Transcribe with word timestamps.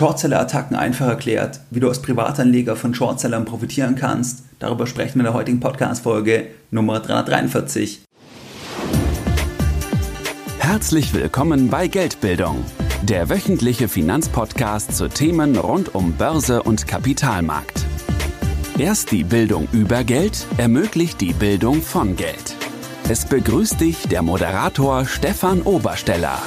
Shortseller-Attacken 0.00 0.76
einfach 0.76 1.08
erklärt, 1.08 1.60
wie 1.68 1.78
du 1.78 1.86
als 1.86 2.00
Privatanleger 2.00 2.74
von 2.74 2.94
Shortsellern 2.94 3.44
profitieren 3.44 3.96
kannst. 3.96 4.44
Darüber 4.58 4.86
sprechen 4.86 5.16
wir 5.16 5.20
in 5.20 5.24
der 5.24 5.34
heutigen 5.34 5.60
Podcast-Folge 5.60 6.46
Nummer 6.70 7.00
343. 7.00 8.00
Herzlich 10.58 11.12
willkommen 11.12 11.68
bei 11.68 11.86
Geldbildung, 11.86 12.64
der 13.02 13.28
wöchentliche 13.28 13.88
Finanzpodcast 13.88 14.96
zu 14.96 15.08
Themen 15.08 15.58
rund 15.58 15.94
um 15.94 16.14
Börse 16.14 16.62
und 16.62 16.86
Kapitalmarkt. 16.86 17.84
Erst 18.78 19.12
die 19.12 19.24
Bildung 19.24 19.68
über 19.72 20.02
Geld 20.04 20.46
ermöglicht 20.56 21.20
die 21.20 21.34
Bildung 21.34 21.82
von 21.82 22.16
Geld. 22.16 22.56
Es 23.10 23.26
begrüßt 23.26 23.78
dich 23.78 24.08
der 24.08 24.22
Moderator 24.22 25.04
Stefan 25.04 25.60
Obersteller. 25.60 26.38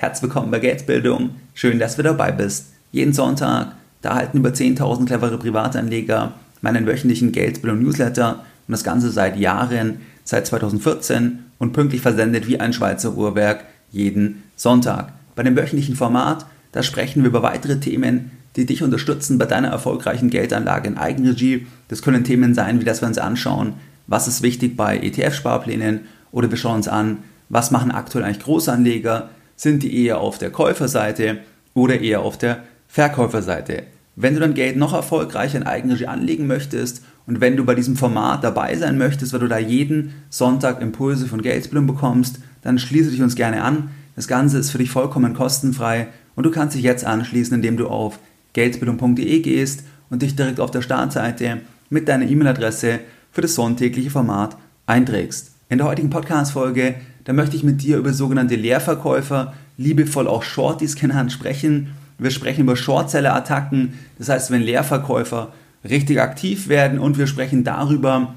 Herzlich 0.00 0.30
willkommen 0.30 0.52
bei 0.52 0.60
Geldbildung. 0.60 1.30
Schön, 1.54 1.80
dass 1.80 1.96
du 1.96 2.04
dabei 2.04 2.30
bist. 2.30 2.66
Jeden 2.92 3.12
Sonntag, 3.12 3.72
da 4.00 4.10
erhalten 4.10 4.38
über 4.38 4.50
10.000 4.50 5.06
clevere 5.06 5.38
Privatanleger 5.38 6.34
meinen 6.60 6.86
wöchentlichen 6.86 7.32
Geldbildung-Newsletter 7.32 8.34
und 8.34 8.72
das 8.72 8.84
Ganze 8.84 9.10
seit 9.10 9.36
Jahren, 9.36 10.02
seit 10.22 10.46
2014 10.46 11.40
und 11.58 11.72
pünktlich 11.72 12.00
versendet 12.00 12.46
wie 12.46 12.60
ein 12.60 12.72
Schweizer 12.72 13.16
Uhrwerk 13.16 13.64
jeden 13.90 14.44
Sonntag. 14.54 15.14
Bei 15.34 15.42
dem 15.42 15.56
wöchentlichen 15.56 15.96
Format, 15.96 16.46
da 16.70 16.84
sprechen 16.84 17.24
wir 17.24 17.30
über 17.30 17.42
weitere 17.42 17.80
Themen, 17.80 18.30
die 18.54 18.66
dich 18.66 18.84
unterstützen 18.84 19.36
bei 19.36 19.46
deiner 19.46 19.70
erfolgreichen 19.70 20.30
Geldanlage 20.30 20.86
in 20.86 20.96
Eigenregie. 20.96 21.66
Das 21.88 22.02
können 22.02 22.22
Themen 22.22 22.54
sein, 22.54 22.80
wie 22.80 22.84
das 22.84 23.02
wir 23.02 23.08
uns 23.08 23.18
anschauen, 23.18 23.72
was 24.06 24.28
ist 24.28 24.42
wichtig 24.42 24.76
bei 24.76 24.96
ETF-Sparplänen 24.96 26.02
oder 26.30 26.48
wir 26.48 26.56
schauen 26.56 26.76
uns 26.76 26.86
an, 26.86 27.16
was 27.48 27.72
machen 27.72 27.90
aktuell 27.90 28.24
eigentlich 28.24 28.44
Großanleger, 28.44 29.30
sind 29.58 29.82
die 29.82 30.04
eher 30.04 30.20
auf 30.20 30.38
der 30.38 30.50
Käuferseite 30.50 31.40
oder 31.74 32.00
eher 32.00 32.22
auf 32.22 32.38
der 32.38 32.62
Verkäuferseite. 32.86 33.82
Wenn 34.16 34.34
du 34.34 34.40
dein 34.40 34.54
Geld 34.54 34.76
noch 34.76 34.94
erfolgreicher 34.94 35.58
in 35.58 35.64
Eigenregie 35.64 36.06
anlegen 36.06 36.46
möchtest 36.46 37.02
und 37.26 37.40
wenn 37.40 37.56
du 37.56 37.64
bei 37.64 37.74
diesem 37.74 37.96
Format 37.96 38.42
dabei 38.42 38.74
sein 38.76 38.96
möchtest, 38.96 39.32
weil 39.32 39.40
du 39.40 39.48
da 39.48 39.58
jeden 39.58 40.14
Sonntag 40.30 40.80
Impulse 40.80 41.26
von 41.26 41.42
Geldbildung 41.42 41.86
bekommst, 41.86 42.38
dann 42.62 42.78
schließe 42.78 43.10
dich 43.10 43.20
uns 43.20 43.34
gerne 43.34 43.62
an. 43.62 43.90
Das 44.16 44.28
Ganze 44.28 44.58
ist 44.58 44.70
für 44.70 44.78
dich 44.78 44.90
vollkommen 44.90 45.34
kostenfrei 45.34 46.08
und 46.34 46.44
du 46.44 46.50
kannst 46.50 46.76
dich 46.76 46.82
jetzt 46.82 47.04
anschließen, 47.04 47.56
indem 47.56 47.76
du 47.76 47.88
auf 47.88 48.18
geldbildung.de 48.54 49.40
gehst 49.40 49.84
und 50.08 50.22
dich 50.22 50.36
direkt 50.36 50.60
auf 50.60 50.70
der 50.70 50.82
Startseite 50.82 51.58
mit 51.90 52.08
deiner 52.08 52.28
E-Mail-Adresse 52.28 53.00
für 53.32 53.42
das 53.42 53.54
sonntägliche 53.54 54.10
Format 54.10 54.56
einträgst. 54.86 55.52
In 55.68 55.78
der 55.78 55.86
heutigen 55.86 56.10
Podcast-Folge 56.10 56.94
da 57.28 57.34
möchte 57.34 57.56
ich 57.56 57.62
mit 57.62 57.82
dir 57.82 57.98
über 57.98 58.14
sogenannte 58.14 58.54
Leerverkäufer, 58.54 59.52
liebevoll 59.76 60.26
auch 60.26 60.42
Shorties 60.42 60.96
genannt, 60.96 61.30
sprechen. 61.30 61.88
Wir 62.16 62.30
sprechen 62.30 62.62
über 62.62 62.74
Shortseller-Attacken, 62.74 63.92
das 64.16 64.30
heißt, 64.30 64.50
wenn 64.50 64.62
Leerverkäufer 64.62 65.52
richtig 65.86 66.22
aktiv 66.22 66.68
werden 66.68 66.98
und 66.98 67.18
wir 67.18 67.26
sprechen 67.26 67.64
darüber, 67.64 68.32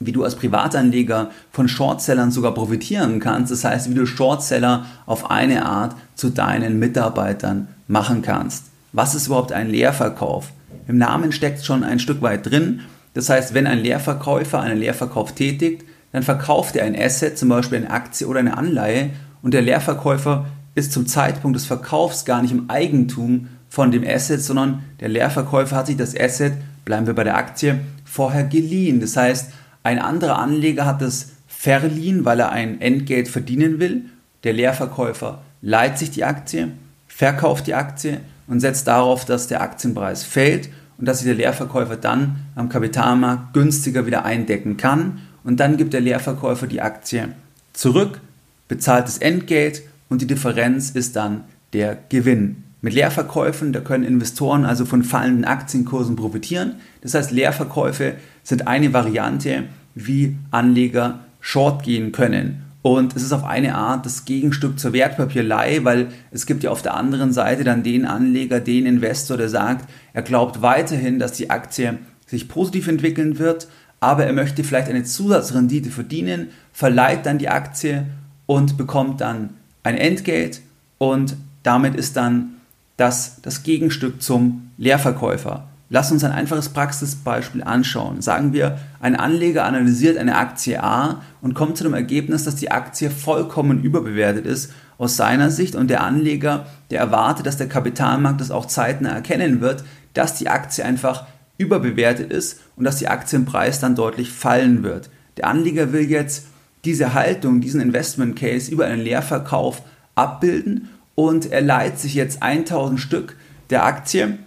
wie 0.00 0.10
du 0.10 0.24
als 0.24 0.34
Privatanleger 0.34 1.30
von 1.52 1.68
Shortsellern 1.68 2.32
sogar 2.32 2.52
profitieren 2.52 3.20
kannst. 3.20 3.52
Das 3.52 3.62
heißt, 3.62 3.90
wie 3.90 3.94
du 3.94 4.06
Shortseller 4.06 4.86
auf 5.06 5.30
eine 5.30 5.64
Art 5.64 5.94
zu 6.16 6.30
deinen 6.30 6.80
Mitarbeitern 6.80 7.68
machen 7.86 8.22
kannst. 8.22 8.64
Was 8.92 9.14
ist 9.14 9.28
überhaupt 9.28 9.52
ein 9.52 9.70
Leerverkauf? 9.70 10.50
Im 10.88 10.98
Namen 10.98 11.30
steckt 11.30 11.64
schon 11.64 11.84
ein 11.84 12.00
Stück 12.00 12.22
weit 12.22 12.50
drin. 12.50 12.80
Das 13.14 13.28
heißt, 13.28 13.54
wenn 13.54 13.68
ein 13.68 13.78
Leerverkäufer 13.78 14.60
einen 14.60 14.80
Leerverkauf 14.80 15.30
tätigt, 15.30 15.84
dann 16.12 16.22
verkauft 16.22 16.76
er 16.76 16.84
ein 16.84 16.98
Asset, 16.98 17.38
zum 17.38 17.48
Beispiel 17.48 17.78
eine 17.78 17.90
Aktie 17.90 18.26
oder 18.26 18.40
eine 18.40 18.56
Anleihe, 18.56 19.10
und 19.42 19.54
der 19.54 19.62
Leerverkäufer 19.62 20.46
ist 20.74 20.92
zum 20.92 21.06
Zeitpunkt 21.06 21.56
des 21.56 21.66
Verkaufs 21.66 22.24
gar 22.24 22.42
nicht 22.42 22.52
im 22.52 22.68
Eigentum 22.68 23.48
von 23.68 23.90
dem 23.90 24.04
Asset, 24.06 24.42
sondern 24.42 24.82
der 25.00 25.08
Leerverkäufer 25.08 25.76
hat 25.76 25.86
sich 25.86 25.96
das 25.96 26.18
Asset, 26.18 26.54
bleiben 26.84 27.06
wir 27.06 27.14
bei 27.14 27.24
der 27.24 27.36
Aktie, 27.36 27.80
vorher 28.04 28.44
geliehen. 28.44 29.00
Das 29.00 29.16
heißt, 29.16 29.52
ein 29.82 29.98
anderer 29.98 30.38
Anleger 30.38 30.84
hat 30.84 31.02
es 31.02 31.32
verliehen, 31.46 32.24
weil 32.24 32.40
er 32.40 32.50
ein 32.50 32.80
Entgelt 32.80 33.28
verdienen 33.28 33.80
will. 33.80 34.02
Der 34.44 34.52
Leerverkäufer 34.52 35.42
leiht 35.62 35.98
sich 35.98 36.10
die 36.10 36.24
Aktie, 36.24 36.68
verkauft 37.08 37.66
die 37.66 37.74
Aktie 37.74 38.20
und 38.46 38.60
setzt 38.60 38.86
darauf, 38.86 39.24
dass 39.24 39.48
der 39.48 39.62
Aktienpreis 39.62 40.24
fällt 40.24 40.68
und 40.98 41.06
dass 41.06 41.18
sich 41.18 41.26
der 41.26 41.36
Leerverkäufer 41.36 41.96
dann 41.96 42.36
am 42.54 42.68
Kapitalmarkt 42.68 43.52
günstiger 43.54 44.06
wieder 44.06 44.24
eindecken 44.24 44.76
kann 44.76 45.22
und 45.46 45.60
dann 45.60 45.76
gibt 45.76 45.94
der 45.94 46.00
Leerverkäufer 46.00 46.66
die 46.66 46.82
Aktie 46.82 47.28
zurück, 47.72 48.20
bezahlt 48.68 49.06
das 49.06 49.18
Entgelt 49.18 49.82
und 50.08 50.20
die 50.20 50.26
Differenz 50.26 50.90
ist 50.90 51.14
dann 51.16 51.44
der 51.72 51.96
Gewinn. 52.08 52.64
Mit 52.82 52.94
Leerverkäufen, 52.94 53.72
da 53.72 53.80
können 53.80 54.04
Investoren 54.04 54.64
also 54.64 54.84
von 54.84 55.02
fallenden 55.02 55.44
Aktienkursen 55.44 56.16
profitieren. 56.16 56.74
Das 57.00 57.14
heißt, 57.14 57.30
Leerverkäufe 57.30 58.14
sind 58.42 58.66
eine 58.66 58.92
Variante, 58.92 59.64
wie 59.94 60.36
Anleger 60.50 61.20
short 61.40 61.84
gehen 61.84 62.12
können. 62.12 62.62
Und 62.82 63.16
es 63.16 63.22
ist 63.22 63.32
auf 63.32 63.44
eine 63.44 63.76
Art 63.76 64.04
das 64.04 64.24
Gegenstück 64.24 64.78
zur 64.78 64.92
Wertpapierleihe, 64.92 65.84
weil 65.84 66.08
es 66.30 66.46
gibt 66.46 66.64
ja 66.64 66.70
auf 66.70 66.82
der 66.82 66.94
anderen 66.94 67.32
Seite 67.32 67.64
dann 67.64 67.82
den 67.82 68.04
Anleger, 68.04 68.60
den 68.60 68.86
Investor, 68.86 69.36
der 69.36 69.48
sagt, 69.48 69.88
er 70.12 70.22
glaubt 70.22 70.62
weiterhin, 70.62 71.18
dass 71.18 71.32
die 71.32 71.50
Aktie 71.50 71.98
sich 72.26 72.48
positiv 72.48 72.88
entwickeln 72.88 73.38
wird, 73.38 73.68
aber 74.00 74.26
er 74.26 74.32
möchte 74.32 74.64
vielleicht 74.64 74.88
eine 74.88 75.04
Zusatzrendite 75.04 75.90
verdienen, 75.90 76.48
verleiht 76.72 77.26
dann 77.26 77.38
die 77.38 77.48
Aktie 77.48 78.06
und 78.46 78.76
bekommt 78.76 79.20
dann 79.20 79.50
ein 79.82 79.96
Entgelt 79.96 80.60
und 80.98 81.36
damit 81.62 81.94
ist 81.94 82.16
dann 82.16 82.54
das 82.96 83.40
das 83.42 83.62
Gegenstück 83.62 84.22
zum 84.22 84.70
Leerverkäufer. 84.78 85.64
Lass 85.88 86.10
uns 86.10 86.24
ein 86.24 86.32
einfaches 86.32 86.70
Praxisbeispiel 86.70 87.62
anschauen. 87.62 88.20
Sagen 88.20 88.52
wir, 88.52 88.78
ein 89.00 89.14
Anleger 89.14 89.64
analysiert 89.64 90.18
eine 90.18 90.36
Aktie 90.36 90.82
A 90.82 91.22
und 91.40 91.54
kommt 91.54 91.76
zu 91.76 91.84
dem 91.84 91.94
Ergebnis, 91.94 92.42
dass 92.42 92.56
die 92.56 92.72
Aktie 92.72 93.08
vollkommen 93.08 93.82
überbewertet 93.82 94.46
ist 94.46 94.72
aus 94.98 95.16
seiner 95.16 95.50
Sicht 95.50 95.76
und 95.76 95.88
der 95.88 96.02
Anleger, 96.02 96.66
der 96.90 97.00
erwartet, 97.00 97.46
dass 97.46 97.56
der 97.56 97.68
Kapitalmarkt 97.68 98.40
das 98.40 98.50
auch 98.50 98.66
zeitnah 98.66 99.10
erkennen 99.10 99.60
wird, 99.60 99.84
dass 100.14 100.34
die 100.34 100.48
Aktie 100.48 100.84
einfach 100.84 101.26
überbewertet 101.58 102.32
ist 102.32 102.60
und 102.76 102.84
dass 102.84 102.98
die 102.98 103.08
Aktienpreis 103.08 103.80
dann 103.80 103.94
deutlich 103.94 104.30
fallen 104.30 104.82
wird. 104.82 105.10
Der 105.36 105.46
Anleger 105.48 105.92
will 105.92 106.08
jetzt 106.10 106.46
diese 106.84 107.14
Haltung, 107.14 107.60
diesen 107.60 107.80
Investment 107.80 108.36
Case 108.36 108.70
über 108.70 108.86
einen 108.86 109.02
Leerverkauf 109.02 109.82
abbilden 110.14 110.90
und 111.14 111.50
er 111.50 111.62
leiht 111.62 111.98
sich 111.98 112.14
jetzt 112.14 112.42
1000 112.42 113.00
Stück 113.00 113.36
der 113.70 113.84
Aktie 113.84 114.38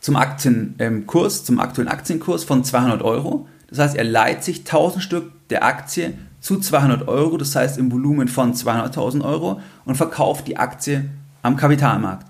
zum 0.00 0.16
Aktienkurs, 0.16 1.44
zum 1.44 1.58
aktuellen 1.58 1.88
Aktienkurs 1.88 2.44
von 2.44 2.62
200 2.62 3.02
Euro. 3.02 3.48
Das 3.68 3.78
heißt, 3.78 3.96
er 3.96 4.04
leiht 4.04 4.44
sich 4.44 4.60
1000 4.60 5.02
Stück 5.02 5.32
der 5.50 5.64
Aktie 5.64 6.14
zu 6.40 6.58
200 6.58 7.08
Euro, 7.08 7.36
das 7.36 7.56
heißt 7.56 7.78
im 7.78 7.90
Volumen 7.90 8.28
von 8.28 8.54
200.000 8.54 9.24
Euro 9.24 9.60
und 9.84 9.96
verkauft 9.96 10.46
die 10.46 10.56
Aktie 10.56 11.06
am 11.42 11.56
Kapitalmarkt. 11.56 12.26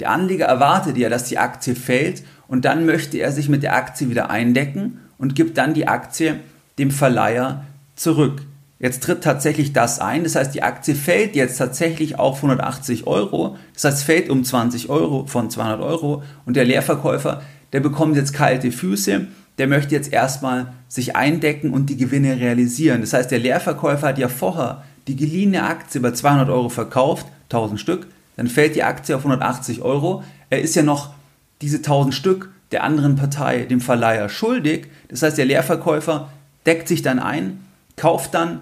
Der 0.00 0.10
Anleger 0.10 0.46
erwartet 0.46 0.96
ja, 0.96 1.08
dass 1.08 1.24
die 1.24 1.38
Aktie 1.38 1.76
fällt 1.76 2.24
und 2.52 2.66
dann 2.66 2.84
möchte 2.84 3.16
er 3.16 3.32
sich 3.32 3.48
mit 3.48 3.62
der 3.62 3.74
Aktie 3.74 4.10
wieder 4.10 4.28
eindecken 4.28 4.98
und 5.16 5.34
gibt 5.34 5.56
dann 5.56 5.72
die 5.72 5.88
Aktie 5.88 6.38
dem 6.78 6.90
Verleiher 6.90 7.64
zurück. 7.96 8.42
Jetzt 8.78 9.02
tritt 9.02 9.24
tatsächlich 9.24 9.72
das 9.72 10.00
ein, 10.00 10.22
das 10.22 10.34
heißt 10.34 10.54
die 10.54 10.62
Aktie 10.62 10.94
fällt 10.94 11.34
jetzt 11.34 11.56
tatsächlich 11.56 12.18
auf 12.18 12.36
180 12.36 13.06
Euro, 13.06 13.56
das 13.72 13.84
heißt 13.84 14.04
fällt 14.04 14.28
um 14.28 14.44
20 14.44 14.90
Euro 14.90 15.24
von 15.26 15.48
200 15.48 15.80
Euro. 15.80 16.24
Und 16.44 16.56
der 16.56 16.66
Leerverkäufer, 16.66 17.40
der 17.72 17.80
bekommt 17.80 18.16
jetzt 18.16 18.34
kalte 18.34 18.70
Füße, 18.70 19.28
der 19.56 19.66
möchte 19.66 19.94
jetzt 19.94 20.12
erstmal 20.12 20.74
sich 20.88 21.16
eindecken 21.16 21.70
und 21.70 21.86
die 21.88 21.96
Gewinne 21.96 22.38
realisieren. 22.38 23.00
Das 23.00 23.14
heißt 23.14 23.30
der 23.30 23.38
Leerverkäufer 23.38 24.08
hat 24.08 24.18
ja 24.18 24.28
vorher 24.28 24.84
die 25.08 25.16
geliehene 25.16 25.62
Aktie 25.62 26.02
bei 26.02 26.10
200 26.10 26.50
Euro 26.50 26.68
verkauft, 26.68 27.26
1000 27.44 27.80
Stück, 27.80 28.08
dann 28.36 28.46
fällt 28.46 28.74
die 28.74 28.82
Aktie 28.82 29.16
auf 29.16 29.22
180 29.22 29.80
Euro, 29.80 30.22
er 30.50 30.60
ist 30.60 30.76
ja 30.76 30.82
noch 30.82 31.14
diese 31.62 31.78
1000 31.78 32.14
Stück 32.14 32.50
der 32.72 32.84
anderen 32.84 33.16
Partei, 33.16 33.64
dem 33.64 33.80
Verleiher, 33.80 34.28
schuldig. 34.28 34.88
Das 35.08 35.22
heißt, 35.22 35.38
der 35.38 35.44
Leerverkäufer 35.44 36.30
deckt 36.66 36.88
sich 36.88 37.02
dann 37.02 37.18
ein, 37.18 37.60
kauft 37.96 38.34
dann 38.34 38.60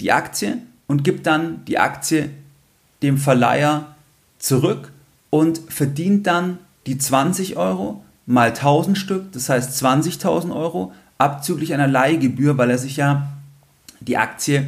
die 0.00 0.12
Aktie 0.12 0.58
und 0.86 1.04
gibt 1.04 1.26
dann 1.26 1.64
die 1.66 1.78
Aktie 1.78 2.30
dem 3.02 3.18
Verleiher 3.18 3.94
zurück 4.38 4.92
und 5.30 5.60
verdient 5.68 6.26
dann 6.26 6.58
die 6.86 6.98
20 6.98 7.56
Euro 7.56 8.04
mal 8.26 8.48
1000 8.48 8.98
Stück, 8.98 9.32
das 9.32 9.48
heißt 9.48 9.82
20.000 9.84 10.54
Euro, 10.54 10.92
abzüglich 11.18 11.72
einer 11.74 11.86
Leihgebühr, 11.86 12.58
weil 12.58 12.70
er 12.70 12.78
sich 12.78 12.96
ja 12.96 13.28
die 14.00 14.16
Aktie 14.16 14.66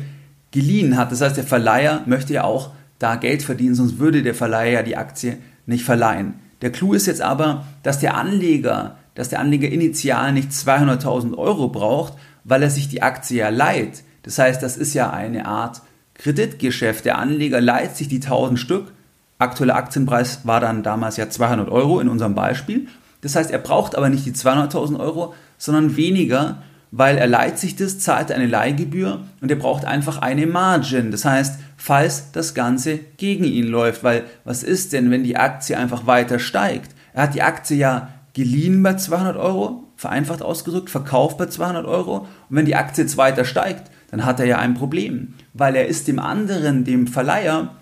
geliehen 0.52 0.96
hat. 0.96 1.10
Das 1.10 1.20
heißt, 1.20 1.36
der 1.36 1.44
Verleiher 1.44 2.02
möchte 2.06 2.32
ja 2.32 2.44
auch 2.44 2.70
da 2.98 3.16
Geld 3.16 3.42
verdienen, 3.42 3.74
sonst 3.74 3.98
würde 3.98 4.22
der 4.22 4.34
Verleiher 4.34 4.72
ja 4.72 4.82
die 4.82 4.96
Aktie 4.96 5.38
nicht 5.66 5.84
verleihen. 5.84 6.34
Der 6.64 6.72
Clou 6.72 6.94
ist 6.94 7.06
jetzt 7.06 7.22
aber, 7.22 7.66
dass 7.84 8.00
der 8.00 8.16
Anleger, 8.16 8.96
dass 9.14 9.28
der 9.28 9.38
Anleger 9.38 9.68
initial 9.68 10.32
nicht 10.32 10.50
200.000 10.50 11.38
Euro 11.38 11.68
braucht, 11.68 12.14
weil 12.42 12.62
er 12.62 12.70
sich 12.70 12.88
die 12.88 13.02
Aktie 13.02 13.38
ja 13.38 13.50
leiht. 13.50 14.02
Das 14.22 14.38
heißt, 14.38 14.62
das 14.62 14.76
ist 14.76 14.94
ja 14.94 15.10
eine 15.10 15.46
Art 15.46 15.82
Kreditgeschäft. 16.14 17.04
Der 17.04 17.18
Anleger 17.18 17.60
leiht 17.60 17.96
sich 17.96 18.08
die 18.08 18.22
1000 18.22 18.58
Stück 18.58 18.92
aktueller 19.38 19.76
Aktienpreis 19.76 20.46
war 20.46 20.60
dann 20.60 20.82
damals 20.82 21.16
ja 21.16 21.28
200 21.28 21.68
Euro 21.68 22.00
in 22.00 22.08
unserem 22.08 22.34
Beispiel. 22.34 22.88
Das 23.20 23.36
heißt, 23.36 23.50
er 23.50 23.58
braucht 23.58 23.96
aber 23.96 24.08
nicht 24.08 24.26
die 24.26 24.32
200.000 24.32 24.98
Euro, 24.98 25.34
sondern 25.58 25.96
weniger, 25.96 26.62
weil 26.96 27.18
er 27.18 27.26
leiht 27.26 27.58
sich 27.58 27.74
das, 27.74 27.98
zahlt 27.98 28.30
eine 28.30 28.46
Leihgebühr 28.46 29.24
und 29.40 29.50
er 29.50 29.56
braucht 29.56 29.84
einfach 29.84 30.18
eine 30.18 30.46
Margin. 30.46 31.10
Das 31.10 31.24
heißt, 31.24 31.58
falls 31.76 32.30
das 32.30 32.54
Ganze 32.54 33.00
gegen 33.16 33.42
ihn 33.42 33.66
läuft, 33.66 34.04
weil 34.04 34.22
was 34.44 34.62
ist 34.62 34.92
denn, 34.92 35.10
wenn 35.10 35.24
die 35.24 35.36
Aktie 35.36 35.76
einfach 35.76 36.06
weiter 36.06 36.38
steigt? 36.38 36.92
Er 37.12 37.24
hat 37.24 37.34
die 37.34 37.42
Aktie 37.42 37.76
ja 37.76 38.10
geliehen 38.32 38.80
bei 38.80 38.94
200 38.94 39.36
Euro, 39.36 39.82
vereinfacht 39.96 40.40
ausgedrückt, 40.40 40.88
verkauft 40.88 41.36
bei 41.36 41.46
200 41.46 41.84
Euro 41.84 42.28
und 42.48 42.56
wenn 42.56 42.64
die 42.64 42.76
Aktie 42.76 43.02
jetzt 43.02 43.16
weiter 43.16 43.44
steigt, 43.44 43.90
dann 44.12 44.24
hat 44.24 44.38
er 44.38 44.46
ja 44.46 44.58
ein 44.58 44.74
Problem, 44.74 45.34
weil 45.52 45.74
er 45.74 45.88
ist 45.88 46.06
dem 46.06 46.20
anderen, 46.20 46.84
dem 46.84 47.08
Verleiher, 47.08 47.74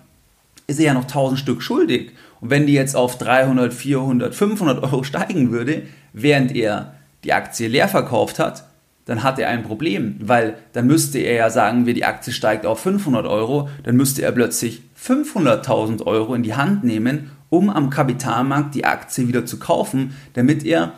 ist 0.65 0.79
er 0.79 0.85
ja 0.85 0.93
noch 0.95 1.03
1000 1.03 1.39
Stück 1.39 1.61
schuldig. 1.61 2.13
Und 2.41 2.49
wenn 2.49 2.65
die 2.65 2.73
jetzt 2.73 2.95
auf 2.95 3.19
300, 3.19 3.75
400, 3.75 4.33
500 4.33 4.81
Euro 4.81 5.03
steigen 5.03 5.51
würde, 5.51 5.83
während 6.13 6.55
er 6.55 6.95
die 7.23 7.33
Aktie 7.33 7.67
leer 7.67 7.87
verkauft 7.87 8.39
hat, 8.39 8.63
dann 9.05 9.23
hat 9.23 9.37
er 9.39 9.49
ein 9.49 9.63
Problem, 9.63 10.15
weil 10.19 10.55
dann 10.71 10.87
müsste 10.87 11.19
er 11.19 11.35
ja 11.35 11.49
sagen, 11.49 11.85
wir 11.85 11.93
die 11.93 12.05
Aktie 12.05 12.31
steigt 12.31 12.65
auf 12.65 12.79
500 12.79 13.25
Euro, 13.25 13.69
dann 13.83 13.95
müsste 13.95 14.21
er 14.21 14.31
plötzlich 14.31 14.81
500.000 15.01 16.05
Euro 16.05 16.33
in 16.35 16.43
die 16.43 16.55
Hand 16.55 16.83
nehmen, 16.83 17.31
um 17.49 17.69
am 17.69 17.89
Kapitalmarkt 17.89 18.75
die 18.75 18.85
Aktie 18.85 19.27
wieder 19.27 19.45
zu 19.45 19.59
kaufen, 19.59 20.15
damit 20.33 20.65
er 20.65 20.93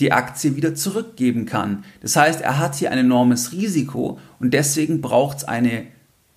die 0.00 0.12
Aktie 0.12 0.56
wieder 0.56 0.74
zurückgeben 0.74 1.44
kann. 1.44 1.84
Das 2.00 2.16
heißt, 2.16 2.40
er 2.40 2.58
hat 2.58 2.76
hier 2.76 2.90
ein 2.90 2.98
enormes 2.98 3.52
Risiko 3.52 4.18
und 4.38 4.54
deswegen 4.54 5.00
braucht 5.00 5.38
es 5.38 5.44
eine 5.44 5.84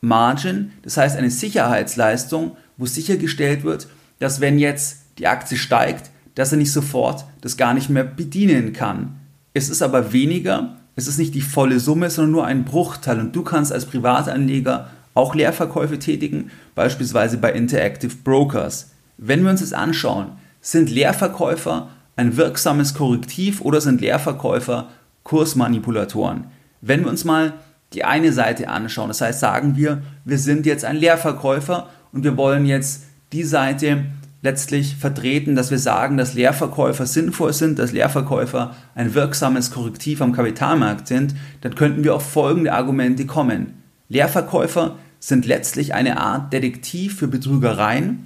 Margin, 0.01 0.71
das 0.83 0.97
heißt 0.97 1.17
eine 1.17 1.31
Sicherheitsleistung, 1.31 2.57
wo 2.77 2.85
sichergestellt 2.85 3.63
wird, 3.63 3.87
dass 4.19 4.41
wenn 4.41 4.59
jetzt 4.59 4.97
die 5.17 5.27
Aktie 5.27 5.57
steigt, 5.57 6.11
dass 6.35 6.51
er 6.51 6.57
nicht 6.57 6.71
sofort 6.71 7.25
das 7.41 7.57
gar 7.57 7.73
nicht 7.73 7.89
mehr 7.89 8.03
bedienen 8.03 8.73
kann. 8.73 9.15
Es 9.53 9.69
ist 9.69 9.81
aber 9.81 10.11
weniger, 10.11 10.77
es 10.95 11.07
ist 11.07 11.17
nicht 11.17 11.35
die 11.35 11.41
volle 11.41 11.79
Summe, 11.79 12.09
sondern 12.09 12.31
nur 12.31 12.45
ein 12.45 12.65
Bruchteil 12.65 13.19
und 13.19 13.35
du 13.35 13.43
kannst 13.43 13.73
als 13.73 13.85
Privatanleger 13.85 14.89
auch 15.13 15.35
Leerverkäufe 15.35 15.99
tätigen, 15.99 16.51
beispielsweise 16.73 17.37
bei 17.37 17.51
Interactive 17.51 18.15
Brokers. 18.23 18.91
Wenn 19.17 19.43
wir 19.43 19.51
uns 19.51 19.61
das 19.61 19.73
anschauen, 19.73 20.33
sind 20.61 20.89
Leerverkäufer 20.89 21.89
ein 22.15 22.37
wirksames 22.37 22.93
Korrektiv 22.93 23.61
oder 23.61 23.81
sind 23.81 24.01
Leerverkäufer 24.01 24.89
Kursmanipulatoren? 25.23 26.45
Wenn 26.81 27.03
wir 27.03 27.09
uns 27.09 27.23
mal 27.23 27.53
die 27.95 28.03
eine 28.03 28.31
Seite 28.33 28.67
anschauen. 28.67 29.07
Das 29.07 29.21
heißt, 29.21 29.39
sagen 29.39 29.75
wir, 29.75 30.01
wir 30.25 30.37
sind 30.37 30.65
jetzt 30.65 30.85
ein 30.85 30.97
Leerverkäufer 30.97 31.89
und 32.11 32.23
wir 32.23 32.37
wollen 32.37 32.65
jetzt 32.65 33.03
die 33.31 33.43
Seite 33.43 34.05
letztlich 34.45 34.95
vertreten, 34.95 35.55
dass 35.55 35.71
wir 35.71 35.79
sagen, 35.79 36.15
dass 36.15 36.33
Leerverkäufer 36.33 37.05
sinnvoll 37.05 37.51
sind, 37.51 37.77
dass 37.79 37.91
Leerverkäufer 37.91 38.75
ein 38.95 39.13
wirksames 39.13 39.71
Korrektiv 39.71 40.21
am 40.21 40.31
Kapitalmarkt 40.31 41.07
sind, 41.07 41.35
dann 41.61 41.75
könnten 41.75 42.05
wir 42.05 42.15
auf 42.15 42.29
folgende 42.29 42.71
Argumente 42.71 43.25
kommen. 43.25 43.73
Leerverkäufer 44.07 44.95
sind 45.19 45.45
letztlich 45.45 45.93
eine 45.93 46.17
Art 46.21 46.53
Detektiv 46.53 47.17
für 47.17 47.27
Betrügereien 47.27 48.25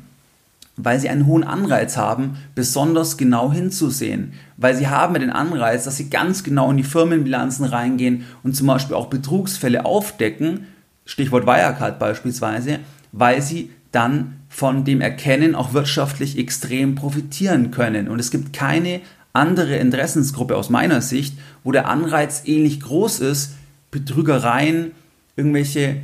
weil 0.81 1.00
sie 1.00 1.10
einen 1.10 1.25
hohen 1.25 1.44
Anreiz 1.44 1.98
haben, 1.98 2.38
besonders 2.56 3.18
genau 3.18 3.51
hinzusehen. 3.51 4.31
Weil 4.56 4.75
sie 4.75 4.88
haben 4.88 5.13
den 5.15 5.30
Anreiz, 5.30 5.83
dass 5.83 5.98
sie 5.98 6.10
ganz 6.10 6.44
genau 6.44 6.72
in 6.72 6.77
die 6.77 6.83
Firmenbilanzen 6.83 7.65
reingehen 7.65 8.24
und 8.44 8.56
zum 8.56 8.68
Beispiel 8.68 8.95
auch 8.95 9.07
Betrugsfälle 9.07 9.83
aufdecken, 9.83 10.68
Stichwort 11.06 11.45
Wirecard 11.45 12.00
beispielsweise, 12.00 12.80
weil 13.12 13.42
sie 13.42 13.72
dann 13.92 14.38
von 14.50 14.84
dem 14.84 15.00
Erkennen 15.00 15.56
auch 15.56 15.74
wirtschaftlich 15.74 16.38
extrem 16.38 16.96
profitieren 16.96 17.72
können. 17.72 18.10
Und 18.10 18.19
es 18.19 18.31
gibt 18.31 18.51
keine 18.51 19.00
andere 19.31 19.78
Interessensgruppe 19.78 20.57
aus 20.57 20.69
meiner 20.69 21.01
Sicht, 21.01 21.38
wo 21.63 21.72
der 21.72 21.88
Anreiz 21.88 22.44
ähnlich 22.46 22.81
groß 22.81 23.19
ist, 23.19 23.54
Betrügereien, 23.92 24.92
irgendwelche 25.36 25.98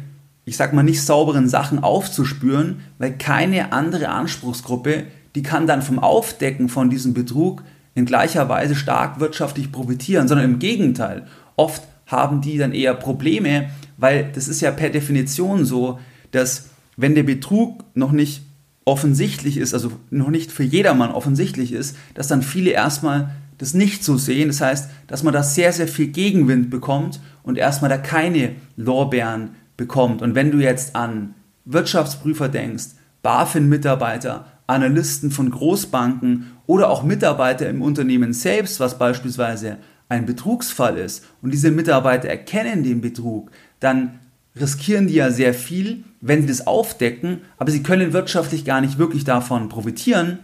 ich 0.46 0.58
sag 0.58 0.74
mal, 0.74 0.84
nicht 0.84 1.02
sauberen 1.02 1.50
Sachen 1.50 1.84
aufzuspüren, 1.84 2.82
weil 3.00 3.18
keine 3.18 3.74
andere 3.74 4.10
Anspruchsgruppe, 4.10 5.06
die 5.34 5.44
kann 5.44 5.68
dann 5.68 5.82
vom 5.82 6.00
Aufdecken 6.00 6.70
von 6.70 6.90
diesem 6.90 7.14
Betrug 7.14 7.64
in 7.96 8.06
gleicher 8.06 8.48
Weise 8.48 8.76
stark 8.76 9.20
wirtschaftlich 9.20 9.72
profitieren, 9.72 10.28
sondern 10.28 10.46
im 10.46 10.60
Gegenteil. 10.60 11.26
Oft 11.56 11.84
haben 12.06 12.42
die 12.42 12.58
dann 12.58 12.74
eher 12.74 12.94
Probleme, 12.94 13.70
weil 13.98 14.32
das 14.34 14.48
ist 14.48 14.62
ja 14.62 14.70
per 14.72 14.92
Definition 14.92 15.66
so, 15.66 16.00
dass 16.32 16.70
wenn 16.98 17.16
der 17.16 17.24
Betrug 17.24 17.84
noch 17.94 18.12
nicht 18.12 18.44
offensichtlich 18.86 19.58
ist, 19.58 19.74
also 19.74 19.92
noch 20.12 20.30
nicht 20.30 20.52
für 20.52 20.64
jedermann 20.64 21.12
offensichtlich 21.12 21.72
ist, 21.72 21.98
dass 22.14 22.28
dann 22.28 22.44
viele 22.44 22.72
erstmal 22.72 23.32
das 23.58 23.74
nicht 23.74 24.04
so 24.04 24.18
sehen. 24.18 24.50
Das 24.50 24.62
heißt, 24.62 24.90
dass 25.08 25.24
man 25.24 25.34
da 25.34 25.44
sehr, 25.44 25.74
sehr 25.74 25.88
viel 25.88 26.08
Gegenwind 26.08 26.70
bekommt 26.70 27.20
und 27.44 27.58
erstmal 27.58 27.90
da 27.90 27.98
keine 27.98 28.52
Lorbeeren 28.78 29.52
bekommt. 29.78 30.22
Und 30.22 30.36
wenn 30.36 30.52
du 30.52 30.60
jetzt 30.60 30.96
an 30.96 31.34
Wirtschaftsprüfer 31.66 32.50
denkst, 32.50 32.90
BaFin-Mitarbeiter, 33.24 34.46
Analysten 34.68 35.32
von 35.32 35.50
Großbanken 35.50 36.52
oder 36.68 36.90
auch 36.90 37.04
Mitarbeiter 37.04 37.70
im 37.70 37.82
Unternehmen 37.82 38.34
selbst, 38.34 38.80
was 38.80 38.98
beispielsweise 38.98 39.78
ein 40.10 40.26
Betrugsfall 40.26 40.98
ist, 40.98 41.26
und 41.42 41.52
diese 41.52 41.72
Mitarbeiter 41.72 42.30
erkennen 42.30 42.84
den 42.84 43.02
Betrug, 43.02 43.52
dann 43.80 44.20
riskieren 44.56 45.08
die 45.08 45.16
ja 45.16 45.32
sehr 45.32 45.54
viel, 45.54 46.04
wenn 46.28 46.42
sie 46.42 46.48
das 46.48 46.66
aufdecken, 46.66 47.42
aber 47.58 47.72
sie 47.72 47.84
können 47.84 48.12
wirtschaftlich 48.12 48.66
gar 48.66 48.82
nicht 48.82 48.98
wirklich 48.98 49.26
davon 49.26 49.70
profitieren, 49.70 50.40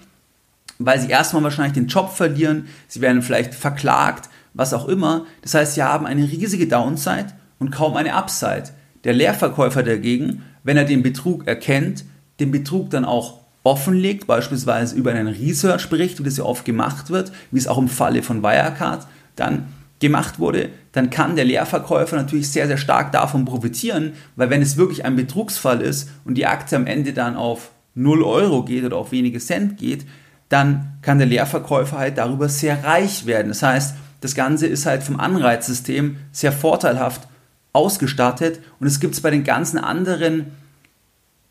weil 0.78 1.00
sie 1.00 1.10
erstmal 1.10 1.42
wahrscheinlich 1.42 1.74
den 1.74 1.88
Job 1.88 2.12
verlieren, 2.12 2.68
sie 2.88 3.01
werden 3.01 3.24
vielleicht 3.24 3.56
verklagt, 3.56 4.30
was 4.54 4.75
auch 4.75 4.88
immer. 4.88 5.25
Das 5.42 5.56
heißt, 5.56 5.74
sie 5.74 5.81
haben 5.81 6.06
eine 6.06 6.24
riesige 6.24 6.68
Downside 6.68 7.28
und 7.57 7.72
kaum 7.72 7.98
eine 7.98 8.13
Upside. 8.13 8.66
Der 9.06 9.13
Leerverkäufer 9.13 9.81
dagegen, 9.81 10.44
wenn 10.63 10.78
er 10.78 10.86
den 10.86 11.01
Betrug 11.01 11.48
erkennt, 11.48 12.06
den 12.39 12.51
Betrug 12.51 12.92
dann 12.92 13.06
auch 13.06 13.39
offenlegt, 13.63 14.27
beispielsweise 14.27 14.95
über 14.95 15.12
einen 15.12 15.27
Research-Bericht, 15.27 16.19
wie 16.19 16.24
das 16.24 16.38
ja 16.38 16.44
oft 16.44 16.63
gemacht 16.63 17.10
wird, 17.10 17.31
wie 17.50 17.57
es 17.57 17.68
auch 17.68 17.80
im 17.80 17.88
Falle 17.88 18.22
von 18.22 18.44
Wirecard 18.44 19.07
dann 19.36 19.66
gemacht 20.01 20.39
wurde, 20.39 20.69
dann 20.92 21.09
kann 21.09 21.38
der 21.38 21.45
Leerverkäufer 21.45 22.18
natürlich 22.18 22.51
sehr, 22.51 22.68
sehr 22.68 22.77
stark 22.77 23.13
davon 23.13 23.45
profitieren, 23.45 24.13
weil 24.36 24.50
wenn 24.50 24.62
es 24.62 24.75
wirklich 24.75 25.06
ein 25.06 25.15
Betrugsfall 25.15 25.80
ist 25.81 26.09
und 26.25 26.36
die 26.36 26.48
Aktie 26.48 26.75
am 26.77 26.88
Ende 26.88 27.13
dann 27.13 27.38
auf 27.38 27.71
0 27.95 28.24
Euro 28.24 28.65
geht 28.65 28.83
oder 28.83 28.98
auf 28.98 29.12
wenige 29.13 29.39
Cent 29.39 29.77
geht, 29.77 30.06
dann 30.50 30.98
kann 31.01 31.19
der 31.19 31.27
Leerverkäufer 31.27 31.98
halt 31.98 32.18
darüber 32.18 32.50
sehr 32.50 32.84
reich 32.84 33.25
werden. 33.25 33.50
Das 33.50 33.63
heißt, 33.63 33.96
das 34.20 34.36
Ganze 34.36 34.67
ist 34.67 34.86
halt 34.86 35.03
vom 35.03 35.20
Anreizsystem 35.20 36.17
sehr 36.31 36.51
vorteilhaft 36.51 37.27
ausgestattet 37.74 38.60
und 38.79 38.88
es 38.88 39.00
gibt 39.00 39.13
es 39.13 39.22
bei 39.22 39.31
den 39.31 39.43
ganzen 39.43 39.77
anderen 39.77 40.48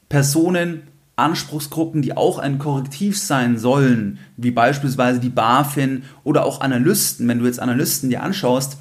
Personen, 0.09 0.83
Anspruchsgruppen, 1.21 2.03
die 2.03 2.17
auch 2.17 2.39
ein 2.39 2.59
Korrektiv 2.59 3.19
sein 3.19 3.59
sollen, 3.59 4.19
wie 4.37 4.51
beispielsweise 4.51 5.21
die 5.21 5.29
BaFin 5.29 6.03
oder 6.25 6.45
auch 6.45 6.61
Analysten. 6.61 7.29
Wenn 7.29 7.39
du 7.39 7.47
jetzt 7.47 7.61
Analysten 7.61 8.11
dir 8.11 8.23
anschaust, 8.23 8.79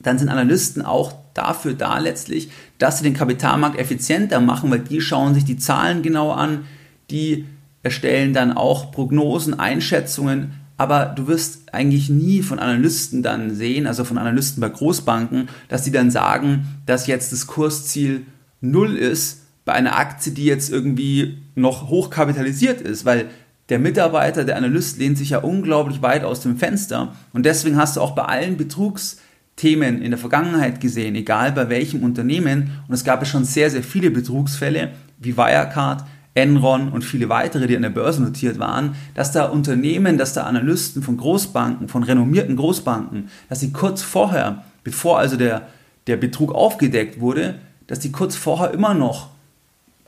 dann 0.00 0.18
sind 0.18 0.28
Analysten 0.28 0.82
auch 0.82 1.14
dafür 1.34 1.74
da 1.74 1.98
letztlich, 1.98 2.50
dass 2.78 2.98
sie 2.98 3.04
den 3.04 3.14
Kapitalmarkt 3.14 3.78
effizienter 3.78 4.40
machen, 4.40 4.70
weil 4.70 4.80
die 4.80 5.00
schauen 5.00 5.34
sich 5.34 5.44
die 5.44 5.58
Zahlen 5.58 6.02
genau 6.02 6.32
an, 6.32 6.64
die 7.10 7.46
erstellen 7.82 8.32
dann 8.32 8.52
auch 8.52 8.92
Prognosen, 8.92 9.58
Einschätzungen, 9.58 10.52
aber 10.76 11.06
du 11.06 11.26
wirst 11.26 11.72
eigentlich 11.72 12.10
nie 12.10 12.42
von 12.42 12.58
Analysten 12.58 13.22
dann 13.22 13.54
sehen, 13.54 13.86
also 13.86 14.04
von 14.04 14.18
Analysten 14.18 14.60
bei 14.60 14.68
Großbanken, 14.68 15.48
dass 15.68 15.82
die 15.82 15.92
dann 15.92 16.10
sagen, 16.10 16.66
dass 16.84 17.06
jetzt 17.06 17.32
das 17.32 17.46
Kursziel 17.46 18.26
null 18.60 18.96
ist 18.96 19.42
bei 19.64 19.72
einer 19.72 19.98
Aktie, 19.98 20.32
die 20.32 20.44
jetzt 20.44 20.70
irgendwie 20.70 21.38
noch 21.56 21.88
hochkapitalisiert 21.88 22.80
ist, 22.80 23.04
weil 23.04 23.26
der 23.68 23.80
Mitarbeiter, 23.80 24.44
der 24.44 24.56
Analyst 24.56 24.98
lehnt 24.98 25.18
sich 25.18 25.30
ja 25.30 25.38
unglaublich 25.38 26.00
weit 26.02 26.22
aus 26.22 26.40
dem 26.40 26.56
Fenster. 26.56 27.16
Und 27.32 27.44
deswegen 27.44 27.76
hast 27.76 27.96
du 27.96 28.00
auch 28.00 28.14
bei 28.14 28.22
allen 28.22 28.56
Betrugsthemen 28.56 30.02
in 30.02 30.12
der 30.12 30.18
Vergangenheit 30.18 30.80
gesehen, 30.80 31.16
egal 31.16 31.50
bei 31.50 31.68
welchem 31.68 32.04
Unternehmen, 32.04 32.70
und 32.86 32.94
es 32.94 33.02
gab 33.02 33.20
ja 33.20 33.26
schon 33.26 33.44
sehr, 33.44 33.70
sehr 33.70 33.82
viele 33.82 34.10
Betrugsfälle 34.10 34.92
wie 35.18 35.36
Wirecard, 35.36 36.04
Enron 36.34 36.90
und 36.90 37.02
viele 37.02 37.30
weitere, 37.30 37.66
die 37.66 37.76
an 37.76 37.82
der 37.82 37.90
Börse 37.90 38.22
notiert 38.22 38.58
waren, 38.58 38.94
dass 39.14 39.32
da 39.32 39.46
Unternehmen, 39.46 40.18
dass 40.18 40.34
da 40.34 40.42
Analysten 40.42 41.02
von 41.02 41.16
Großbanken, 41.16 41.88
von 41.88 42.02
renommierten 42.02 42.56
Großbanken, 42.56 43.30
dass 43.48 43.60
sie 43.60 43.72
kurz 43.72 44.02
vorher, 44.02 44.64
bevor 44.84 45.18
also 45.18 45.36
der, 45.36 45.62
der 46.06 46.18
Betrug 46.18 46.54
aufgedeckt 46.54 47.20
wurde, 47.20 47.54
dass 47.86 48.00
die 48.00 48.12
kurz 48.12 48.36
vorher 48.36 48.72
immer 48.72 48.92
noch 48.92 49.30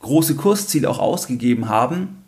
große 0.01 0.37
Kursziele 0.37 0.89
auch 0.89 0.99
ausgegeben 0.99 1.69
haben, 1.69 2.19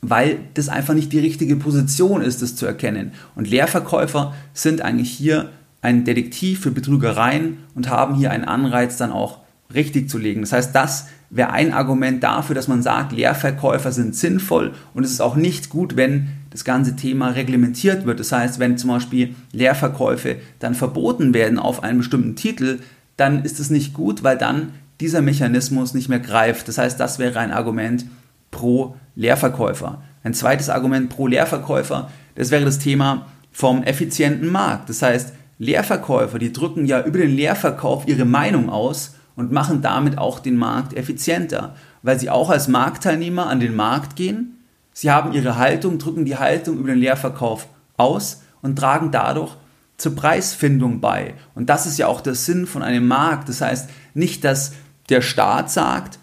weil 0.00 0.38
das 0.54 0.68
einfach 0.68 0.94
nicht 0.94 1.12
die 1.12 1.18
richtige 1.18 1.56
Position 1.56 2.22
ist, 2.22 2.42
das 2.42 2.56
zu 2.56 2.66
erkennen. 2.66 3.12
Und 3.34 3.48
Leerverkäufer 3.48 4.34
sind 4.52 4.82
eigentlich 4.82 5.10
hier 5.10 5.50
ein 5.82 6.04
Detektiv 6.04 6.60
für 6.60 6.70
Betrügereien 6.70 7.58
und 7.74 7.88
haben 7.88 8.14
hier 8.14 8.30
einen 8.30 8.44
Anreiz 8.44 8.96
dann 8.96 9.12
auch 9.12 9.38
richtig 9.74 10.08
zu 10.08 10.18
legen. 10.18 10.40
Das 10.40 10.52
heißt, 10.52 10.74
das 10.74 11.06
wäre 11.30 11.50
ein 11.50 11.72
Argument 11.72 12.22
dafür, 12.22 12.54
dass 12.54 12.68
man 12.68 12.82
sagt, 12.82 13.12
Leerverkäufer 13.12 13.92
sind 13.92 14.14
sinnvoll 14.14 14.72
und 14.94 15.04
es 15.04 15.12
ist 15.12 15.20
auch 15.20 15.36
nicht 15.36 15.68
gut, 15.68 15.96
wenn 15.96 16.28
das 16.50 16.64
ganze 16.64 16.96
Thema 16.96 17.28
reglementiert 17.28 18.06
wird. 18.06 18.18
Das 18.18 18.32
heißt, 18.32 18.58
wenn 18.58 18.78
zum 18.78 18.90
Beispiel 18.90 19.34
Leerverkäufe 19.52 20.36
dann 20.58 20.74
verboten 20.74 21.34
werden 21.34 21.58
auf 21.58 21.82
einen 21.82 21.98
bestimmten 21.98 22.34
Titel, 22.34 22.78
dann 23.16 23.44
ist 23.44 23.60
es 23.60 23.68
nicht 23.68 23.92
gut, 23.92 24.22
weil 24.22 24.38
dann 24.38 24.70
dieser 25.00 25.22
Mechanismus 25.22 25.94
nicht 25.94 26.08
mehr 26.08 26.20
greift. 26.20 26.68
Das 26.68 26.78
heißt, 26.78 26.98
das 26.98 27.18
wäre 27.18 27.38
ein 27.38 27.52
Argument 27.52 28.06
pro 28.50 28.96
Leerverkäufer. 29.14 30.02
Ein 30.24 30.34
zweites 30.34 30.68
Argument 30.68 31.08
pro 31.08 31.26
Leerverkäufer, 31.26 32.10
das 32.34 32.50
wäre 32.50 32.64
das 32.64 32.78
Thema 32.78 33.26
vom 33.52 33.82
effizienten 33.82 34.50
Markt. 34.50 34.88
Das 34.88 35.02
heißt, 35.02 35.32
Leerverkäufer, 35.58 36.38
die 36.38 36.52
drücken 36.52 36.86
ja 36.86 37.04
über 37.04 37.18
den 37.18 37.34
Leerverkauf 37.34 38.06
ihre 38.06 38.24
Meinung 38.24 38.70
aus 38.70 39.16
und 39.34 39.52
machen 39.52 39.82
damit 39.82 40.18
auch 40.18 40.38
den 40.38 40.56
Markt 40.56 40.94
effizienter, 40.94 41.74
weil 42.02 42.18
sie 42.18 42.30
auch 42.30 42.50
als 42.50 42.68
Marktteilnehmer 42.68 43.48
an 43.48 43.60
den 43.60 43.74
Markt 43.74 44.16
gehen. 44.16 44.64
Sie 44.92 45.10
haben 45.10 45.32
ihre 45.32 45.56
Haltung, 45.58 45.98
drücken 45.98 46.24
die 46.24 46.36
Haltung 46.36 46.78
über 46.78 46.88
den 46.88 46.98
Leerverkauf 46.98 47.68
aus 47.96 48.42
und 48.62 48.76
tragen 48.76 49.10
dadurch 49.10 49.56
zur 49.96 50.14
Preisfindung 50.14 51.00
bei. 51.00 51.34
Und 51.54 51.68
das 51.68 51.86
ist 51.86 51.98
ja 51.98 52.06
auch 52.06 52.20
der 52.20 52.34
Sinn 52.34 52.66
von 52.66 52.82
einem 52.82 53.06
Markt. 53.06 53.48
Das 53.48 53.60
heißt 53.60 53.90
nicht, 54.14 54.44
dass 54.44 54.72
der 55.08 55.22
Staat 55.22 55.70
sagt, 55.70 56.18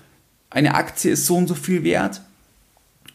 eine 0.50 0.76
Aktie 0.76 1.12
ist 1.12 1.26
so 1.26 1.36
und 1.36 1.48
so 1.48 1.56
viel 1.56 1.84
wert 1.84 2.22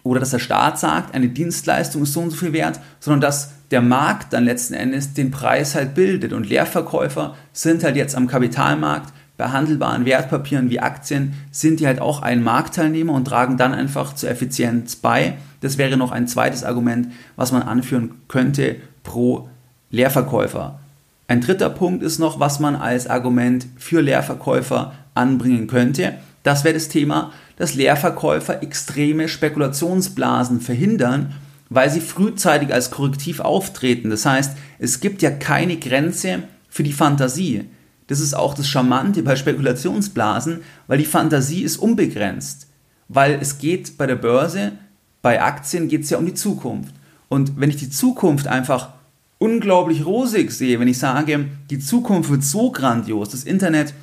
oder 0.03 0.21
dass 0.21 0.31
der 0.31 0.39
Staat 0.39 0.79
sagt, 0.79 1.15
eine 1.15 1.29
Dienstleistung 1.29 2.03
ist 2.03 2.13
so 2.13 2.21
und 2.21 2.31
so 2.31 2.37
viel 2.37 2.53
wert, 2.53 2.81
sondern 3.01 3.21
dass 3.21 3.53
der 3.71 3.83
Markt 3.83 4.33
dann 4.33 4.45
letzten 4.45 4.75
Endes 4.75 5.15
den 5.15 5.31
Preis 5.31 5.75
halt 5.75 5.95
bildet. 5.95 6.33
Und 6.33 6.49
Leerverkäufer 6.49 7.37
sind 7.53 7.85
halt 7.85 7.97
jetzt 7.97 8.17
am 8.17 8.27
Kapitalmarkt 8.27 9.13
bei 9.37 9.49
handelbaren 9.49 10.05
Wertpapieren 10.05 10.69
wie 10.69 10.81
Aktien 10.81 11.33
sind 11.51 11.81
die 11.81 11.87
halt 11.87 11.99
auch 11.99 12.21
ein 12.21 12.43
Marktteilnehmer 12.43 13.15
und 13.15 13.25
tragen 13.25 13.57
dann 13.57 13.73
einfach 13.73 14.15
zur 14.15 14.29
Effizienz 14.29 14.97
bei. 14.97 15.39
Das 15.63 15.79
wäre 15.79 15.97
noch 15.97 16.13
ein 16.13 16.29
zweites 16.29 16.63
Argument, 16.63 17.09
was 17.37 17.51
man 17.51 17.63
anführen 17.63 18.17
könnte 18.29 18.77
pro 19.03 19.49
Leerverkäufer. 19.91 20.79
Ein 21.27 21.41
dritter 21.41 21.71
Punkt 21.71 22.03
ist 22.03 22.19
noch, 22.19 22.39
was 22.39 22.61
man 22.61 22.77
als 22.77 23.07
Argument 23.07 23.67
für 23.79 24.03
Leerverkäufer 24.03 24.93
anbringen 25.15 25.67
könnte. 25.67 26.15
Das 26.43 26.65
wäre 26.65 26.75
das 26.75 26.89
Thema, 26.89 27.33
dass 27.57 27.75
Leerverkäufer 27.75 28.63
extreme 28.63 29.29
Spekulationsblasen 29.29 30.61
verhindern, 30.61 31.35
weil 31.69 31.91
sie 31.91 32.01
frühzeitig 32.01 32.73
als 32.73 32.91
Korrektiv 32.91 33.41
auftreten. 33.41 34.11
Das 34.11 34.27
heißt, 34.27 34.57
es 34.79 35.01
gibt 35.01 35.23
ja 35.23 35.31
keine 35.31 35.77
Grenze 35.77 36.45
für 36.69 36.83
die 36.83 36.93
Fantasie. 36.93 37.67
Das 38.07 38.19
ist 38.19 38.35
auch 38.35 38.55
das 38.55 38.67
Charmante 38.67 39.23
bei 39.23 39.37
Spekulationsblasen, 39.37 40.63
weil 40.87 40.99
die 40.99 41.05
Fantasie 41.05 41.63
ist 41.63 41.77
unbegrenzt. 41.77 42.67
Weil 43.09 43.39
es 43.41 43.59
geht 43.59 43.99
bei 43.99 44.07
der 44.07 44.17
Börse, 44.17 44.73
bei 45.23 45.43
Aktien 45.43 45.89
geht 45.89 46.05
es 46.05 46.11
ja 46.11 46.19
um 46.19 46.27
die 46.27 46.35
Zukunft. 46.35 46.95
Und 47.29 47.61
wenn 47.61 47.71
ich 47.71 47.77
die 47.77 47.91
Zukunft 47.91 48.49
einfach 48.49 48.91
unglaublich 49.39 50.05
rosig 50.05 50.51
sehe, 50.51 50.81
wenn 50.81 50.89
ich 50.89 50.99
sage, 50.99 51.47
die 51.71 51.79
Zukunft 51.79 52.31
wird 52.31 52.43
so 52.43 52.73
grandios, 52.73 53.29
das 53.29 53.45
Internet 53.45 53.95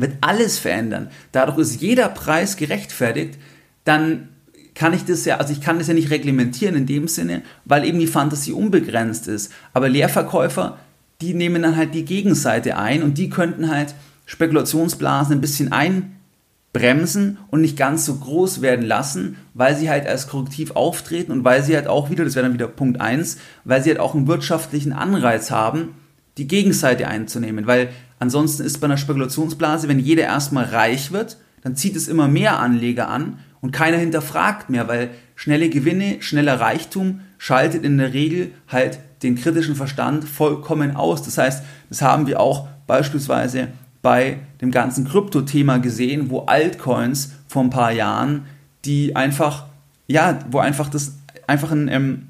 wird 0.00 0.18
alles 0.20 0.58
verändern, 0.58 1.10
dadurch 1.32 1.58
ist 1.58 1.80
jeder 1.80 2.08
Preis 2.08 2.56
gerechtfertigt, 2.56 3.38
dann 3.84 4.28
kann 4.74 4.92
ich 4.92 5.04
das 5.04 5.24
ja, 5.24 5.38
also 5.38 5.52
ich 5.52 5.60
kann 5.60 5.78
das 5.78 5.88
ja 5.88 5.94
nicht 5.94 6.10
reglementieren 6.10 6.76
in 6.76 6.86
dem 6.86 7.08
Sinne, 7.08 7.42
weil 7.64 7.84
eben 7.84 7.98
die 7.98 8.06
Fantasie 8.06 8.52
unbegrenzt 8.52 9.26
ist. 9.26 9.52
Aber 9.72 9.88
Leerverkäufer 9.88 10.78
die 11.20 11.34
nehmen 11.34 11.62
dann 11.62 11.76
halt 11.76 11.94
die 11.94 12.04
Gegenseite 12.04 12.76
ein 12.76 13.02
und 13.02 13.18
die 13.18 13.28
könnten 13.28 13.68
halt 13.68 13.94
Spekulationsblasen 14.26 15.36
ein 15.36 15.40
bisschen 15.40 15.72
einbremsen 15.72 17.38
und 17.48 17.60
nicht 17.60 17.76
ganz 17.76 18.04
so 18.04 18.16
groß 18.16 18.62
werden 18.62 18.84
lassen, 18.84 19.36
weil 19.54 19.76
sie 19.76 19.90
halt 19.90 20.06
als 20.06 20.28
Korrektiv 20.28 20.72
auftreten 20.72 21.32
und 21.32 21.44
weil 21.44 21.62
sie 21.62 21.74
halt 21.74 21.88
auch 21.88 22.10
wieder, 22.10 22.24
das 22.24 22.36
wäre 22.36 22.44
dann 22.44 22.54
wieder 22.54 22.68
Punkt 22.68 23.00
1, 23.00 23.38
weil 23.64 23.82
sie 23.82 23.90
halt 23.90 24.00
auch 24.00 24.14
einen 24.14 24.28
wirtschaftlichen 24.28 24.92
Anreiz 24.92 25.50
haben, 25.50 25.94
die 26.36 26.46
Gegenseite 26.46 27.08
einzunehmen, 27.08 27.66
weil 27.66 27.88
ansonsten 28.18 28.64
ist 28.64 28.78
bei 28.80 28.86
einer 28.86 28.96
Spekulationsblase, 28.96 29.88
wenn 29.88 29.98
jeder 29.98 30.24
erstmal 30.24 30.64
reich 30.64 31.12
wird, 31.12 31.36
dann 31.62 31.76
zieht 31.76 31.96
es 31.96 32.08
immer 32.08 32.28
mehr 32.28 32.58
Anleger 32.58 33.08
an 33.08 33.38
und 33.60 33.72
keiner 33.72 33.96
hinterfragt 33.96 34.70
mehr, 34.70 34.88
weil 34.88 35.10
schnelle 35.34 35.68
Gewinne, 35.68 36.16
schneller 36.20 36.60
Reichtum 36.60 37.20
schaltet 37.38 37.84
in 37.84 37.98
der 37.98 38.12
Regel 38.12 38.52
halt 38.68 39.00
den 39.22 39.34
kritischen 39.34 39.74
Verstand 39.74 40.24
vollkommen 40.24 40.94
aus. 40.94 41.22
Das 41.22 41.38
heißt, 41.38 41.64
das 41.88 42.02
haben 42.02 42.26
wir 42.26 42.40
auch 42.40 42.68
beispielsweise 42.86 43.68
bei 44.02 44.38
dem 44.60 44.70
ganzen 44.70 45.06
Krypto-Thema 45.06 45.78
gesehen, 45.78 46.30
wo 46.30 46.40
Altcoins 46.40 47.32
vor 47.48 47.62
ein 47.62 47.70
paar 47.70 47.92
Jahren, 47.92 48.46
die 48.84 49.16
einfach, 49.16 49.66
ja, 50.06 50.38
wo 50.50 50.58
einfach 50.58 50.88
das 50.88 51.18
einfach 51.46 51.72
ein, 51.72 51.88
ähm, 51.88 52.27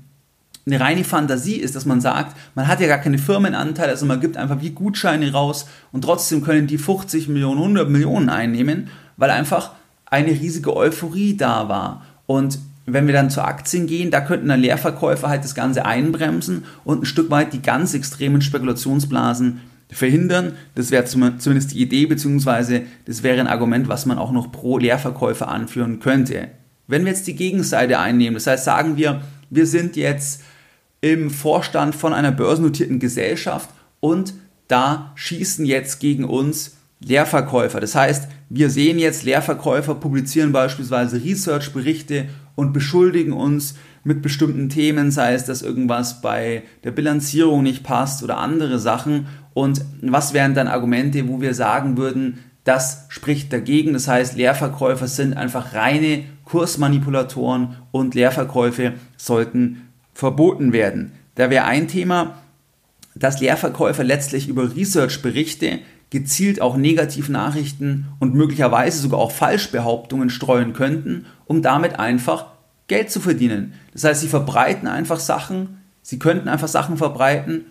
eine 0.69 0.81
reine 0.81 1.05
Fantasie 1.05 1.57
ist, 1.57 1.75
dass 1.77 1.87
man 1.87 2.01
sagt, 2.01 2.37
man 2.55 2.69
hat 2.69 2.81
ja 2.81 2.87
gar 2.87 2.99
keine 2.99 3.19
Firmenanteile, 3.19 3.91
also 3.91 4.07
man 4.07 4.21
gibt 4.21 4.37
einfach 4.37 4.61
wie 4.61 4.71
Gutscheine 4.71 5.33
raus 5.33 5.67
und 5.93 6.03
trotzdem 6.03 6.43
können 6.43 6.67
die 6.67 6.79
50 6.79 7.29
Millionen, 7.29 7.59
100 7.59 7.89
Millionen 7.89 8.29
einnehmen, 8.29 8.89
weil 9.17 9.31
einfach 9.31 9.73
eine 10.07 10.31
riesige 10.31 10.77
Euphorie 10.77 11.37
da 11.37 11.69
war. 11.69 12.05
Und 12.27 12.59
wenn 12.87 13.07
wir 13.07 13.15
dann 13.15 13.31
zu 13.31 13.43
Aktien 13.43 13.87
gehen, 13.87 14.11
da 14.11 14.21
könnten 14.21 14.49
dann 14.49 14.61
Leerverkäufer 14.61 15.29
halt 15.29 15.45
das 15.45 15.55
Ganze 15.55 15.85
einbremsen 15.85 16.65
und 16.85 17.03
ein 17.03 17.07
Stück 17.07 17.31
weit 17.31 17.53
die 17.53 17.63
ganz 17.63 17.95
extremen 17.95 18.41
Spekulationsblasen 18.41 19.61
verhindern. 19.91 20.53
Das 20.75 20.91
wäre 20.91 21.05
zumindest 21.05 21.73
die 21.73 21.81
Idee, 21.81 22.07
beziehungsweise 22.07 22.83
das 23.07 23.23
wäre 23.23 23.41
ein 23.41 23.47
Argument, 23.47 23.89
was 23.89 24.07
man 24.07 24.19
auch 24.19 24.33
noch 24.33 24.53
pro 24.53 24.79
Leerverkäufer 24.79 25.49
anführen 25.49 26.01
könnte. 26.01 26.49
Wenn 26.87 27.05
wir 27.05 27.13
jetzt 27.13 27.27
die 27.27 27.37
Gegenseite 27.37 27.99
einnehmen, 27.99 28.35
das 28.35 28.47
heißt, 28.47 28.65
sagen 28.65 28.97
wir, 28.97 29.21
wir 29.51 29.67
sind 29.67 29.97
jetzt 29.97 30.43
im 31.00 31.31
Vorstand 31.31 31.95
von 31.95 32.12
einer 32.12 32.33
börsennotierten 32.33 32.99
Gesellschaft 32.99 33.71
und 34.00 34.35
da 34.69 35.12
schießen 35.14 35.64
jetzt 35.64 36.00
gegen 36.00 36.25
uns 36.25 36.76
Leerverkäufer. 37.00 37.81
Das 37.81 37.95
heißt, 37.95 38.28
wir 38.50 38.71
sehen 38.71 38.99
jetzt 38.99 39.25
Leerverkäufer 39.25 39.95
publizieren 39.95 40.52
beispielsweise 40.52 41.23
Research-Berichte 41.23 42.26
und 42.55 42.73
beschuldigen 42.73 43.33
uns 43.33 43.76
mit 44.05 44.23
bestimmten 44.23 44.69
Themen, 44.69 45.11
sei 45.11 45.35
es, 45.35 45.45
dass 45.45 45.62
irgendwas 45.62 46.21
bei 46.21 46.62
der 46.85 46.90
Bilanzierung 46.90 47.62
nicht 47.62 47.85
passt 47.85 48.23
oder 48.23 48.38
andere 48.38 48.78
Sachen. 48.78 49.26
Und 49.55 49.85
was 50.02 50.33
wären 50.33 50.55
dann 50.55 50.67
Argumente, 50.67 51.28
wo 51.28 51.40
wir 51.40 51.55
sagen 51.55 51.97
würden, 51.97 52.38
das 52.64 53.07
spricht 53.09 53.52
dagegen. 53.52 53.93
Das 53.93 54.09
heißt, 54.09 54.37
Leerverkäufer 54.37 55.09
sind 55.09 55.37
einfach 55.37 55.75
reine 55.75 56.25
Kursmanipulatoren 56.45 57.76
und 57.93 58.14
Leerverkäufe 58.14 58.95
sollten 59.17 59.88
verboten 60.19 60.73
werden. 60.73 61.13
Da 61.37 61.49
wäre 61.49 61.67
ein 61.67 61.87
Thema, 61.87 62.43
dass 63.15 63.41
Leerverkäufer 63.41 64.03
letztlich 64.03 64.49
über 64.49 64.75
Research-Berichte 64.75 65.79
gezielt 66.11 66.61
auch 66.61 66.77
Negativnachrichten 66.77 68.09
und 68.19 68.35
möglicherweise 68.35 68.99
sogar 68.99 69.21
auch 69.21 69.31
Falschbehauptungen 69.31 70.29
streuen 70.29 70.73
könnten, 70.73 71.27
um 71.47 71.63
damit 71.63 72.01
einfach 72.01 72.47
Geld 72.89 73.13
zu 73.13 73.21
verdienen. 73.21 73.75
Das 73.93 74.03
heißt, 74.03 74.23
sie 74.23 74.27
verbreiten 74.27 74.89
einfach 74.89 75.21
Sachen, 75.21 75.79
sie 76.03 76.19
könnten 76.19 76.49
einfach 76.49 76.67
Sachen 76.67 76.97
verbreiten, 76.97 77.67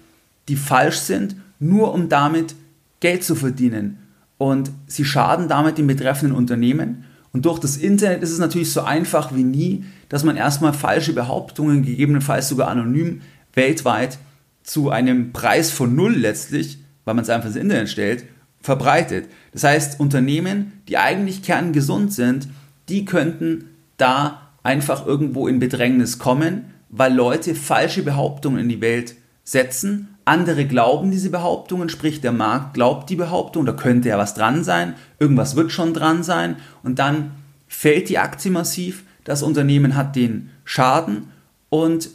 die 0.47 0.55
falsch 0.55 0.99
sind, 0.99 1.35
nur 1.59 1.93
um 1.93 2.07
damit 2.07 2.55
Geld 3.01 3.25
zu 3.25 3.35
verdienen. 3.35 3.99
Und 4.37 4.71
sie 4.85 5.03
schaden 5.03 5.49
damit 5.49 5.77
dem 5.77 5.87
betreffenden 5.87 6.37
Unternehmen. 6.37 7.03
Und 7.33 7.45
durch 7.45 7.59
das 7.59 7.77
Internet 7.77 8.23
ist 8.23 8.31
es 8.31 8.39
natürlich 8.39 8.71
so 8.71 8.81
einfach 8.81 9.35
wie 9.35 9.43
nie, 9.43 9.85
dass 10.09 10.23
man 10.23 10.37
erstmal 10.37 10.73
falsche 10.73 11.13
Behauptungen, 11.13 11.83
gegebenenfalls 11.83 12.49
sogar 12.49 12.69
anonym, 12.69 13.21
weltweit 13.53 14.17
zu 14.63 14.89
einem 14.89 15.33
Preis 15.33 15.71
von 15.71 15.95
Null 15.95 16.15
letztlich 16.15 16.79
weil 17.07 17.13
man 17.13 17.23
es 17.23 17.29
einfach 17.29 17.47
ins 17.47 17.55
Internet 17.55 17.87
stellt, 17.87 18.25
verbreitet. 18.59 19.29
Das 19.53 19.63
heißt, 19.63 19.97
Unternehmen, 19.97 20.73
die 20.89 20.97
eigentlich 20.97 21.41
kerngesund 21.41 22.11
sind, 22.11 22.49
die 22.89 23.05
könnten 23.05 23.69
da 23.95 24.51
einfach 24.61 25.07
irgendwo 25.07 25.47
in 25.47 25.59
Bedrängnis 25.59 26.19
kommen, 26.19 26.65
weil 26.89 27.13
Leute 27.13 27.55
falsche 27.55 28.03
Behauptungen 28.03 28.59
in 28.59 28.67
die 28.67 28.81
Welt 28.81 29.15
setzen. 29.45 30.16
Andere 30.27 30.65
glauben 30.65 31.09
diese 31.09 31.29
Behauptungen, 31.29 31.89
sprich 31.89 32.19
der 32.19 32.33
Markt 32.33 32.73
glaubt 32.73 33.09
die 33.09 33.15
Behauptung, 33.15 33.65
da 33.65 33.71
könnte 33.71 34.09
ja 34.09 34.17
was 34.17 34.33
dran 34.33 34.63
sein, 34.63 34.95
irgendwas 35.19 35.55
wird 35.55 35.71
schon 35.71 35.93
dran 35.93 36.21
sein 36.21 36.57
und 36.83 36.99
dann 36.99 37.31
fällt 37.67 38.09
die 38.09 38.17
Aktie 38.17 38.51
massiv, 38.51 39.03
das 39.23 39.41
Unternehmen 39.41 39.95
hat 39.95 40.15
den 40.15 40.49
Schaden 40.65 41.29
und 41.69 42.09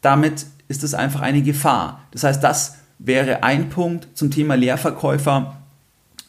damit 0.00 0.46
ist 0.68 0.82
es 0.82 0.94
einfach 0.94 1.20
eine 1.20 1.42
Gefahr. 1.42 2.04
Das 2.10 2.24
heißt, 2.24 2.42
das 2.42 2.76
wäre 2.98 3.42
ein 3.42 3.68
Punkt 3.68 4.08
zum 4.14 4.30
Thema 4.30 4.54
Leerverkäufer 4.54 5.58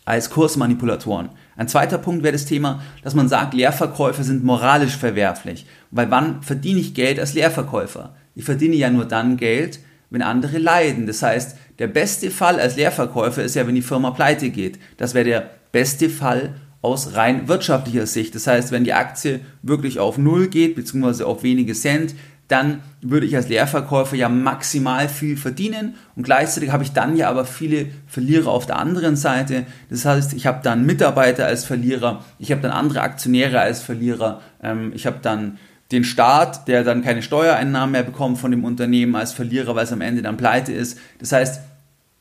als 0.05 0.29
Kursmanipulatoren. 0.29 1.29
Ein 1.55 1.67
zweiter 1.67 1.99
Punkt 1.99 2.23
wäre 2.23 2.33
das 2.33 2.45
Thema, 2.45 2.81
dass 3.03 3.15
man 3.15 3.29
sagt, 3.29 3.53
Leerverkäufer 3.53 4.23
sind 4.23 4.43
moralisch 4.43 4.97
verwerflich. 4.97 5.65
Weil 5.91 6.09
wann 6.09 6.41
verdiene 6.41 6.79
ich 6.79 6.93
Geld 6.93 7.19
als 7.19 7.33
Leerverkäufer? 7.33 8.15
Ich 8.35 8.43
verdiene 8.43 8.75
ja 8.75 8.89
nur 8.89 9.05
dann 9.05 9.37
Geld, 9.37 9.79
wenn 10.09 10.21
andere 10.21 10.57
leiden. 10.57 11.07
Das 11.07 11.21
heißt, 11.21 11.57
der 11.77 11.87
beste 11.87 12.31
Fall 12.31 12.59
als 12.59 12.75
Leerverkäufer 12.75 13.43
ist 13.43 13.55
ja, 13.55 13.67
wenn 13.67 13.75
die 13.75 13.81
Firma 13.81 14.11
pleite 14.11 14.49
geht. 14.49 14.79
Das 14.97 15.13
wäre 15.13 15.25
der 15.25 15.49
beste 15.71 16.09
Fall 16.09 16.55
aus 16.81 17.15
rein 17.15 17.47
wirtschaftlicher 17.47 18.05
Sicht. 18.05 18.35
Das 18.35 18.47
heißt, 18.47 18.71
wenn 18.71 18.83
die 18.83 18.93
Aktie 18.93 19.41
wirklich 19.61 19.99
auf 19.99 20.17
Null 20.17 20.47
geht, 20.47 20.75
beziehungsweise 20.75 21.27
auf 21.27 21.43
wenige 21.43 21.73
Cent, 21.73 22.15
dann 22.49 22.81
würde 23.01 23.27
ich 23.27 23.35
als 23.35 23.47
Leerverkäufer 23.47 24.15
ja 24.15 24.27
maximal 24.27 25.07
viel 25.07 25.37
verdienen 25.37 25.93
und 26.15 26.23
gleichzeitig 26.23 26.71
habe 26.71 26.83
ich 26.83 26.91
dann 26.93 27.15
ja 27.15 27.29
aber 27.29 27.45
viele 27.45 27.87
Verlierer 28.07 28.49
auf 28.49 28.65
der 28.65 28.79
anderen 28.79 29.15
Seite. 29.15 29.67
Das 29.91 30.03
heißt, 30.03 30.33
ich 30.33 30.47
habe 30.47 30.61
dann 30.63 30.83
Mitarbeiter 30.83 31.45
als 31.45 31.63
Verlierer, 31.63 32.25
ich 32.39 32.51
habe 32.51 32.61
dann 32.61 32.71
andere 32.71 33.01
Aktionäre 33.01 33.59
als 33.59 33.83
Verlierer, 33.83 34.41
ähm, 34.63 34.91
ich 34.95 35.05
habe 35.05 35.19
dann 35.21 35.59
den 35.91 36.03
Staat, 36.03 36.67
der 36.67 36.83
dann 36.83 37.03
keine 37.03 37.21
Steuereinnahmen 37.21 37.91
mehr 37.91 38.03
bekommt 38.03 38.37
von 38.37 38.51
dem 38.51 38.63
Unternehmen 38.63 39.15
als 39.15 39.31
Verlierer, 39.31 39.75
weil 39.75 39.85
es 39.85 39.91
am 39.91 40.01
Ende 40.01 40.21
dann 40.21 40.37
pleite 40.37 40.71
ist. 40.71 40.99
Das 41.17 41.31
heißt, 41.31 41.61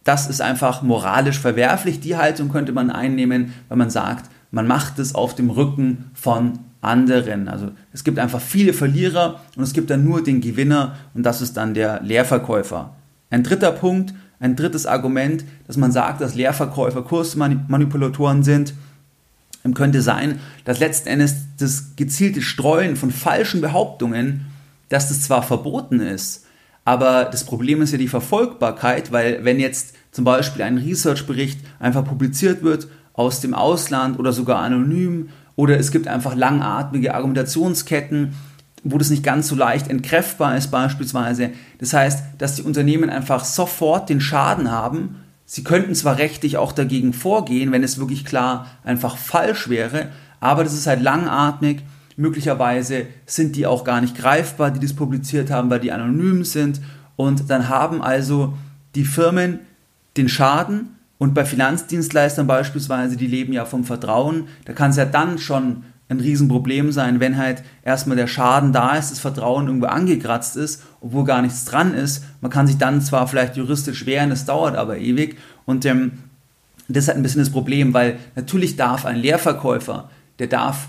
das 0.05 0.29
ist 0.29 0.41
einfach 0.41 0.83
moralisch 0.83 1.39
verwerflich. 1.39 2.01
Die 2.01 2.17
Haltung 2.17 2.49
könnte 2.49 2.73
man 2.73 2.91
einnehmen, 2.91 3.53
wenn 3.69 3.79
man 3.79 3.91
sagt, 3.91 4.31
man 4.51 4.67
macht 4.67 4.99
es 4.99 5.15
auf 5.15 5.35
dem 5.35 5.51
Rücken 5.51 6.11
von 6.15 6.61
anderen. 6.81 7.49
Also 7.49 7.73
es 7.93 8.05
gibt 8.05 8.19
einfach 8.19 8.41
viele 8.41 8.73
Verlierer 8.73 9.41
und 9.57 9.65
es 9.65 9.75
gibt 9.75 9.91
dann 9.91 10.05
nur 10.05 10.25
den 10.25 10.41
Gewinner 10.41 10.97
und 11.13 11.25
das 11.25 11.43
ist 11.43 11.57
dann 11.59 11.75
der 11.75 12.01
Leerverkäufer. 12.03 12.95
Ein 13.31 13.43
dritter 13.43 13.73
Punkt, 13.73 14.15
ein 14.41 14.57
drittes 14.57 14.87
Argument, 14.87 15.45
dass 15.67 15.77
man 15.77 15.93
sagt, 15.93 16.21
dass 16.21 16.35
Leerverkäufer 16.35 17.03
Kursmanipulatoren 17.03 18.43
sind, 18.43 18.73
könnte 19.75 20.03
sein, 20.03 20.41
dass 20.65 20.81
letzten 20.81 21.09
Endes 21.09 21.35
das 21.59 21.97
gezielte 21.97 22.43
Streuen 22.43 22.97
von 22.97 23.11
falschen 23.11 23.61
Behauptungen, 23.61 24.47
dass 24.89 25.09
das 25.09 25.23
zwar 25.23 25.43
verboten 25.43 26.01
ist, 26.01 26.47
aber 26.89 27.27
das 27.27 27.45
Problem 27.45 27.83
ist 27.83 27.93
ja 27.93 27.99
die 27.99 28.09
Verfolgbarkeit, 28.09 29.13
weil 29.13 29.45
wenn 29.45 29.61
jetzt 29.61 29.95
zum 30.11 30.25
Beispiel 30.25 30.63
ein 30.63 30.79
Research-Bericht 30.79 31.61
einfach 31.79 32.03
publiziert 32.03 32.63
wird 32.63 32.89
aus 33.13 33.41
dem 33.41 33.53
Ausland 33.53 34.19
oder 34.19 34.33
sogar 34.33 34.61
anonym 34.61 35.29
oder 35.55 35.79
es 35.79 35.91
gibt 35.91 36.09
einfach 36.09 36.35
langatmige 36.35 37.15
Argumentationsketten, 37.15 38.33
wo 38.85 38.97
das 38.97 39.11
nicht 39.11 39.23
ganz 39.23 39.49
so 39.49 39.55
leicht 39.55 39.89
entkräftbar 39.89 40.57
ist 40.57 40.71
beispielsweise. 40.71 41.51
Das 41.79 41.93
heißt, 41.93 42.25
dass 42.39 42.55
die 42.55 42.63
Unternehmen 42.63 43.11
einfach 43.11 43.45
sofort 43.45 44.09
den 44.09 44.23
Schaden 44.23 44.71
haben. 44.71 45.17
Sie 45.51 45.65
könnten 45.65 45.95
zwar 45.95 46.19
rechtlich 46.19 46.59
auch 46.59 46.73
dagegen 46.73 47.15
vorgehen, 47.15 47.73
wenn 47.73 47.83
es 47.83 47.99
wirklich 47.99 48.27
klar 48.27 48.67
einfach 48.85 49.17
falsch 49.17 49.71
wäre, 49.71 50.11
aber 50.41 50.63
das 50.63 50.75
ist 50.75 50.87
halt 50.87 51.01
langatmig. 51.01 51.85
Möglicherweise 52.19 53.07
sind 53.25 53.57
die 53.57 53.65
auch 53.65 53.83
gar 53.83 54.03
nicht 54.03 54.15
greifbar, 54.15 54.71
die 54.71 54.79
das 54.79 54.93
publiziert 54.93 55.51
haben, 55.51 55.71
weil 55.71 55.81
die 55.81 55.91
anonym 55.91 56.45
sind. 56.45 56.83
Und 57.17 57.49
dann 57.49 57.71
haben 57.71 58.03
also 58.03 58.59
die 58.95 59.07
Firmen 59.07 59.61
den 60.19 60.29
Schaden 60.29 60.97
und 61.17 61.33
bei 61.33 61.47
Finanzdienstleistern 61.47 62.47
beispielsweise, 62.47 63.17
die 63.17 63.27
leben 63.27 63.55
ja 63.55 63.65
vom 63.65 63.85
Vertrauen, 63.85 64.49
da 64.67 64.75
kann 64.75 64.91
es 64.91 64.99
ja 64.99 65.07
dann 65.07 65.39
schon 65.39 65.85
ein 66.09 66.21
Riesenproblem 66.21 66.91
sein, 66.91 67.21
wenn 67.21 67.37
halt 67.37 67.63
erstmal 67.83 68.17
der 68.17 68.27
Schaden 68.27 68.73
da 68.73 68.97
ist, 68.97 69.11
das 69.11 69.19
Vertrauen 69.19 69.67
irgendwo 69.67 69.87
angekratzt 69.87 70.57
ist, 70.57 70.83
obwohl 71.01 71.25
gar 71.25 71.43
nichts 71.43 71.65
dran 71.65 71.93
ist. 71.93 72.25
Man 72.41 72.51
kann 72.51 72.67
sich 72.67 72.79
dann 72.79 73.03
zwar 73.03 73.29
vielleicht 73.29 73.57
juristisch 73.57 74.07
wehren, 74.07 74.31
es 74.31 74.47
dauert 74.47 74.77
aber 74.77 74.99
ewig. 74.99 75.37
Und 75.67 75.85
ähm, 75.85 76.13
das 76.89 77.05
ist 77.05 77.09
halt 77.09 77.19
ein 77.19 77.23
bisschen 77.23 77.43
das 77.43 77.51
Problem, 77.51 77.93
weil 77.93 78.19
natürlich 78.37 78.77
darf 78.77 79.05
ein 79.05 79.17
Leerverkäufer, 79.17 80.11
der 80.39 80.47
darf 80.47 80.89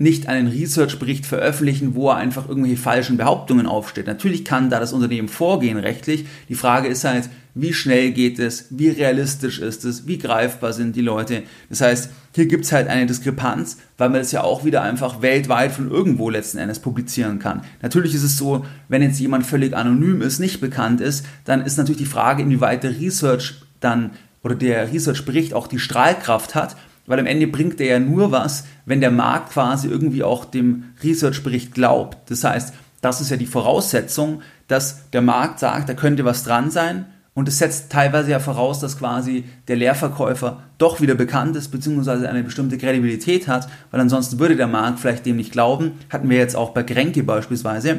nicht 0.00 0.28
einen 0.28 0.48
Research-Bericht 0.48 1.26
veröffentlichen, 1.26 1.94
wo 1.94 2.08
er 2.08 2.16
einfach 2.16 2.48
irgendwelche 2.48 2.78
falschen 2.78 3.18
Behauptungen 3.18 3.66
aufstellt. 3.66 4.06
Natürlich 4.06 4.46
kann 4.46 4.70
da 4.70 4.80
das 4.80 4.94
Unternehmen 4.94 5.28
vorgehen 5.28 5.76
rechtlich. 5.76 6.24
Die 6.48 6.54
Frage 6.54 6.88
ist 6.88 7.04
halt, 7.04 7.28
wie 7.54 7.74
schnell 7.74 8.12
geht 8.12 8.38
es, 8.38 8.68
wie 8.70 8.88
realistisch 8.88 9.58
ist 9.58 9.84
es, 9.84 10.06
wie 10.06 10.16
greifbar 10.16 10.72
sind 10.72 10.96
die 10.96 11.02
Leute. 11.02 11.42
Das 11.68 11.82
heißt, 11.82 12.10
hier 12.34 12.46
gibt 12.46 12.64
es 12.64 12.72
halt 12.72 12.88
eine 12.88 13.04
Diskrepanz, 13.04 13.76
weil 13.98 14.08
man 14.08 14.20
das 14.20 14.32
ja 14.32 14.42
auch 14.42 14.64
wieder 14.64 14.80
einfach 14.80 15.20
weltweit 15.20 15.72
von 15.72 15.90
irgendwo 15.90 16.30
letzten 16.30 16.56
Endes 16.56 16.78
publizieren 16.78 17.38
kann. 17.38 17.60
Natürlich 17.82 18.14
ist 18.14 18.22
es 18.22 18.38
so, 18.38 18.64
wenn 18.88 19.02
jetzt 19.02 19.20
jemand 19.20 19.44
völlig 19.44 19.76
anonym 19.76 20.22
ist, 20.22 20.38
nicht 20.38 20.62
bekannt 20.62 21.02
ist, 21.02 21.26
dann 21.44 21.60
ist 21.60 21.76
natürlich 21.76 22.00
die 22.00 22.06
Frage, 22.06 22.42
inwieweit 22.42 22.84
der 22.84 22.98
Research 22.98 23.56
dann 23.80 24.12
oder 24.42 24.54
der 24.54 24.90
Research-Bericht 24.90 25.52
auch 25.52 25.66
die 25.66 25.78
Strahlkraft 25.78 26.54
hat 26.54 26.74
weil 27.10 27.18
am 27.18 27.26
Ende 27.26 27.48
bringt 27.48 27.80
er 27.80 27.88
ja 27.88 27.98
nur 27.98 28.30
was, 28.30 28.66
wenn 28.86 29.00
der 29.00 29.10
Markt 29.10 29.54
quasi 29.54 29.88
irgendwie 29.88 30.22
auch 30.22 30.44
dem 30.44 30.84
Research-Bericht 31.02 31.74
glaubt. 31.74 32.30
Das 32.30 32.44
heißt, 32.44 32.72
das 33.00 33.20
ist 33.20 33.30
ja 33.30 33.36
die 33.36 33.46
Voraussetzung, 33.46 34.42
dass 34.68 35.10
der 35.10 35.20
Markt 35.20 35.58
sagt, 35.58 35.88
da 35.88 35.94
könnte 35.94 36.24
was 36.24 36.44
dran 36.44 36.70
sein 36.70 37.06
und 37.34 37.48
es 37.48 37.58
setzt 37.58 37.90
teilweise 37.90 38.30
ja 38.30 38.38
voraus, 38.38 38.78
dass 38.78 38.96
quasi 38.96 39.42
der 39.66 39.74
Leerverkäufer 39.74 40.62
doch 40.78 41.00
wieder 41.00 41.16
bekannt 41.16 41.56
ist, 41.56 41.72
beziehungsweise 41.72 42.28
eine 42.28 42.44
bestimmte 42.44 42.78
Kredibilität 42.78 43.48
hat, 43.48 43.68
weil 43.90 44.00
ansonsten 44.00 44.38
würde 44.38 44.54
der 44.54 44.68
Markt 44.68 45.00
vielleicht 45.00 45.26
dem 45.26 45.34
nicht 45.34 45.50
glauben. 45.50 45.98
Hatten 46.10 46.30
wir 46.30 46.38
jetzt 46.38 46.54
auch 46.54 46.70
bei 46.70 46.84
Grenke 46.84 47.24
beispielsweise. 47.24 47.98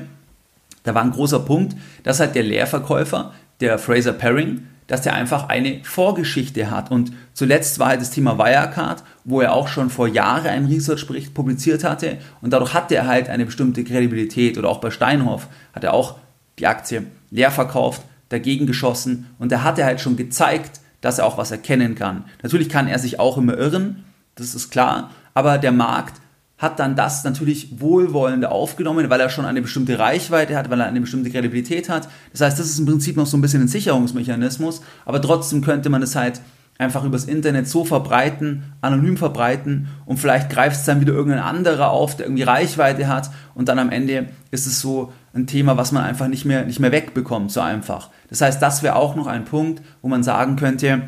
Da 0.83 0.95
war 0.95 1.03
ein 1.03 1.11
großer 1.11 1.39
Punkt, 1.39 1.75
dass 2.03 2.21
halt 2.21 2.33
der 2.33 2.43
Leerverkäufer, 2.43 3.33
der 3.59 3.77
Fraser 3.77 4.13
Paring, 4.13 4.67
dass 4.87 5.05
er 5.05 5.13
einfach 5.13 5.49
eine 5.49 5.83
Vorgeschichte 5.83 6.69
hat. 6.69 6.91
Und 6.91 7.13
zuletzt 7.33 7.79
war 7.79 7.89
halt 7.89 8.01
das 8.01 8.11
Thema 8.11 8.37
Wirecard, 8.37 9.03
wo 9.23 9.41
er 9.41 9.53
auch 9.53 9.67
schon 9.67 9.89
vor 9.89 10.07
Jahren 10.07 10.47
einen 10.47 10.67
Research-Bericht 10.67 11.33
publiziert 11.33 11.83
hatte. 11.83 12.17
Und 12.41 12.51
dadurch 12.51 12.73
hatte 12.73 12.95
er 12.95 13.07
halt 13.07 13.29
eine 13.29 13.45
bestimmte 13.45 13.83
Kredibilität. 13.83 14.57
Oder 14.57 14.69
auch 14.69 14.79
bei 14.79 14.91
Steinhoff 14.91 15.47
hat 15.73 15.83
er 15.83 15.93
auch 15.93 16.17
die 16.59 16.67
Aktie 16.67 17.05
leer 17.29 17.51
verkauft, 17.51 18.01
dagegen 18.29 18.67
geschossen. 18.67 19.27
Und 19.39 19.51
da 19.51 19.63
hat 19.63 19.79
er 19.79 19.85
halt 19.85 20.01
schon 20.01 20.17
gezeigt, 20.17 20.81
dass 21.01 21.19
er 21.19 21.25
auch 21.25 21.37
was 21.37 21.51
erkennen 21.51 21.95
kann. 21.95 22.25
Natürlich 22.43 22.69
kann 22.69 22.87
er 22.87 22.99
sich 22.99 23.19
auch 23.19 23.37
immer 23.37 23.57
irren, 23.57 24.03
das 24.35 24.55
ist 24.55 24.71
klar. 24.71 25.11
Aber 25.33 25.57
der 25.57 25.71
Markt 25.71 26.21
hat 26.61 26.79
dann 26.79 26.95
das 26.95 27.23
natürlich 27.23 27.81
wohlwollend 27.81 28.45
aufgenommen, 28.45 29.09
weil 29.09 29.19
er 29.19 29.29
schon 29.29 29.45
eine 29.45 29.63
bestimmte 29.63 29.97
Reichweite 29.97 30.55
hat, 30.55 30.69
weil 30.69 30.79
er 30.79 30.85
eine 30.85 31.01
bestimmte 31.01 31.31
Kredibilität 31.31 31.89
hat. 31.89 32.07
Das 32.31 32.41
heißt, 32.41 32.59
das 32.59 32.67
ist 32.67 32.77
im 32.77 32.85
Prinzip 32.85 33.17
noch 33.17 33.25
so 33.25 33.35
ein 33.35 33.41
bisschen 33.41 33.63
ein 33.63 33.67
Sicherungsmechanismus, 33.67 34.83
aber 35.03 35.19
trotzdem 35.19 35.63
könnte 35.63 35.89
man 35.89 36.03
es 36.03 36.15
halt 36.15 36.39
einfach 36.77 37.03
übers 37.03 37.25
Internet 37.25 37.67
so 37.67 37.83
verbreiten, 37.83 38.73
anonym 38.81 39.17
verbreiten 39.17 39.87
und 40.05 40.17
vielleicht 40.17 40.51
greift 40.51 40.77
es 40.77 40.85
dann 40.85 41.01
wieder 41.01 41.13
irgendein 41.13 41.43
anderer 41.43 41.89
auf, 41.89 42.15
der 42.15 42.27
irgendwie 42.27 42.43
Reichweite 42.43 43.07
hat 43.07 43.31
und 43.55 43.67
dann 43.67 43.79
am 43.79 43.89
Ende 43.89 44.29
ist 44.51 44.67
es 44.67 44.79
so 44.79 45.11
ein 45.33 45.47
Thema, 45.47 45.77
was 45.77 45.91
man 45.91 46.03
einfach 46.03 46.27
nicht 46.27 46.45
mehr, 46.45 46.65
nicht 46.65 46.79
mehr 46.79 46.91
wegbekommt, 46.91 47.51
so 47.51 47.61
einfach. 47.61 48.09
Das 48.29 48.41
heißt, 48.41 48.61
das 48.61 48.83
wäre 48.83 48.97
auch 48.97 49.15
noch 49.15 49.27
ein 49.27 49.45
Punkt, 49.45 49.81
wo 50.03 50.07
man 50.07 50.21
sagen 50.21 50.57
könnte, 50.57 51.03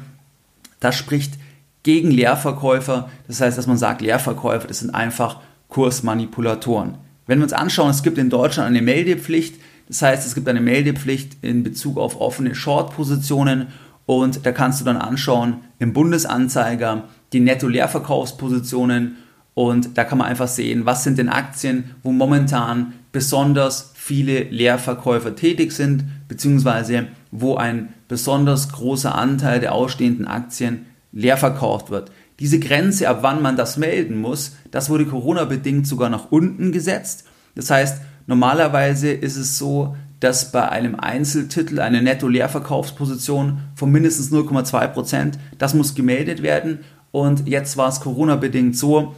das 0.79 0.95
spricht 0.95 1.35
gegen 1.83 2.11
Leerverkäufer. 2.11 3.09
Das 3.27 3.41
heißt, 3.41 3.57
dass 3.57 3.67
man 3.67 3.77
sagt, 3.77 4.01
Leerverkäufer, 4.01 4.67
das 4.67 4.79
sind 4.79 4.95
einfach 4.95 5.41
Kursmanipulatoren. 5.69 6.97
Wenn 7.27 7.39
wir 7.39 7.43
uns 7.43 7.53
anschauen, 7.53 7.91
es 7.91 8.03
gibt 8.03 8.17
in 8.17 8.29
Deutschland 8.29 8.69
eine 8.69 8.81
Meldepflicht. 8.81 9.55
Das 9.87 10.01
heißt, 10.01 10.25
es 10.25 10.35
gibt 10.35 10.47
eine 10.47 10.61
Meldepflicht 10.61 11.37
in 11.41 11.63
Bezug 11.63 11.97
auf 11.97 12.19
offene 12.19 12.55
Short-Positionen 12.55 13.67
und 14.05 14.45
da 14.45 14.51
kannst 14.51 14.81
du 14.81 14.85
dann 14.85 14.97
anschauen 14.97 15.57
im 15.79 15.93
Bundesanzeiger 15.93 17.05
die 17.31 17.39
Netto-Leerverkaufspositionen 17.39 19.17
und 19.53 19.97
da 19.97 20.03
kann 20.03 20.17
man 20.17 20.27
einfach 20.27 20.47
sehen, 20.47 20.85
was 20.85 21.03
sind 21.03 21.17
denn 21.17 21.29
Aktien, 21.29 21.91
wo 22.01 22.11
momentan 22.11 22.93
besonders 23.11 23.91
viele 23.93 24.43
Leerverkäufer 24.43 25.35
tätig 25.35 25.71
sind, 25.71 26.05
beziehungsweise 26.27 27.07
wo 27.31 27.55
ein 27.55 27.93
besonders 28.07 28.71
großer 28.71 29.15
Anteil 29.15 29.59
der 29.59 29.73
ausstehenden 29.73 30.27
Aktien 30.27 30.85
leer 31.13 31.37
verkauft 31.37 31.89
wird. 31.89 32.11
Diese 32.39 32.59
Grenze, 32.59 33.07
ab 33.07 33.19
wann 33.21 33.41
man 33.41 33.55
das 33.55 33.77
melden 33.77 34.19
muss, 34.19 34.57
das 34.71 34.89
wurde 34.89 35.05
Corona-bedingt 35.05 35.87
sogar 35.87 36.09
nach 36.09 36.31
unten 36.31 36.71
gesetzt. 36.71 37.25
Das 37.55 37.69
heißt, 37.69 38.01
normalerweise 38.27 39.11
ist 39.11 39.37
es 39.37 39.57
so, 39.57 39.95
dass 40.19 40.51
bei 40.51 40.67
einem 40.69 40.95
Einzeltitel 40.95 41.79
eine 41.79 42.01
Netto-Leerverkaufsposition 42.01 43.59
von 43.75 43.91
mindestens 43.91 44.31
0,2%, 44.31 44.87
Prozent, 44.87 45.39
das 45.57 45.73
muss 45.73 45.95
gemeldet 45.95 46.41
werden. 46.41 46.79
Und 47.11 47.47
jetzt 47.47 47.77
war 47.77 47.89
es 47.89 47.99
Corona-bedingt 47.99 48.75
so, 48.75 49.15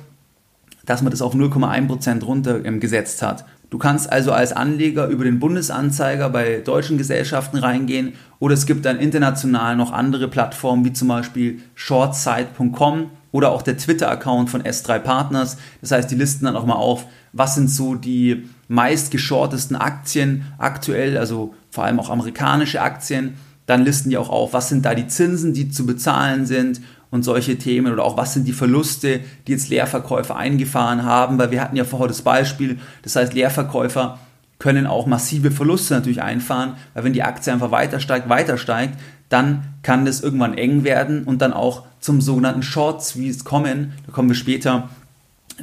dass 0.86 1.02
man 1.02 1.12
das 1.12 1.22
auf 1.22 1.34
0,1 1.34 1.88
Prozent 1.88 2.26
runtergesetzt 2.28 3.22
hat. 3.22 3.46
Du 3.76 3.80
kannst 3.80 4.10
also 4.10 4.32
als 4.32 4.54
Anleger 4.54 5.08
über 5.08 5.26
den 5.26 5.42
Bundesanzeiger 5.42 6.30
bei 6.30 6.62
deutschen 6.64 6.98
Gesellschaften 6.98 7.58
reingehen 7.58 8.14
oder 8.40 8.54
es 8.54 8.66
gibt 8.66 8.86
dann 8.86 9.00
international 9.00 9.76
noch 9.76 9.92
andere 9.92 10.30
Plattformen 10.30 10.86
wie 10.86 10.94
zum 10.94 11.10
Beispiel 11.10 11.60
shortsite.com 11.74 13.10
oder 13.34 13.52
auch 13.52 13.64
der 13.64 13.76
Twitter-Account 13.78 14.50
von 14.50 14.64
S3 14.64 15.00
Partners. 15.00 15.58
Das 15.82 15.92
heißt, 15.92 16.10
die 16.10 16.16
listen 16.16 16.46
dann 16.46 16.56
auch 16.56 16.66
mal 16.66 16.76
auf, 16.76 17.06
was 17.34 17.56
sind 17.56 17.70
so 17.70 17.96
die 17.96 18.48
meistgeschortesten 18.70 19.76
Aktien 19.76 20.46
aktuell, 20.58 21.18
also 21.18 21.54
vor 21.70 21.84
allem 21.84 22.00
auch 22.00 22.10
amerikanische 22.10 22.82
Aktien. 22.82 23.34
Dann 23.66 23.84
listen 23.84 24.10
die 24.10 24.18
auch 24.18 24.30
auf, 24.30 24.54
was 24.54 24.70
sind 24.70 24.86
da 24.86 24.96
die 24.96 25.08
Zinsen, 25.08 25.54
die 25.54 25.68
zu 25.68 25.86
bezahlen 25.86 26.46
sind 26.46 26.80
und 27.12 27.24
solche 27.24 27.58
Themen 27.58 27.94
oder 27.94 28.04
auch 28.04 28.18
was 28.18 28.34
sind 28.34 28.48
die 28.48 28.54
Verluste, 28.54 29.22
die 29.48 29.52
jetzt 29.52 29.70
Leerverkäufer 29.70 30.36
eingefahren 30.36 31.04
haben, 31.04 31.38
weil 31.38 31.52
wir 31.52 31.62
hatten 31.62 31.76
ja 31.76 31.86
vorher 31.86 32.08
das 32.08 32.22
Beispiel, 32.22 32.80
das 33.04 33.16
heißt 33.16 33.34
Leerverkäufer 33.34 34.20
können 34.60 34.88
auch 34.88 35.06
massive 35.06 35.52
Verluste 35.52 35.94
natürlich 35.94 36.22
einfahren, 36.22 36.74
weil 36.94 37.04
wenn 37.04 37.14
die 37.14 37.24
Aktie 37.24 37.52
einfach 37.52 37.72
weiter 37.72 38.00
steigt, 38.00 38.30
weiter 38.30 38.58
steigt, 38.58 38.98
dann 39.30 39.64
kann 39.82 40.06
das 40.06 40.22
irgendwann 40.22 40.58
eng 40.58 40.84
werden 40.84 41.24
und 41.24 41.42
dann 41.42 41.54
auch 41.54 41.84
zum 42.00 42.22
sogenannten 42.22 42.64
Short 42.64 43.04
Squeeze 43.04 43.44
kommen. 43.44 43.94
Da 44.06 44.12
kommen 44.12 44.30
wir 44.30 44.36
später 44.36 44.90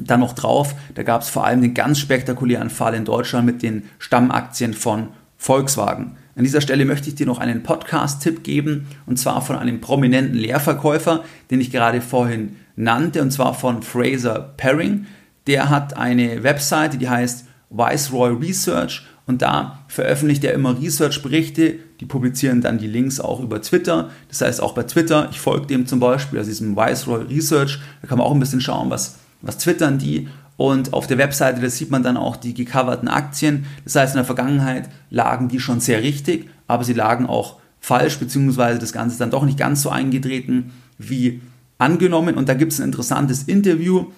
dann 0.01 0.21
noch 0.21 0.33
drauf. 0.33 0.75
Da 0.95 1.03
gab 1.03 1.23
es 1.23 1.29
vor 1.29 1.47
allem 1.47 1.63
den 1.63 1.75
ganz 1.75 1.99
spektakulären 1.99 2.71
Fall 2.71 2.95
in 2.95 3.05
Deutschland 3.05 3.47
mit 3.47 3.63
den 3.63 3.85
Stammaktien 3.99 4.75
von 4.75 5.09
Volkswagen. 5.39 6.17
An 6.35 6.45
dieser 6.45 6.63
Stelle 6.63 6.87
möchte 6.87 7.11
ich 7.11 7.15
dir 7.15 7.27
noch 7.27 7.39
einen 7.39 7.63
Podcast-Tipp 7.63 8.43
geben 8.43 8.87
und 9.05 9.19
zwar 9.19 9.43
von 9.43 9.57
einem 9.57 9.83
prominenten 9.83 10.39
Leerverkäufer, 10.39 11.25
den 11.51 11.61
ich 11.61 11.71
gerade 11.71 12.01
vorhin 12.01 12.57
nannte, 12.75 13.21
und 13.21 13.33
zwar 13.33 13.53
von 13.53 13.83
Fraser 13.83 14.55
Paring. 14.57 15.07
Der 15.47 15.69
hat 15.69 15.97
eine 15.97 16.43
Webseite, 16.43 16.97
die 16.97 17.11
heißt 17.11 17.45
Viceroy 17.69 18.33
Research 18.33 19.07
und 19.27 19.43
da 19.43 19.85
veröffentlicht 19.89 20.43
er 20.45 20.55
immer 20.55 20.81
Research-Berichte, 20.81 21.75
die 22.01 22.07
publizieren 22.07 22.63
dann 22.63 22.79
die 22.79 22.87
Links 22.87 23.21
auch 23.21 23.41
über 23.41 23.61
Twitter. 23.61 24.11
Das 24.29 24.41
heißt 24.41 24.63
auch 24.63 24.73
bei 24.73 24.85
Twitter, 24.85 25.29
ich 25.31 25.39
folge 25.39 25.67
dem 25.67 25.87
zum 25.87 26.01
Beispiel, 26.01 26.39
also 26.39 26.51
diesem 26.51 26.77
Viceroy 26.77 27.25
Research, 27.25 27.79
da 28.01 28.09
kann 28.09 28.17
man 28.17 28.27
auch 28.27 28.33
ein 28.33 28.41
bisschen 28.41 28.63
schauen, 28.63 28.89
was, 28.89 29.17
was 29.43 29.59
twittern 29.59 29.99
die 29.99 30.29
und 30.63 30.93
auf 30.93 31.09
der 31.09 31.19
Webseite, 31.19 31.61
da 31.61 31.69
sieht 31.69 31.91
man 31.91 32.05
dann 32.05 32.17
auch 32.17 32.37
die 32.37 32.55
gecoverten 32.55 33.09
Aktien. 33.09 33.67
Das 33.83 33.97
heißt, 33.97 34.15
in 34.15 34.19
der 34.19 34.25
Vergangenheit 34.25 34.89
lagen 35.11 35.49
die 35.49 35.59
schon 35.59 35.81
sehr 35.81 36.05
richtig, 36.05 36.49
aber 36.69 36.85
sie 36.85 36.93
lagen 36.93 37.27
auch 37.27 37.57
falsch, 37.81 38.21
beziehungsweise 38.21 38.79
das 38.79 38.93
Ganze 38.93 39.15
ist 39.15 39.21
dann 39.21 39.33
doch 39.33 39.45
nicht 39.45 39.59
ganz 39.59 39.83
so 39.83 39.91
eingetreten 39.91 40.71
wie 40.99 41.41
angenommen. 41.79 42.37
Und 42.37 42.49
da 42.49 42.55
gibt 42.55 42.71
es 42.73 42.79
ein 42.79 42.85
interessantes 42.85 43.43
Interview, 43.43 44.13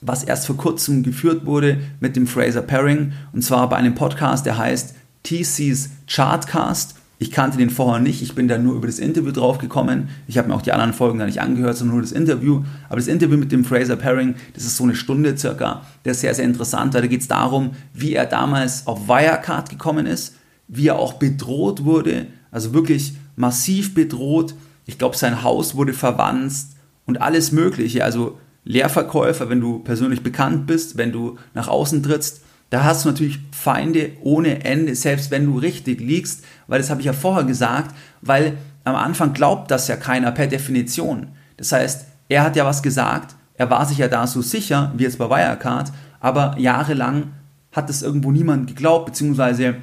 was 0.00 0.22
erst 0.22 0.46
vor 0.46 0.56
kurzem 0.56 1.02
geführt 1.02 1.46
wurde 1.46 1.80
mit 1.98 2.14
dem 2.14 2.28
Fraser 2.28 2.62
Paring, 2.62 3.14
und 3.32 3.42
zwar 3.42 3.68
bei 3.68 3.74
einem 3.74 3.96
Podcast, 3.96 4.46
der 4.46 4.58
heißt 4.58 4.94
TC's 5.24 5.90
Chartcast. 6.06 6.94
Ich 7.18 7.30
kannte 7.30 7.56
den 7.56 7.70
vorher 7.70 8.00
nicht, 8.00 8.20
ich 8.20 8.34
bin 8.34 8.46
da 8.46 8.58
nur 8.58 8.74
über 8.74 8.86
das 8.86 8.98
Interview 8.98 9.32
drauf 9.32 9.56
gekommen. 9.56 10.08
Ich 10.26 10.36
habe 10.36 10.48
mir 10.48 10.54
auch 10.54 10.62
die 10.62 10.72
anderen 10.72 10.92
Folgen 10.92 11.18
da 11.18 11.24
nicht 11.24 11.40
angehört, 11.40 11.76
sondern 11.76 11.96
nur 11.96 12.02
das 12.02 12.12
Interview. 12.12 12.62
Aber 12.88 12.96
das 12.96 13.08
Interview 13.08 13.38
mit 13.38 13.52
dem 13.52 13.64
Fraser 13.64 13.96
Paring, 13.96 14.34
das 14.52 14.64
ist 14.64 14.76
so 14.76 14.84
eine 14.84 14.94
Stunde 14.94 15.36
circa, 15.36 15.82
der 16.04 16.12
ist 16.12 16.20
sehr, 16.20 16.34
sehr 16.34 16.44
interessant, 16.44 16.92
weil 16.92 17.00
da 17.00 17.06
geht 17.06 17.22
es 17.22 17.28
darum, 17.28 17.70
wie 17.94 18.14
er 18.14 18.26
damals 18.26 18.86
auf 18.86 19.08
Wirecard 19.08 19.70
gekommen 19.70 20.04
ist, 20.04 20.34
wie 20.68 20.88
er 20.88 20.98
auch 20.98 21.14
bedroht 21.14 21.84
wurde, 21.84 22.26
also 22.50 22.74
wirklich 22.74 23.14
massiv 23.34 23.94
bedroht. 23.94 24.54
Ich 24.84 24.98
glaube, 24.98 25.16
sein 25.16 25.42
Haus 25.42 25.74
wurde 25.74 25.94
verwanzt 25.94 26.76
und 27.06 27.22
alles 27.22 27.50
Mögliche. 27.50 28.04
Also 28.04 28.38
Leerverkäufer, 28.64 29.48
wenn 29.48 29.60
du 29.60 29.78
persönlich 29.78 30.22
bekannt 30.22 30.66
bist, 30.66 30.98
wenn 30.98 31.12
du 31.12 31.38
nach 31.54 31.68
außen 31.68 32.02
trittst, 32.02 32.42
da 32.70 32.84
hast 32.84 33.04
du 33.04 33.08
natürlich 33.08 33.38
Feinde 33.52 34.10
ohne 34.22 34.64
Ende, 34.64 34.94
selbst 34.94 35.30
wenn 35.30 35.46
du 35.46 35.58
richtig 35.58 36.00
liegst, 36.00 36.44
weil 36.66 36.80
das 36.80 36.90
habe 36.90 37.00
ich 37.00 37.06
ja 37.06 37.12
vorher 37.12 37.44
gesagt, 37.44 37.94
weil 38.22 38.56
am 38.84 38.96
Anfang 38.96 39.32
glaubt 39.32 39.70
das 39.70 39.88
ja 39.88 39.96
keiner 39.96 40.32
per 40.32 40.46
Definition. 40.46 41.28
Das 41.56 41.72
heißt, 41.72 42.06
er 42.28 42.42
hat 42.42 42.56
ja 42.56 42.64
was 42.64 42.82
gesagt, 42.82 43.36
er 43.54 43.70
war 43.70 43.86
sich 43.86 43.98
ja 43.98 44.08
da 44.08 44.26
so 44.26 44.42
sicher, 44.42 44.92
wie 44.96 45.04
jetzt 45.04 45.18
bei 45.18 45.30
Wirecard, 45.30 45.92
aber 46.20 46.56
jahrelang 46.58 47.32
hat 47.72 47.90
es 47.90 48.02
irgendwo 48.02 48.32
niemand 48.32 48.66
geglaubt, 48.66 49.06
beziehungsweise 49.06 49.76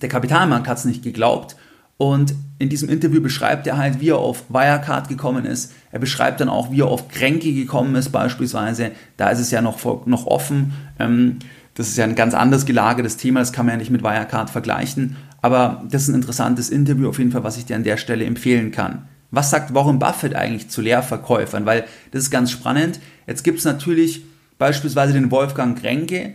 der 0.00 0.08
Kapitalmarkt 0.08 0.68
hat 0.68 0.78
es 0.78 0.84
nicht 0.84 1.02
geglaubt. 1.02 1.56
Und 1.98 2.34
in 2.58 2.70
diesem 2.70 2.88
Interview 2.88 3.20
beschreibt 3.20 3.66
er 3.66 3.76
halt, 3.76 4.00
wie 4.00 4.08
er 4.08 4.18
auf 4.18 4.44
Wirecard 4.48 5.08
gekommen 5.08 5.44
ist. 5.44 5.74
Er 5.92 5.98
beschreibt 5.98 6.40
dann 6.40 6.48
auch, 6.48 6.70
wie 6.70 6.80
er 6.80 6.86
auf 6.86 7.08
Kränke 7.08 7.52
gekommen 7.52 7.94
ist, 7.94 8.10
beispielsweise. 8.10 8.92
Da 9.18 9.28
ist 9.28 9.38
es 9.38 9.50
ja 9.50 9.60
noch, 9.60 10.06
noch 10.06 10.26
offen. 10.26 10.72
Ähm, 10.98 11.40
das 11.74 11.88
ist 11.88 11.96
ja 11.96 12.04
ein 12.04 12.14
ganz 12.14 12.34
anders 12.34 12.66
gelagertes 12.66 13.16
Thema, 13.16 13.40
das 13.40 13.52
kann 13.52 13.66
man 13.66 13.74
ja 13.74 13.78
nicht 13.78 13.90
mit 13.90 14.02
Wirecard 14.02 14.50
vergleichen. 14.50 15.16
Aber 15.40 15.84
das 15.90 16.02
ist 16.02 16.08
ein 16.08 16.14
interessantes 16.14 16.70
Interview 16.70 17.08
auf 17.08 17.18
jeden 17.18 17.32
Fall, 17.32 17.44
was 17.44 17.56
ich 17.56 17.66
dir 17.66 17.76
an 17.76 17.84
der 17.84 17.96
Stelle 17.96 18.24
empfehlen 18.24 18.72
kann. 18.72 19.08
Was 19.30 19.50
sagt 19.50 19.74
Warren 19.74 19.98
Buffett 19.98 20.34
eigentlich 20.34 20.68
zu 20.68 20.80
Leerverkäufern? 20.80 21.64
Weil 21.64 21.84
das 22.10 22.24
ist 22.24 22.30
ganz 22.30 22.50
spannend. 22.50 23.00
Jetzt 23.26 23.44
gibt 23.44 23.58
es 23.58 23.64
natürlich 23.64 24.24
beispielsweise 24.58 25.12
den 25.12 25.30
Wolfgang 25.30 25.80
Grenke 25.80 26.34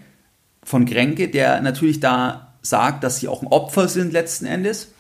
von 0.64 0.86
Grenke, 0.86 1.28
der 1.28 1.62
natürlich 1.62 2.00
da 2.00 2.54
sagt, 2.62 3.04
dass 3.04 3.20
sie 3.20 3.28
auch 3.28 3.42
ein 3.42 3.48
Opfer 3.48 3.88
sind 3.88 4.14
letzten 4.14 4.46
Endes. 4.46 4.94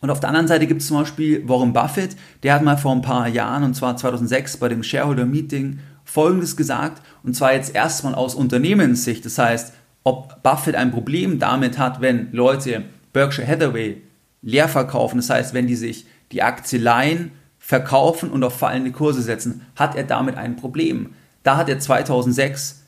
Und 0.00 0.10
auf 0.10 0.18
der 0.18 0.30
anderen 0.30 0.48
Seite 0.48 0.66
gibt 0.66 0.80
es 0.80 0.88
zum 0.88 0.98
Beispiel 0.98 1.48
Warren 1.48 1.72
Buffett, 1.72 2.16
der 2.42 2.54
hat 2.54 2.62
mal 2.62 2.76
vor 2.76 2.92
ein 2.92 3.02
paar 3.02 3.28
Jahren, 3.28 3.62
und 3.62 3.74
zwar 3.74 3.96
2006 3.96 4.56
bei 4.56 4.68
dem 4.68 4.82
Shareholder 4.82 5.26
Meeting, 5.26 5.78
Folgendes 6.12 6.58
gesagt, 6.58 7.00
und 7.22 7.34
zwar 7.34 7.54
jetzt 7.54 7.74
erstmal 7.74 8.14
aus 8.14 8.34
Unternehmenssicht. 8.34 9.24
Das 9.24 9.38
heißt, 9.38 9.72
ob 10.04 10.42
Buffett 10.42 10.74
ein 10.74 10.92
Problem 10.92 11.38
damit 11.38 11.78
hat, 11.78 12.02
wenn 12.02 12.30
Leute 12.32 12.84
Berkshire 13.14 13.48
Hathaway 13.48 14.02
leer 14.42 14.68
verkaufen, 14.68 15.16
das 15.16 15.30
heißt, 15.30 15.54
wenn 15.54 15.66
die 15.66 15.76
sich 15.76 16.06
die 16.30 16.42
Aktie 16.42 16.78
leihen, 16.78 17.32
verkaufen 17.58 18.30
und 18.30 18.44
auf 18.44 18.58
fallende 18.58 18.90
Kurse 18.90 19.22
setzen, 19.22 19.62
hat 19.74 19.94
er 19.94 20.04
damit 20.04 20.36
ein 20.36 20.56
Problem. 20.56 21.14
Da 21.44 21.56
hat 21.56 21.70
er 21.70 21.78
2006 21.78 22.82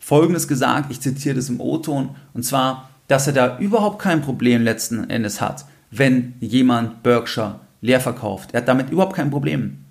Folgendes 0.00 0.48
gesagt, 0.48 0.90
ich 0.90 1.00
zitiere 1.00 1.36
das 1.36 1.48
im 1.50 1.60
O-Ton, 1.60 2.16
und 2.34 2.42
zwar, 2.42 2.88
dass 3.06 3.28
er 3.28 3.34
da 3.34 3.58
überhaupt 3.58 4.00
kein 4.00 4.20
Problem 4.20 4.62
letzten 4.62 5.08
Endes 5.10 5.40
hat, 5.40 5.64
wenn 5.92 6.34
jemand 6.40 7.04
Berkshire 7.04 7.60
leer 7.82 8.00
verkauft. 8.00 8.50
Er 8.52 8.62
hat 8.62 8.68
damit 8.68 8.90
überhaupt 8.90 9.14
kein 9.14 9.30
Problem. 9.30 9.84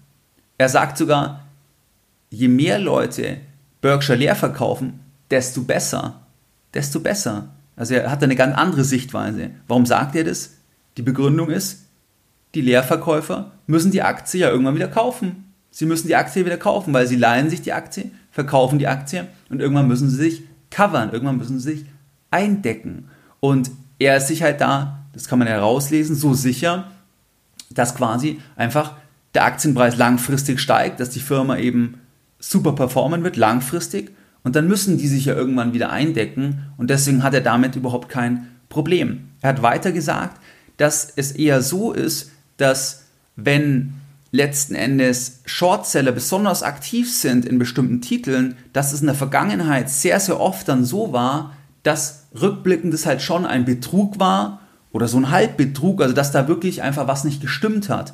Er 0.57 0.67
sagt 0.67 0.97
sogar, 0.97 1.46
je 2.29 2.47
mehr 2.47 2.79
Leute 2.79 3.37
Berkshire 3.81 4.17
leer 4.17 4.35
verkaufen, 4.35 4.99
desto 5.29 5.61
besser. 5.61 6.21
Desto 6.73 6.99
besser. 6.99 7.49
Also 7.75 7.93
er 7.93 8.09
hat 8.09 8.23
eine 8.23 8.35
ganz 8.35 8.57
andere 8.57 8.83
Sichtweise. 8.83 9.51
Warum 9.67 9.85
sagt 9.85 10.15
er 10.15 10.23
das? 10.23 10.51
Die 10.97 11.03
Begründung 11.03 11.49
ist, 11.49 11.85
die 12.55 12.61
Leerverkäufer 12.61 13.51
müssen 13.67 13.91
die 13.91 14.01
Aktie 14.01 14.41
ja 14.41 14.49
irgendwann 14.49 14.75
wieder 14.75 14.87
kaufen. 14.87 15.53
Sie 15.69 15.85
müssen 15.85 16.07
die 16.07 16.15
Aktie 16.15 16.45
wieder 16.45 16.57
kaufen, 16.57 16.93
weil 16.93 17.05
sie 17.05 17.17
leihen 17.17 17.51
sich 17.51 17.61
die 17.61 17.73
Aktie, 17.73 18.09
verkaufen 18.31 18.79
die 18.79 18.87
Aktie 18.87 19.27
und 19.49 19.61
irgendwann 19.61 19.87
müssen 19.87 20.09
sie 20.09 20.15
sich 20.15 20.43
covern, 20.71 21.11
irgendwann 21.11 21.37
müssen 21.37 21.59
sie 21.59 21.71
sich 21.71 21.85
eindecken. 22.31 23.09
Und 23.39 23.69
er 23.99 24.17
ist 24.17 24.27
sich 24.27 24.41
halt 24.41 24.59
da, 24.59 25.05
das 25.13 25.27
kann 25.27 25.39
man 25.39 25.47
herauslesen, 25.47 26.15
so 26.15 26.33
sicher, 26.33 26.89
dass 27.69 27.95
quasi 27.95 28.41
einfach 28.55 28.93
der 29.35 29.45
Aktienpreis 29.45 29.97
langfristig 29.97 30.59
steigt, 30.59 30.99
dass 30.99 31.11
die 31.11 31.19
Firma 31.19 31.57
eben 31.57 31.99
super 32.39 32.73
performen 32.73 33.23
wird, 33.23 33.35
langfristig. 33.35 34.11
Und 34.43 34.55
dann 34.55 34.67
müssen 34.67 34.97
die 34.97 35.07
sich 35.07 35.25
ja 35.25 35.35
irgendwann 35.35 35.73
wieder 35.73 35.89
eindecken. 35.89 36.67
Und 36.77 36.89
deswegen 36.89 37.23
hat 37.23 37.33
er 37.33 37.41
damit 37.41 37.75
überhaupt 37.75 38.09
kein 38.09 38.47
Problem. 38.69 39.29
Er 39.41 39.49
hat 39.49 39.61
weiter 39.61 39.91
gesagt, 39.91 40.41
dass 40.77 41.11
es 41.15 41.31
eher 41.31 41.61
so 41.61 41.91
ist, 41.91 42.31
dass 42.57 43.03
wenn 43.35 43.93
letzten 44.31 44.75
Endes 44.75 45.41
Shortseller 45.45 46.11
besonders 46.11 46.63
aktiv 46.63 47.11
sind 47.13 47.45
in 47.45 47.59
bestimmten 47.59 48.01
Titeln, 48.01 48.55
dass 48.73 48.93
es 48.93 49.01
in 49.01 49.07
der 49.07 49.15
Vergangenheit 49.15 49.89
sehr, 49.89 50.19
sehr 50.19 50.39
oft 50.39 50.67
dann 50.67 50.85
so 50.85 51.13
war, 51.13 51.53
dass 51.83 52.25
rückblickend 52.39 52.93
es 52.93 53.05
halt 53.05 53.21
schon 53.21 53.45
ein 53.45 53.65
Betrug 53.65 54.19
war 54.19 54.61
oder 54.91 55.07
so 55.07 55.17
ein 55.17 55.31
Halbbetrug, 55.31 56.01
also 56.01 56.13
dass 56.13 56.31
da 56.31 56.47
wirklich 56.47 56.81
einfach 56.81 57.07
was 57.07 57.23
nicht 57.23 57.41
gestimmt 57.41 57.89
hat. 57.89 58.13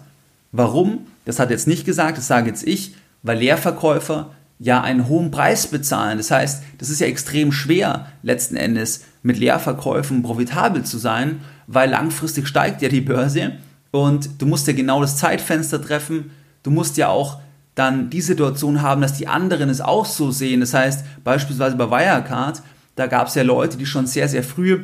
Warum? 0.51 1.07
Das 1.25 1.39
hat 1.39 1.49
jetzt 1.49 1.67
nicht 1.67 1.85
gesagt, 1.85 2.17
das 2.17 2.27
sage 2.27 2.49
jetzt 2.49 2.67
ich, 2.67 2.95
weil 3.23 3.39
Leerverkäufer 3.39 4.31
ja 4.59 4.81
einen 4.81 5.07
hohen 5.07 5.31
Preis 5.31 5.67
bezahlen. 5.67 6.17
Das 6.17 6.31
heißt, 6.31 6.63
das 6.77 6.89
ist 6.89 7.01
ja 7.01 7.07
extrem 7.07 7.51
schwer 7.51 8.07
letzten 8.21 8.55
Endes 8.55 9.05
mit 9.23 9.37
Leerverkäufen 9.37 10.21
profitabel 10.23 10.83
zu 10.83 10.97
sein, 10.97 11.41
weil 11.67 11.89
langfristig 11.89 12.47
steigt 12.47 12.81
ja 12.81 12.89
die 12.89 13.01
Börse 13.01 13.53
und 13.91 14.41
du 14.41 14.45
musst 14.45 14.67
ja 14.67 14.73
genau 14.73 15.01
das 15.01 15.17
Zeitfenster 15.17 15.81
treffen. 15.81 16.31
Du 16.61 16.71
musst 16.71 16.97
ja 16.97 17.09
auch 17.09 17.39
dann 17.75 18.09
die 18.09 18.21
Situation 18.21 18.81
haben, 18.81 19.01
dass 19.01 19.17
die 19.17 19.27
anderen 19.27 19.69
es 19.69 19.81
auch 19.81 20.05
so 20.05 20.31
sehen. 20.31 20.59
Das 20.59 20.73
heißt, 20.73 21.03
beispielsweise 21.23 21.75
bei 21.75 21.89
Wirecard, 21.89 22.61
da 22.95 23.07
gab 23.07 23.27
es 23.27 23.35
ja 23.35 23.43
Leute, 23.43 23.77
die 23.77 23.85
schon 23.85 24.05
sehr, 24.05 24.29
sehr 24.29 24.43
früh 24.43 24.81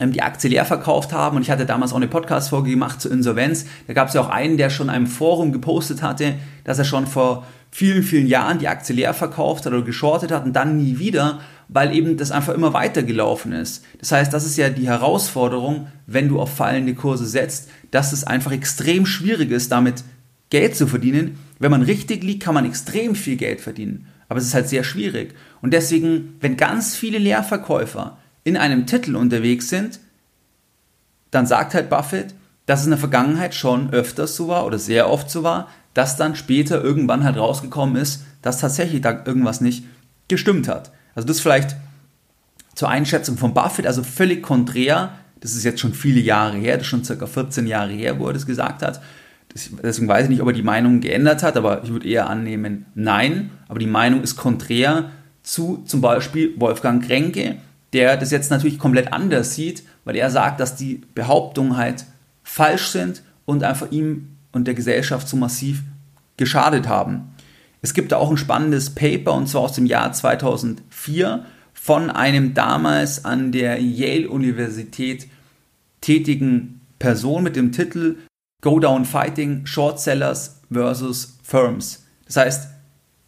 die 0.00 0.22
Aktie 0.22 0.50
leer 0.50 0.64
verkauft 0.64 1.12
haben 1.12 1.36
und 1.36 1.42
ich 1.42 1.50
hatte 1.50 1.66
damals 1.66 1.92
auch 1.92 1.96
eine 1.96 2.08
Podcast-Folge 2.08 2.70
gemacht 2.70 3.00
zur 3.00 3.10
Insolvenz. 3.10 3.66
Da 3.86 3.94
gab 3.94 4.08
es 4.08 4.14
ja 4.14 4.20
auch 4.20 4.28
einen, 4.28 4.56
der 4.56 4.70
schon 4.70 4.88
in 4.88 4.94
einem 4.94 5.06
Forum 5.06 5.52
gepostet 5.52 6.02
hatte, 6.02 6.34
dass 6.64 6.78
er 6.78 6.84
schon 6.84 7.06
vor 7.06 7.44
vielen, 7.70 8.02
vielen 8.02 8.26
Jahren 8.26 8.58
die 8.58 8.68
Aktie 8.68 8.94
leer 8.94 9.12
verkauft 9.12 9.66
hat 9.66 9.72
oder 9.72 9.82
geschortet 9.82 10.30
hat 10.30 10.44
und 10.44 10.54
dann 10.54 10.76
nie 10.78 10.98
wieder, 10.98 11.40
weil 11.68 11.94
eben 11.94 12.16
das 12.16 12.30
einfach 12.30 12.54
immer 12.54 12.72
weitergelaufen 12.72 13.52
ist. 13.52 13.84
Das 13.98 14.12
heißt, 14.12 14.32
das 14.32 14.46
ist 14.46 14.56
ja 14.56 14.70
die 14.70 14.88
Herausforderung, 14.88 15.88
wenn 16.06 16.28
du 16.28 16.40
auf 16.40 16.54
fallende 16.54 16.94
Kurse 16.94 17.26
setzt, 17.26 17.68
dass 17.90 18.12
es 18.12 18.24
einfach 18.24 18.52
extrem 18.52 19.04
schwierig 19.04 19.50
ist, 19.50 19.72
damit 19.72 20.04
Geld 20.50 20.76
zu 20.76 20.86
verdienen. 20.86 21.38
Wenn 21.58 21.70
man 21.70 21.82
richtig 21.82 22.22
liegt, 22.22 22.42
kann 22.42 22.54
man 22.54 22.64
extrem 22.64 23.14
viel 23.14 23.36
Geld 23.36 23.60
verdienen. 23.60 24.06
Aber 24.28 24.38
es 24.38 24.46
ist 24.46 24.54
halt 24.54 24.68
sehr 24.68 24.84
schwierig. 24.84 25.34
Und 25.60 25.72
deswegen, 25.72 26.36
wenn 26.40 26.56
ganz 26.56 26.94
viele 26.94 27.18
Leerverkäufer 27.18 28.17
in 28.44 28.56
einem 28.56 28.86
Titel 28.86 29.16
unterwegs 29.16 29.68
sind, 29.68 30.00
dann 31.30 31.46
sagt 31.46 31.74
halt 31.74 31.90
Buffett, 31.90 32.34
dass 32.66 32.80
es 32.80 32.86
in 32.86 32.90
der 32.90 32.98
Vergangenheit 32.98 33.54
schon 33.54 33.92
öfters 33.92 34.36
so 34.36 34.48
war 34.48 34.66
oder 34.66 34.78
sehr 34.78 35.10
oft 35.10 35.30
so 35.30 35.42
war, 35.42 35.68
dass 35.94 36.16
dann 36.16 36.36
später 36.36 36.82
irgendwann 36.82 37.24
halt 37.24 37.36
rausgekommen 37.36 37.96
ist, 37.96 38.24
dass 38.42 38.60
tatsächlich 38.60 39.00
da 39.00 39.22
irgendwas 39.24 39.60
nicht 39.60 39.84
gestimmt 40.28 40.68
hat. 40.68 40.92
Also 41.14 41.26
das 41.26 41.40
vielleicht 41.40 41.76
zur 42.74 42.88
Einschätzung 42.88 43.36
von 43.36 43.54
Buffett, 43.54 43.86
also 43.86 44.02
völlig 44.04 44.42
konträr 44.42 45.12
Das 45.40 45.54
ist 45.54 45.64
jetzt 45.64 45.80
schon 45.80 45.94
viele 45.94 46.20
Jahre 46.20 46.56
her, 46.56 46.76
das 46.76 46.82
ist 46.82 46.90
schon 46.90 47.04
circa 47.04 47.26
14 47.26 47.66
Jahre 47.66 47.92
her, 47.92 48.18
wo 48.18 48.26
er 48.26 48.32
das 48.32 48.46
gesagt 48.46 48.82
hat. 48.82 49.00
deswegen 49.54 50.08
weiß 50.08 50.24
ich 50.24 50.30
nicht, 50.30 50.42
ob 50.42 50.48
er 50.48 50.52
die 50.52 50.62
Meinung 50.62 51.00
geändert 51.00 51.42
hat, 51.42 51.56
aber 51.56 51.82
ich 51.82 51.90
würde 51.90 52.08
eher 52.08 52.28
annehmen, 52.28 52.86
nein. 52.94 53.50
Aber 53.66 53.78
die 53.78 53.86
Meinung 53.86 54.22
ist 54.22 54.36
konträr 54.36 55.10
zu 55.42 55.82
zum 55.86 56.00
Beispiel 56.00 56.54
Wolfgang 56.60 57.04
Kränke, 57.04 57.56
der 57.92 58.16
das 58.16 58.30
jetzt 58.30 58.50
natürlich 58.50 58.78
komplett 58.78 59.12
anders 59.12 59.54
sieht, 59.54 59.82
weil 60.04 60.16
er 60.16 60.30
sagt, 60.30 60.60
dass 60.60 60.76
die 60.76 61.02
Behauptungen 61.14 61.76
halt 61.76 62.04
falsch 62.42 62.88
sind 62.88 63.22
und 63.44 63.64
einfach 63.64 63.90
ihm 63.90 64.36
und 64.52 64.66
der 64.66 64.74
Gesellschaft 64.74 65.28
so 65.28 65.36
massiv 65.36 65.82
geschadet 66.36 66.88
haben. 66.88 67.34
Es 67.80 67.94
gibt 67.94 68.12
da 68.12 68.16
auch 68.16 68.30
ein 68.30 68.36
spannendes 68.36 68.94
Paper 68.94 69.34
und 69.34 69.48
zwar 69.48 69.62
aus 69.62 69.72
dem 69.72 69.86
Jahr 69.86 70.12
2004 70.12 71.44
von 71.72 72.10
einem 72.10 72.54
damals 72.54 73.24
an 73.24 73.52
der 73.52 73.80
Yale-Universität 73.80 75.28
tätigen 76.00 76.80
Person 76.98 77.42
mit 77.44 77.56
dem 77.56 77.72
Titel 77.72 78.16
Go 78.60 78.80
Down 78.80 79.04
Fighting 79.04 79.66
Short 79.66 80.00
Sellers 80.00 80.60
versus 80.70 81.38
Firms. 81.42 82.04
Das 82.26 82.36
heißt, 82.36 82.68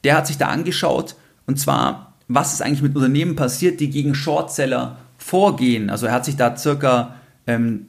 der 0.05 0.17
hat 0.17 0.27
sich 0.27 0.39
da 0.39 0.49
angeschaut 0.49 1.15
und 1.47 1.59
zwar, 1.59 2.10
was 2.33 2.53
ist 2.53 2.63
eigentlich 2.63 2.83
mit 2.83 2.95
Unternehmen 2.95 3.35
passiert, 3.35 3.81
die 3.81 3.91
gegen 3.91 4.15
Shortseller 4.15 4.99
vorgehen. 5.19 5.91
Also 5.91 6.07
er 6.07 6.13
hat 6.13 6.25
sich 6.25 6.37
da 6.37 6.57
circa 6.57 7.17
ähm, 7.49 7.87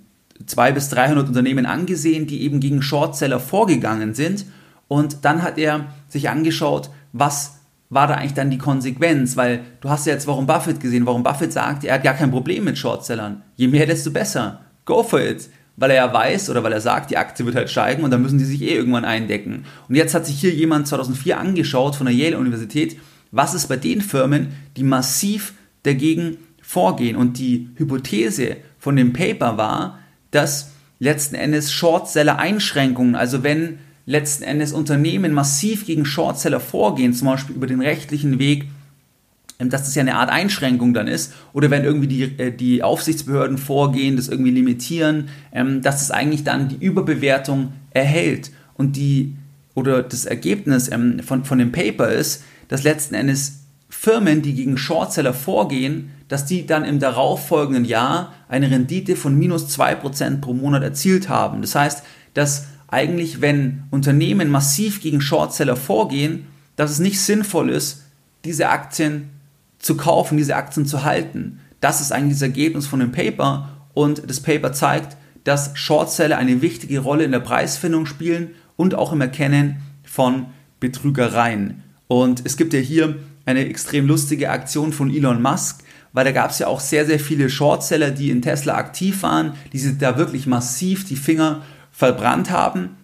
200 0.47 0.73
bis 0.73 0.89
300 0.89 1.27
Unternehmen 1.27 1.67
angesehen, 1.67 2.25
die 2.25 2.41
eben 2.41 2.59
gegen 2.59 2.81
Shortseller 2.81 3.39
vorgegangen 3.39 4.15
sind. 4.15 4.47
Und 4.87 5.25
dann 5.25 5.43
hat 5.43 5.59
er 5.59 5.85
sich 6.07 6.27
angeschaut, 6.27 6.89
was 7.13 7.59
war 7.91 8.07
da 8.07 8.15
eigentlich 8.15 8.33
dann 8.33 8.49
die 8.49 8.57
Konsequenz? 8.57 9.37
Weil 9.37 9.61
du 9.79 9.89
hast 9.89 10.07
ja 10.07 10.13
jetzt 10.13 10.25
Warren 10.25 10.47
Buffett 10.47 10.79
gesehen. 10.79 11.05
Warren 11.05 11.21
Buffett 11.21 11.53
sagt, 11.53 11.83
er 11.83 11.93
hat 11.93 12.03
gar 12.03 12.15
kein 12.15 12.31
Problem 12.31 12.63
mit 12.63 12.79
Shortsellern. 12.79 13.43
Je 13.57 13.67
mehr, 13.67 13.85
desto 13.85 14.09
besser. 14.09 14.61
Go 14.85 15.03
for 15.03 15.21
it. 15.21 15.49
Weil 15.75 15.91
er 15.91 15.97
ja 15.97 16.13
weiß 16.13 16.49
oder 16.49 16.63
weil 16.63 16.73
er 16.73 16.81
sagt, 16.81 17.11
die 17.11 17.17
Aktie 17.17 17.45
wird 17.45 17.55
halt 17.55 17.69
steigen 17.69 18.03
und 18.03 18.09
dann 18.09 18.23
müssen 18.23 18.39
die 18.39 18.45
sich 18.45 18.63
eh 18.63 18.73
irgendwann 18.73 19.05
eindecken. 19.05 19.65
Und 19.87 19.95
jetzt 19.95 20.15
hat 20.15 20.25
sich 20.25 20.39
hier 20.39 20.51
jemand 20.51 20.87
2004 20.87 21.39
angeschaut 21.39 21.95
von 21.95 22.07
der 22.07 22.15
Yale-Universität, 22.15 22.97
was 23.31 23.53
ist 23.53 23.67
bei 23.67 23.77
den 23.77 24.01
Firmen, 24.01 24.49
die 24.77 24.83
massiv 24.83 25.53
dagegen 25.83 26.37
vorgehen. 26.61 27.15
Und 27.15 27.37
die 27.37 27.69
Hypothese 27.75 28.57
von 28.79 28.95
dem 28.95 29.13
Paper 29.13 29.57
war, 29.57 29.99
dass 30.31 30.71
letzten 30.99 31.35
Endes 31.35 31.71
Shortseller-Einschränkungen, 31.71 33.15
also 33.15 33.43
wenn 33.43 33.79
letzten 34.05 34.43
Endes 34.43 34.73
Unternehmen 34.73 35.33
massiv 35.33 35.85
gegen 35.85 36.05
Shortseller 36.05 36.59
vorgehen, 36.59 37.13
zum 37.13 37.27
Beispiel 37.27 37.55
über 37.55 37.67
den 37.67 37.81
rechtlichen 37.81 38.39
Weg, 38.39 38.65
ähm, 39.59 39.69
dass 39.69 39.83
das 39.83 39.95
ja 39.95 40.01
eine 40.01 40.15
Art 40.15 40.29
Einschränkung 40.29 40.93
dann 40.93 41.07
ist, 41.07 41.33
oder 41.53 41.69
wenn 41.69 41.83
irgendwie 41.83 42.07
die, 42.07 42.23
äh, 42.23 42.51
die 42.51 42.83
Aufsichtsbehörden 42.83 43.57
vorgehen, 43.57 44.15
das 44.15 44.27
irgendwie 44.27 44.51
limitieren, 44.51 45.29
ähm, 45.51 45.81
dass 45.81 46.01
es 46.01 46.11
eigentlich 46.11 46.43
dann 46.43 46.69
die 46.69 46.83
Überbewertung 46.83 47.73
erhält. 47.91 48.51
Und 48.75 48.95
die, 48.95 49.35
oder 49.75 50.03
das 50.03 50.25
Ergebnis 50.25 50.91
ähm, 50.91 51.19
von, 51.23 51.45
von 51.45 51.59
dem 51.59 51.71
Paper 51.71 52.09
ist, 52.09 52.43
dass 52.71 52.83
letzten 52.83 53.15
Endes 53.15 53.65
Firmen, 53.89 54.41
die 54.41 54.53
gegen 54.53 54.77
Shortseller 54.77 55.33
vorgehen, 55.33 56.11
dass 56.29 56.45
die 56.45 56.65
dann 56.65 56.85
im 56.85 56.99
darauffolgenden 56.99 57.83
Jahr 57.83 58.31
eine 58.47 58.71
Rendite 58.71 59.17
von 59.17 59.37
minus 59.37 59.77
2% 59.77 60.39
pro 60.39 60.53
Monat 60.53 60.81
erzielt 60.81 61.27
haben. 61.27 61.61
Das 61.61 61.75
heißt, 61.75 62.03
dass 62.33 62.67
eigentlich, 62.87 63.41
wenn 63.41 63.83
Unternehmen 63.91 64.49
massiv 64.49 65.01
gegen 65.01 65.19
Shortseller 65.19 65.75
vorgehen, 65.75 66.47
dass 66.77 66.91
es 66.91 66.99
nicht 66.99 67.19
sinnvoll 67.19 67.69
ist, 67.69 68.03
diese 68.45 68.69
Aktien 68.69 69.31
zu 69.77 69.97
kaufen, 69.97 70.37
diese 70.37 70.55
Aktien 70.55 70.85
zu 70.85 71.03
halten. 71.03 71.59
Das 71.81 71.99
ist 71.99 72.13
eigentlich 72.13 72.35
das 72.35 72.43
Ergebnis 72.43 72.87
von 72.87 73.01
dem 73.01 73.11
Paper 73.11 73.67
und 73.93 74.29
das 74.29 74.39
Paper 74.39 74.71
zeigt, 74.71 75.17
dass 75.43 75.77
Shortseller 75.77 76.37
eine 76.37 76.61
wichtige 76.61 76.99
Rolle 76.99 77.25
in 77.25 77.33
der 77.33 77.41
Preisfindung 77.41 78.05
spielen 78.05 78.51
und 78.77 78.95
auch 78.95 79.11
im 79.11 79.19
Erkennen 79.19 79.81
von 80.05 80.45
Betrügereien. 80.79 81.83
Und 82.11 82.41
es 82.43 82.57
gibt 82.57 82.73
ja 82.73 82.79
hier 82.81 83.15
eine 83.45 83.65
extrem 83.65 84.05
lustige 84.05 84.49
Aktion 84.49 84.91
von 84.91 85.09
Elon 85.09 85.41
Musk, 85.41 85.81
weil 86.11 86.25
da 86.25 86.33
gab 86.33 86.51
es 86.51 86.59
ja 86.59 86.67
auch 86.67 86.81
sehr, 86.81 87.05
sehr 87.05 87.21
viele 87.21 87.49
Shortseller, 87.49 88.11
die 88.11 88.31
in 88.31 88.41
Tesla 88.41 88.75
aktiv 88.75 89.23
waren, 89.23 89.53
die 89.71 89.79
sich 89.79 89.97
da 89.97 90.17
wirklich 90.17 90.45
massiv 90.45 91.05
die 91.05 91.15
Finger 91.15 91.61
verbrannt 91.89 92.51
haben. 92.51 92.97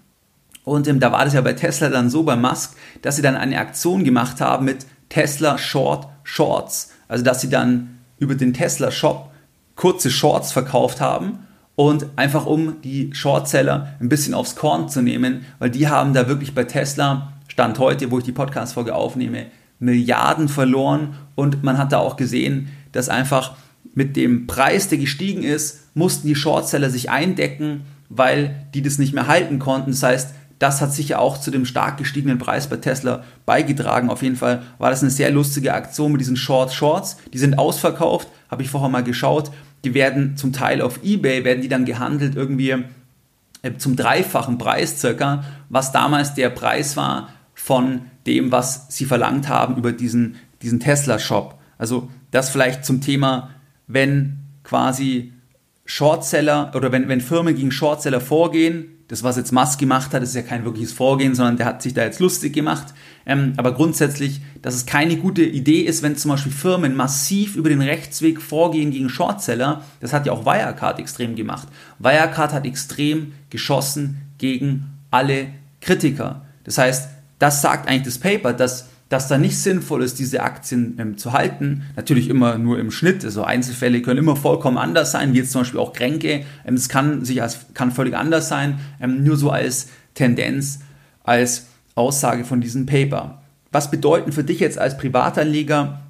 Und 0.66 0.90
ähm, 0.90 1.00
da 1.00 1.14
war 1.14 1.24
das 1.24 1.36
ja 1.36 1.40
bei 1.40 1.54
Tesla 1.54 1.88
dann 1.88 2.10
so 2.10 2.24
bei 2.24 2.36
Musk, 2.36 2.76
dass 3.02 3.16
sie 3.16 3.22
dann 3.22 3.38
eine 3.38 3.58
Aktion 3.60 4.04
gemacht 4.04 4.42
haben 4.42 4.66
mit 4.66 4.86
Tesla 5.08 5.58
Short 5.58 6.10
Shorts. 6.24 6.92
Also 7.08 7.24
dass 7.24 7.40
sie 7.40 7.50
dann 7.50 8.00
über 8.20 8.36
den 8.36 8.54
Tesla 8.54 8.92
Shop 8.92 9.32
kurze 9.78 10.12
Shorts 10.12 10.52
verkauft 10.52 11.00
haben 11.00 11.48
und 11.78 12.08
einfach 12.18 12.46
um 12.46 12.82
die 12.82 13.12
Shortseller 13.14 13.96
ein 14.02 14.10
bisschen 14.10 14.34
aufs 14.34 14.58
Korn 14.58 14.90
zu 14.90 15.02
nehmen, 15.02 15.46
weil 15.60 15.70
die 15.70 15.88
haben 15.88 16.14
da 16.14 16.28
wirklich 16.28 16.54
bei 16.54 16.66
Tesla, 16.66 17.32
Stand 17.58 17.80
heute, 17.80 18.12
wo 18.12 18.20
ich 18.20 18.24
die 18.24 18.34
Podcast-Folge 18.34 18.94
aufnehme, 18.94 19.48
Milliarden 19.80 20.48
verloren 20.48 21.16
und 21.34 21.64
man 21.64 21.80
hat 21.80 21.92
da 21.92 21.98
auch 21.98 22.16
gesehen, 22.16 22.68
dass 22.92 23.10
einfach 23.10 23.56
mit 23.96 24.16
dem 24.16 24.46
Preis, 24.46 24.90
der 24.90 25.00
gestiegen 25.00 25.42
ist, 25.42 25.88
mussten 25.96 26.28
die 26.28 26.36
Shortseller 26.36 26.92
sich 26.92 27.10
eindecken, 27.10 27.82
weil 28.10 28.68
die 28.76 28.84
das 28.84 29.00
nicht 29.00 29.16
mehr 29.16 29.26
halten 29.26 29.58
konnten. 29.58 29.90
Das 29.90 30.04
heißt, 30.04 30.36
das 30.60 30.82
hat 30.82 30.94
sicher 30.94 31.18
auch 31.18 31.40
zu 31.40 31.50
dem 31.50 31.66
stark 31.66 31.98
gestiegenen 31.98 32.38
Preis 32.38 32.68
bei 32.68 32.78
Tesla 32.78 33.24
beigetragen. 33.48 34.12
Auf 34.12 34.22
jeden 34.22 34.36
Fall 34.36 34.62
war 34.78 34.92
das 34.92 35.02
eine 35.02 35.10
sehr 35.10 35.32
lustige 35.32 35.74
Aktion 35.74 36.12
mit 36.12 36.22
diesen 36.22 36.38
Short 36.38 36.72
Shorts. 36.72 37.18
Die 37.34 37.40
sind 37.40 37.58
ausverkauft, 37.58 38.28
habe 38.52 38.62
ich 38.62 38.70
vorher 38.70 38.90
mal 38.90 39.04
geschaut. 39.04 39.50
Die 39.84 39.96
werden 39.96 40.38
zum 40.38 40.54
Teil 40.54 40.80
auf 40.80 41.00
eBay, 41.04 41.44
werden 41.44 41.64
die 41.64 41.70
dann 41.70 41.86
gehandelt 41.86 42.36
irgendwie 42.36 42.76
äh, 43.64 43.78
zum 43.80 43.96
dreifachen 43.96 44.60
Preis 44.60 45.00
circa, 45.00 45.44
was 45.70 45.92
damals 45.92 46.36
der 46.36 46.52
Preis 46.52 46.96
war 46.96 47.30
von 47.68 48.04
dem, 48.26 48.54
was 48.54 48.86
sie 48.88 49.04
verlangt 49.04 49.50
haben 49.50 49.76
über 49.76 49.92
diesen, 49.92 50.38
diesen 50.62 50.80
Tesla-Shop. 50.80 51.60
Also 51.78 52.10
das 52.32 52.50
vielleicht 52.50 52.86
zum 52.86 53.02
Thema, 53.02 53.50
wenn 53.88 54.38
quasi 54.64 55.34
Shortseller 55.84 56.72
oder 56.76 56.94
wenn, 56.94 57.10
wenn 57.10 57.20
Firmen 57.20 57.58
gegen 57.58 57.72
Shortseller 57.72 58.22
vorgehen, 58.22 58.86
das, 59.10 59.22
was 59.24 59.36
jetzt 59.36 59.52
Musk 59.52 59.80
gemacht 59.80 60.14
hat, 60.14 60.24
ist 60.24 60.34
ja 60.34 60.44
kein 60.44 60.64
wirkliches 60.64 60.94
Vorgehen, 60.94 61.36
sondern 61.36 61.58
der 61.58 61.66
hat 61.66 61.82
sich 61.82 61.94
da 61.94 62.04
jetzt 62.04 62.22
lustig 62.22 62.54
gemacht. 62.54 62.94
Ähm, 63.26 63.52
aber 63.58 63.74
grundsätzlich, 63.74 64.40
dass 64.62 64.74
es 64.74 64.86
keine 64.86 65.18
gute 65.18 65.44
Idee 65.44 65.82
ist, 65.82 66.04
wenn 66.04 66.16
zum 66.16 66.32
Beispiel 66.32 66.54
Firmen 66.54 66.96
massiv 66.96 67.58
über 67.58 67.68
den 67.68 67.82
Rechtsweg 67.82 68.42
vorgehen 68.42 68.92
gegen 68.92 69.10
Shortseller. 69.10 69.84
Das 70.00 70.14
hat 70.14 70.26
ja 70.26 70.32
auch 70.32 70.46
Wirecard 70.46 71.00
extrem 71.00 71.36
gemacht. 71.36 71.68
Wirecard 72.00 72.54
hat 72.54 72.66
extrem 72.66 73.34
geschossen 73.50 74.22
gegen 74.38 74.86
alle 75.12 75.48
Kritiker. 75.82 76.46
Das 76.64 76.78
heißt, 76.78 77.17
das 77.40 77.62
sagt 77.62 77.88
eigentlich 77.88 78.04
das 78.04 78.18
Paper, 78.20 78.54
dass 78.54 78.90
dass 79.10 79.28
da 79.28 79.38
nicht 79.38 79.58
sinnvoll 79.58 80.04
ist, 80.04 80.20
diese 80.20 80.44
Aktien 80.44 80.98
ähm, 81.00 81.18
zu 81.18 81.32
halten. 81.32 81.84
Natürlich 81.96 82.30
immer 82.30 82.58
nur 82.58 82.78
im 82.80 82.92
Schnitt. 82.92 83.24
Also 83.24 83.44
Einzelfälle 83.44 84.02
können 84.02 84.20
immer 84.20 84.36
vollkommen 84.36 84.78
anders 84.78 85.12
sein, 85.12 85.34
wie 85.34 85.38
jetzt 85.38 85.52
zum 85.52 85.62
Beispiel 85.62 85.80
auch 85.80 85.94
Kränke. 85.94 86.44
Ähm, 86.66 86.76
es 86.76 86.90
kann 86.90 87.24
sich 87.24 87.42
als 87.42 87.68
kann 87.74 87.92
völlig 87.92 88.16
anders 88.16 88.50
sein. 88.50 88.80
Ähm, 89.00 89.24
nur 89.24 89.38
so 89.38 89.50
als 89.50 89.88
Tendenz, 90.14 90.80
als 91.24 91.68
Aussage 91.96 92.44
von 92.44 92.60
diesem 92.60 92.86
Paper. 92.86 93.42
Was 93.72 93.92
bedeuten 93.92 94.32
für 94.32 94.44
dich 94.44 94.60
jetzt 94.60 94.78
als 94.78 94.98
Privatanleger 94.98 96.02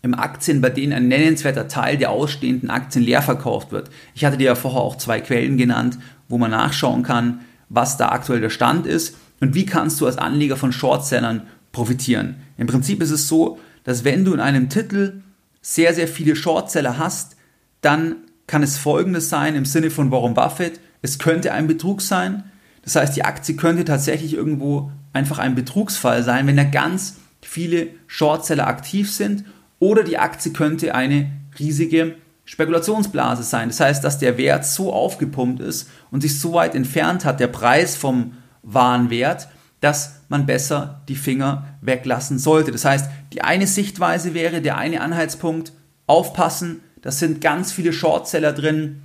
im 0.00 0.14
Aktien, 0.14 0.60
bei 0.60 0.70
denen 0.70 0.92
ein 0.92 1.08
nennenswerter 1.08 1.68
Teil 1.68 1.96
der 1.96 2.10
ausstehenden 2.10 2.70
Aktien 2.70 3.04
leer 3.04 3.22
verkauft 3.22 3.72
wird? 3.72 3.90
Ich 4.14 4.24
hatte 4.24 4.38
dir 4.38 4.46
ja 4.46 4.54
vorher 4.54 4.80
auch 4.80 4.96
zwei 4.96 5.20
Quellen 5.20 5.58
genannt, 5.58 5.98
wo 6.28 6.38
man 6.38 6.50
nachschauen 6.50 7.02
kann, 7.02 7.40
was 7.68 7.98
da 7.98 8.08
aktuell 8.08 8.40
der 8.40 8.50
Stand 8.50 8.86
ist 8.86 9.16
und 9.42 9.56
wie 9.56 9.66
kannst 9.66 10.00
du 10.00 10.06
als 10.06 10.18
Anleger 10.18 10.56
von 10.56 10.72
Shortsellern 10.72 11.42
profitieren. 11.72 12.36
Im 12.58 12.68
Prinzip 12.68 13.02
ist 13.02 13.10
es 13.10 13.26
so, 13.26 13.58
dass 13.82 14.04
wenn 14.04 14.24
du 14.24 14.32
in 14.34 14.40
einem 14.40 14.68
Titel 14.68 15.22
sehr, 15.60 15.94
sehr 15.94 16.06
viele 16.06 16.36
Shortseller 16.36 16.96
hast, 16.96 17.34
dann 17.80 18.16
kann 18.46 18.62
es 18.62 18.78
folgendes 18.78 19.30
sein 19.30 19.56
im 19.56 19.64
Sinne 19.64 19.90
von 19.90 20.12
Warren 20.12 20.34
Buffett, 20.34 20.78
es 21.02 21.18
könnte 21.18 21.52
ein 21.52 21.66
Betrug 21.66 22.02
sein. 22.02 22.44
Das 22.84 22.94
heißt, 22.94 23.16
die 23.16 23.24
Aktie 23.24 23.56
könnte 23.56 23.84
tatsächlich 23.84 24.34
irgendwo 24.34 24.92
einfach 25.12 25.40
ein 25.40 25.56
Betrugsfall 25.56 26.22
sein, 26.22 26.46
wenn 26.46 26.56
da 26.56 26.64
ganz 26.64 27.16
viele 27.40 27.88
Shortseller 28.06 28.68
aktiv 28.68 29.10
sind 29.10 29.44
oder 29.80 30.04
die 30.04 30.18
Aktie 30.18 30.52
könnte 30.52 30.94
eine 30.94 31.32
riesige 31.58 32.14
Spekulationsblase 32.44 33.42
sein. 33.42 33.70
Das 33.70 33.80
heißt, 33.80 34.04
dass 34.04 34.20
der 34.20 34.38
Wert 34.38 34.64
so 34.66 34.92
aufgepumpt 34.92 35.60
ist 35.60 35.88
und 36.12 36.20
sich 36.20 36.38
so 36.38 36.52
weit 36.52 36.76
entfernt 36.76 37.24
hat, 37.24 37.40
der 37.40 37.48
Preis 37.48 37.96
vom 37.96 38.34
Warenwert, 38.62 39.48
dass 39.80 40.20
man 40.28 40.46
besser 40.46 41.02
die 41.08 41.16
Finger 41.16 41.66
weglassen 41.80 42.38
sollte. 42.38 42.70
Das 42.70 42.84
heißt, 42.84 43.10
die 43.32 43.42
eine 43.42 43.66
Sichtweise 43.66 44.34
wäre, 44.34 44.60
der 44.60 44.78
eine 44.78 45.00
Anhaltspunkt, 45.00 45.72
aufpassen, 46.06 46.80
das 47.00 47.18
sind 47.18 47.40
ganz 47.40 47.72
viele 47.72 47.92
Shortseller 47.92 48.52
drin. 48.52 49.02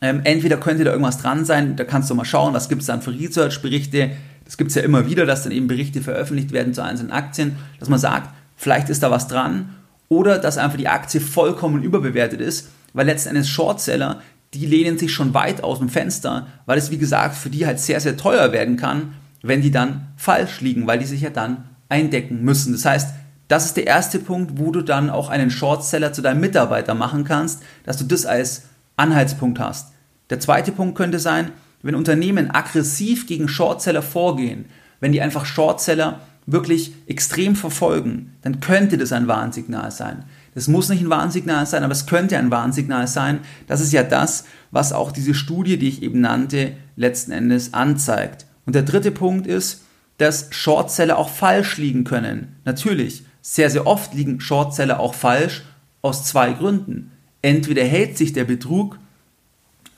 Ähm, 0.00 0.22
entweder 0.24 0.56
könnte 0.56 0.84
da 0.84 0.90
irgendwas 0.90 1.18
dran 1.18 1.44
sein, 1.44 1.76
da 1.76 1.84
kannst 1.84 2.10
du 2.10 2.14
mal 2.14 2.24
schauen, 2.24 2.54
was 2.54 2.68
gibt 2.68 2.80
es 2.80 2.86
dann 2.86 3.02
für 3.02 3.12
Research-Berichte. 3.12 4.10
Das 4.44 4.56
gibt 4.56 4.70
es 4.70 4.74
ja 4.74 4.82
immer 4.82 5.06
wieder, 5.06 5.26
dass 5.26 5.44
dann 5.44 5.52
eben 5.52 5.68
Berichte 5.68 6.00
veröffentlicht 6.00 6.52
werden 6.52 6.74
zu 6.74 6.82
einzelnen 6.82 7.12
Aktien, 7.12 7.56
dass 7.78 7.88
man 7.88 7.98
sagt, 8.00 8.30
vielleicht 8.56 8.88
ist 8.88 9.02
da 9.02 9.10
was 9.10 9.28
dran. 9.28 9.76
Oder 10.08 10.38
dass 10.38 10.58
einfach 10.58 10.78
die 10.78 10.88
Aktie 10.88 11.20
vollkommen 11.20 11.84
überbewertet 11.84 12.40
ist, 12.40 12.70
weil 12.94 13.06
letzten 13.06 13.28
Endes 13.30 13.48
Shortseller, 13.48 14.20
die 14.54 14.66
lehnen 14.66 14.98
sich 14.98 15.12
schon 15.12 15.34
weit 15.34 15.62
aus 15.62 15.78
dem 15.78 15.88
Fenster, 15.88 16.48
weil 16.66 16.78
es 16.78 16.90
wie 16.90 16.98
gesagt 16.98 17.36
für 17.36 17.50
die 17.50 17.66
halt 17.66 17.78
sehr, 17.78 18.00
sehr 18.00 18.16
teuer 18.16 18.52
werden 18.52 18.76
kann, 18.76 19.14
wenn 19.42 19.62
die 19.62 19.70
dann 19.70 20.08
falsch 20.16 20.60
liegen, 20.60 20.86
weil 20.86 20.98
die 20.98 21.06
sich 21.06 21.20
ja 21.20 21.30
dann 21.30 21.68
eindecken 21.88 22.42
müssen. 22.42 22.72
Das 22.72 22.84
heißt, 22.84 23.14
das 23.48 23.66
ist 23.66 23.76
der 23.76 23.86
erste 23.86 24.18
Punkt, 24.18 24.58
wo 24.58 24.70
du 24.70 24.82
dann 24.82 25.10
auch 25.10 25.28
einen 25.28 25.50
Shortseller 25.50 26.12
zu 26.12 26.22
deinem 26.22 26.40
Mitarbeiter 26.40 26.94
machen 26.94 27.24
kannst, 27.24 27.62
dass 27.84 27.96
du 27.96 28.04
das 28.04 28.26
als 28.26 28.62
Anhaltspunkt 28.96 29.58
hast. 29.58 29.92
Der 30.30 30.40
zweite 30.40 30.72
Punkt 30.72 30.96
könnte 30.96 31.18
sein, 31.18 31.50
wenn 31.82 31.94
Unternehmen 31.94 32.50
aggressiv 32.50 33.26
gegen 33.26 33.48
Shortseller 33.48 34.02
vorgehen, 34.02 34.66
wenn 35.00 35.12
die 35.12 35.20
einfach 35.20 35.46
Shortseller 35.46 36.20
wirklich 36.46 36.92
extrem 37.06 37.56
verfolgen, 37.56 38.36
dann 38.42 38.60
könnte 38.60 38.98
das 38.98 39.12
ein 39.12 39.28
Warnsignal 39.28 39.90
sein. 39.90 40.24
Das 40.54 40.68
muss 40.68 40.88
nicht 40.88 41.02
ein 41.02 41.10
Warnsignal 41.10 41.66
sein, 41.66 41.84
aber 41.84 41.92
es 41.92 42.06
könnte 42.06 42.36
ein 42.36 42.50
Warnsignal 42.50 43.06
sein. 43.06 43.40
Das 43.66 43.80
ist 43.80 43.92
ja 43.92 44.02
das, 44.02 44.44
was 44.70 44.92
auch 44.92 45.12
diese 45.12 45.34
Studie, 45.34 45.78
die 45.78 45.88
ich 45.88 46.02
eben 46.02 46.20
nannte, 46.20 46.72
letzten 46.96 47.32
Endes 47.32 47.72
anzeigt. 47.72 48.46
Und 48.66 48.74
der 48.74 48.82
dritte 48.82 49.10
Punkt 49.10 49.46
ist, 49.46 49.82
dass 50.18 50.48
Shortseller 50.50 51.18
auch 51.18 51.30
falsch 51.30 51.78
liegen 51.78 52.04
können. 52.04 52.56
Natürlich, 52.64 53.24
sehr, 53.42 53.70
sehr 53.70 53.86
oft 53.86 54.12
liegen 54.14 54.40
Shortseller 54.40 55.00
auch 55.00 55.14
falsch 55.14 55.62
aus 56.02 56.24
zwei 56.24 56.52
Gründen. 56.52 57.12
Entweder 57.42 57.84
hält 57.84 58.18
sich 58.18 58.32
der 58.32 58.44
Betrug 58.44 58.98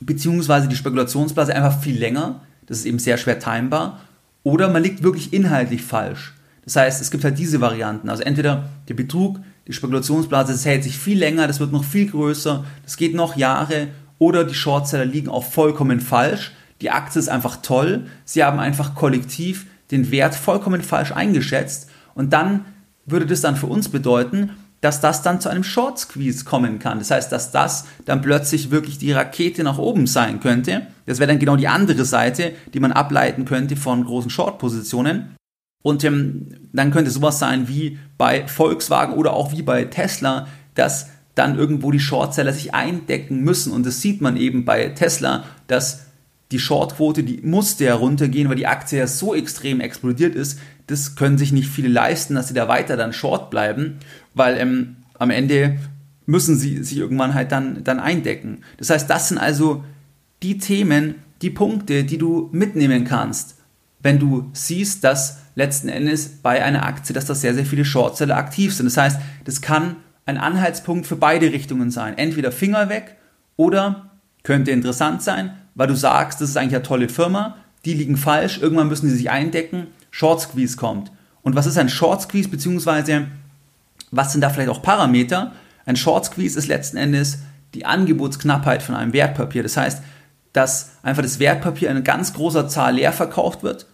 bzw. 0.00 0.68
die 0.68 0.76
Spekulationsblase 0.76 1.54
einfach 1.54 1.80
viel 1.80 1.98
länger, 1.98 2.40
das 2.66 2.78
ist 2.78 2.86
eben 2.86 2.98
sehr 2.98 3.18
schwer 3.18 3.38
timbar, 3.38 4.00
oder 4.44 4.68
man 4.68 4.82
liegt 4.82 5.02
wirklich 5.02 5.32
inhaltlich 5.32 5.82
falsch. 5.82 6.34
Das 6.64 6.76
heißt, 6.76 7.00
es 7.00 7.10
gibt 7.10 7.24
halt 7.24 7.38
diese 7.38 7.60
Varianten. 7.60 8.08
Also 8.08 8.22
entweder 8.22 8.68
der 8.88 8.94
Betrug, 8.94 9.40
die 9.72 9.76
Spekulationsblase, 9.76 10.52
das 10.52 10.66
hält 10.66 10.84
sich 10.84 10.98
viel 10.98 11.18
länger, 11.18 11.46
das 11.46 11.58
wird 11.58 11.72
noch 11.72 11.84
viel 11.84 12.10
größer, 12.10 12.64
das 12.82 12.96
geht 12.96 13.14
noch 13.14 13.36
Jahre, 13.36 13.88
oder 14.18 14.44
die 14.44 14.54
Shortseller 14.54 15.06
liegen 15.06 15.28
auch 15.28 15.44
vollkommen 15.44 16.00
falsch. 16.00 16.52
Die 16.80 16.90
Aktie 16.90 17.18
ist 17.18 17.28
einfach 17.28 17.56
toll, 17.62 18.06
sie 18.24 18.44
haben 18.44 18.60
einfach 18.60 18.94
kollektiv 18.94 19.66
den 19.90 20.10
Wert 20.10 20.34
vollkommen 20.34 20.82
falsch 20.82 21.12
eingeschätzt 21.12 21.88
und 22.14 22.32
dann 22.32 22.66
würde 23.06 23.26
das 23.26 23.40
dann 23.40 23.56
für 23.56 23.66
uns 23.66 23.88
bedeuten, 23.88 24.50
dass 24.80 25.00
das 25.00 25.22
dann 25.22 25.40
zu 25.40 25.48
einem 25.48 25.64
Short 25.64 25.98
Squeeze 25.98 26.44
kommen 26.44 26.78
kann. 26.78 26.98
Das 26.98 27.10
heißt, 27.10 27.32
dass 27.32 27.50
das 27.50 27.86
dann 28.04 28.20
plötzlich 28.20 28.70
wirklich 28.70 28.98
die 28.98 29.12
Rakete 29.12 29.62
nach 29.64 29.78
oben 29.78 30.06
sein 30.06 30.40
könnte. 30.40 30.86
Das 31.06 31.18
wäre 31.18 31.28
dann 31.28 31.38
genau 31.38 31.56
die 31.56 31.68
andere 31.68 32.04
Seite, 32.04 32.52
die 32.74 32.80
man 32.80 32.92
ableiten 32.92 33.44
könnte 33.44 33.76
von 33.76 34.04
großen 34.04 34.30
Short-Positionen. 34.30 35.36
Und 35.82 36.04
ähm, 36.04 36.48
dann 36.72 36.90
könnte 36.90 37.10
sowas 37.10 37.38
sein 37.38 37.68
wie 37.68 37.98
bei 38.16 38.46
Volkswagen 38.46 39.14
oder 39.14 39.32
auch 39.32 39.52
wie 39.52 39.62
bei 39.62 39.84
Tesla, 39.84 40.46
dass 40.74 41.08
dann 41.34 41.58
irgendwo 41.58 41.90
die 41.90 42.00
Shortseller 42.00 42.52
sich 42.52 42.74
eindecken 42.74 43.40
müssen. 43.40 43.72
Und 43.72 43.86
das 43.86 44.00
sieht 44.00 44.20
man 44.20 44.36
eben 44.36 44.64
bei 44.64 44.88
Tesla, 44.88 45.44
dass 45.66 46.06
die 46.52 46.58
Shortquote, 46.58 47.24
die 47.24 47.40
musste 47.42 47.84
ja 47.84 47.94
runtergehen, 47.94 48.48
weil 48.48 48.56
die 48.56 48.66
Aktie 48.66 48.98
ja 48.98 49.06
so 49.06 49.34
extrem 49.34 49.80
explodiert 49.80 50.34
ist. 50.34 50.58
Das 50.86 51.16
können 51.16 51.38
sich 51.38 51.52
nicht 51.52 51.68
viele 51.68 51.88
leisten, 51.88 52.34
dass 52.34 52.48
sie 52.48 52.54
da 52.54 52.68
weiter 52.68 52.96
dann 52.96 53.14
short 53.14 53.50
bleiben, 53.50 53.98
weil 54.34 54.58
ähm, 54.58 54.96
am 55.18 55.30
Ende 55.30 55.78
müssen 56.26 56.56
sie 56.56 56.82
sich 56.82 56.98
irgendwann 56.98 57.34
halt 57.34 57.52
dann, 57.52 57.82
dann 57.84 57.98
eindecken. 57.98 58.58
Das 58.76 58.90
heißt, 58.90 59.08
das 59.08 59.28
sind 59.28 59.38
also 59.38 59.82
die 60.42 60.58
Themen, 60.58 61.16
die 61.40 61.50
Punkte, 61.50 62.04
die 62.04 62.18
du 62.18 62.50
mitnehmen 62.52 63.04
kannst, 63.04 63.56
wenn 64.02 64.18
du 64.18 64.50
siehst, 64.52 65.04
dass 65.04 65.38
letzten 65.54 65.88
Endes 65.88 66.28
bei 66.42 66.62
einer 66.62 66.84
Aktie, 66.84 67.14
dass 67.14 67.26
da 67.26 67.34
sehr, 67.34 67.54
sehr 67.54 67.66
viele 67.66 67.84
Shortseller 67.84 68.36
aktiv 68.36 68.74
sind. 68.74 68.86
Das 68.86 68.96
heißt, 68.96 69.20
das 69.44 69.60
kann 69.60 69.96
ein 70.26 70.38
Anhaltspunkt 70.38 71.06
für 71.06 71.16
beide 71.16 71.52
Richtungen 71.52 71.90
sein. 71.90 72.16
Entweder 72.16 72.52
Finger 72.52 72.88
weg 72.88 73.16
oder 73.56 74.10
könnte 74.42 74.70
interessant 74.70 75.22
sein, 75.22 75.52
weil 75.74 75.88
du 75.88 75.94
sagst, 75.94 76.40
das 76.40 76.50
ist 76.50 76.56
eigentlich 76.56 76.76
eine 76.76 76.82
tolle 76.82 77.08
Firma, 77.08 77.56
die 77.84 77.94
liegen 77.94 78.16
falsch, 78.16 78.58
irgendwann 78.60 78.88
müssen 78.88 79.08
sie 79.08 79.16
sich 79.16 79.30
eindecken, 79.30 79.88
Short 80.10 80.40
Squeeze 80.40 80.76
kommt. 80.76 81.10
Und 81.42 81.56
was 81.56 81.66
ist 81.66 81.78
ein 81.78 81.88
Short 81.88 82.22
Squeeze, 82.22 82.48
beziehungsweise 82.48 83.26
was 84.10 84.32
sind 84.32 84.42
da 84.42 84.50
vielleicht 84.50 84.68
auch 84.68 84.82
Parameter? 84.82 85.52
Ein 85.86 85.96
Short 85.96 86.24
Squeeze 86.24 86.58
ist 86.58 86.68
letzten 86.68 86.96
Endes 86.96 87.38
die 87.74 87.86
Angebotsknappheit 87.86 88.82
von 88.82 88.94
einem 88.94 89.12
Wertpapier. 89.12 89.62
Das 89.62 89.76
heißt, 89.76 90.02
dass 90.52 90.92
einfach 91.02 91.22
das 91.22 91.38
Wertpapier 91.38 91.90
in 91.90 92.04
ganz 92.04 92.34
großer 92.34 92.68
Zahl 92.68 92.96
leer 92.96 93.12
verkauft 93.12 93.62
wird. 93.62 93.86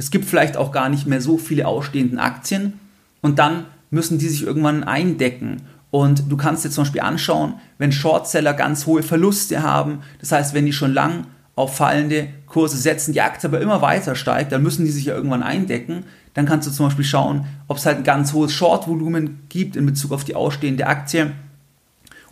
Es 0.00 0.10
gibt 0.10 0.24
vielleicht 0.24 0.56
auch 0.56 0.72
gar 0.72 0.88
nicht 0.88 1.06
mehr 1.06 1.20
so 1.20 1.36
viele 1.36 1.68
ausstehenden 1.68 2.18
Aktien 2.18 2.80
und 3.20 3.38
dann 3.38 3.66
müssen 3.90 4.16
die 4.16 4.28
sich 4.28 4.44
irgendwann 4.44 4.82
eindecken. 4.82 5.60
Und 5.90 6.32
du 6.32 6.38
kannst 6.38 6.64
dir 6.64 6.70
zum 6.70 6.84
Beispiel 6.84 7.02
anschauen, 7.02 7.56
wenn 7.76 7.92
Shortseller 7.92 8.54
ganz 8.54 8.86
hohe 8.86 9.02
Verluste 9.02 9.62
haben, 9.62 9.98
das 10.18 10.32
heißt, 10.32 10.54
wenn 10.54 10.64
die 10.64 10.72
schon 10.72 10.94
lang 10.94 11.26
auf 11.54 11.76
fallende 11.76 12.28
Kurse 12.46 12.78
setzen, 12.78 13.12
die 13.12 13.20
Aktie 13.20 13.46
aber 13.46 13.60
immer 13.60 13.82
weiter 13.82 14.14
steigt, 14.14 14.52
dann 14.52 14.62
müssen 14.62 14.86
die 14.86 14.90
sich 14.90 15.04
ja 15.04 15.14
irgendwann 15.14 15.42
eindecken. 15.42 16.04
Dann 16.32 16.46
kannst 16.46 16.66
du 16.66 16.72
zum 16.72 16.86
Beispiel 16.86 17.04
schauen, 17.04 17.44
ob 17.68 17.76
es 17.76 17.84
halt 17.84 17.98
ein 17.98 18.04
ganz 18.04 18.32
hohes 18.32 18.54
Short-Volumen 18.54 19.40
gibt 19.50 19.76
in 19.76 19.84
Bezug 19.84 20.12
auf 20.12 20.24
die 20.24 20.34
ausstehende 20.34 20.86
Aktie. 20.86 21.32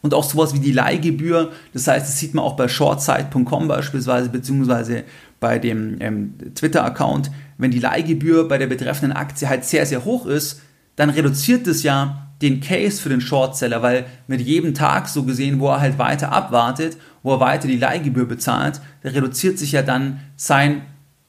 Und 0.00 0.14
auch 0.14 0.24
sowas 0.24 0.54
wie 0.54 0.60
die 0.60 0.72
Leihgebühr, 0.72 1.50
das 1.72 1.86
heißt, 1.86 2.06
das 2.06 2.18
sieht 2.18 2.34
man 2.34 2.44
auch 2.44 2.56
bei 2.56 2.68
shortside.com 2.68 3.68
beispielsweise, 3.68 4.28
beziehungsweise 4.28 5.04
bei 5.40 5.58
dem 5.58 5.96
ähm, 6.00 6.34
Twitter-Account, 6.54 7.30
wenn 7.58 7.70
die 7.70 7.80
Leihgebühr 7.80 8.46
bei 8.48 8.58
der 8.58 8.66
betreffenden 8.66 9.16
Aktie 9.16 9.48
halt 9.48 9.64
sehr, 9.64 9.86
sehr 9.86 10.04
hoch 10.04 10.26
ist, 10.26 10.60
dann 10.96 11.10
reduziert 11.10 11.66
es 11.66 11.82
ja 11.82 12.28
den 12.42 12.60
Case 12.60 13.00
für 13.00 13.08
den 13.08 13.20
Shortseller, 13.20 13.82
weil 13.82 14.06
mit 14.28 14.40
jedem 14.40 14.74
Tag 14.74 15.08
so 15.08 15.24
gesehen, 15.24 15.58
wo 15.58 15.68
er 15.68 15.80
halt 15.80 15.98
weiter 15.98 16.32
abwartet, 16.32 16.96
wo 17.22 17.34
er 17.34 17.40
weiter 17.40 17.66
die 17.66 17.76
Leihgebühr 17.76 18.26
bezahlt, 18.26 18.80
da 19.02 19.10
reduziert 19.10 19.58
sich 19.58 19.72
ja 19.72 19.82
dann 19.82 20.20
sein 20.36 20.82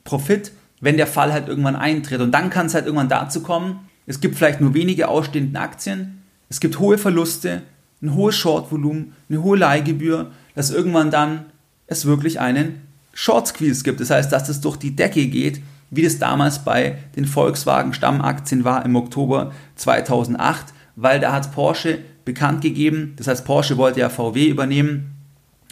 Profit, 0.04 0.52
wenn 0.82 0.98
der 0.98 1.08
Fall 1.08 1.34
halt 1.34 1.48
irgendwann 1.48 1.76
eintritt. 1.76 2.22
Und 2.22 2.32
dann 2.32 2.50
kann 2.50 2.68
es 2.68 2.74
halt 2.74 2.86
irgendwann 2.86 3.10
dazu 3.10 3.42
kommen, 3.42 3.80
es 4.06 4.22
gibt 4.22 4.36
vielleicht 4.36 4.62
nur 4.62 4.74
wenige 4.74 5.08
ausstehende 5.08 5.60
Aktien, 5.60 6.24
es 6.50 6.60
gibt 6.60 6.80
hohe 6.80 6.98
Verluste, 6.98 7.62
ein 8.02 8.14
hohes 8.16 8.36
Shortvolumen, 8.36 9.14
eine 9.30 9.44
hohe 9.44 9.58
Leihgebühr, 9.58 10.32
dass 10.56 10.72
irgendwann 10.72 11.12
dann 11.12 11.46
es 11.88 12.06
wirklich 12.06 12.40
einen 12.40 12.82
Short 13.14 13.48
Squeeze 13.48 13.84
gibt. 13.84 14.00
Das 14.00 14.10
heißt, 14.10 14.32
dass 14.32 14.50
es 14.50 14.62
durch 14.62 14.78
die 14.78 14.96
Decke 14.96 15.28
geht, 15.28 15.62
wie 15.92 16.04
das 16.04 16.20
damals 16.20 16.64
bei 16.64 16.98
den 17.16 17.26
Volkswagen 17.26 17.94
Stammaktien 17.94 18.64
war 18.64 18.86
im 18.86 18.96
Oktober 18.96 19.52
2008 19.76 20.74
weil 21.02 21.20
da 21.22 21.32
hat 21.32 21.54
Porsche 21.54 22.00
bekannt 22.26 22.62
gegeben, 22.62 23.14
das 23.16 23.28
heißt 23.28 23.46
Porsche 23.46 23.78
wollte 23.78 24.02
ja 24.02 24.10
VW 24.10 24.48
übernehmen, 24.48 25.12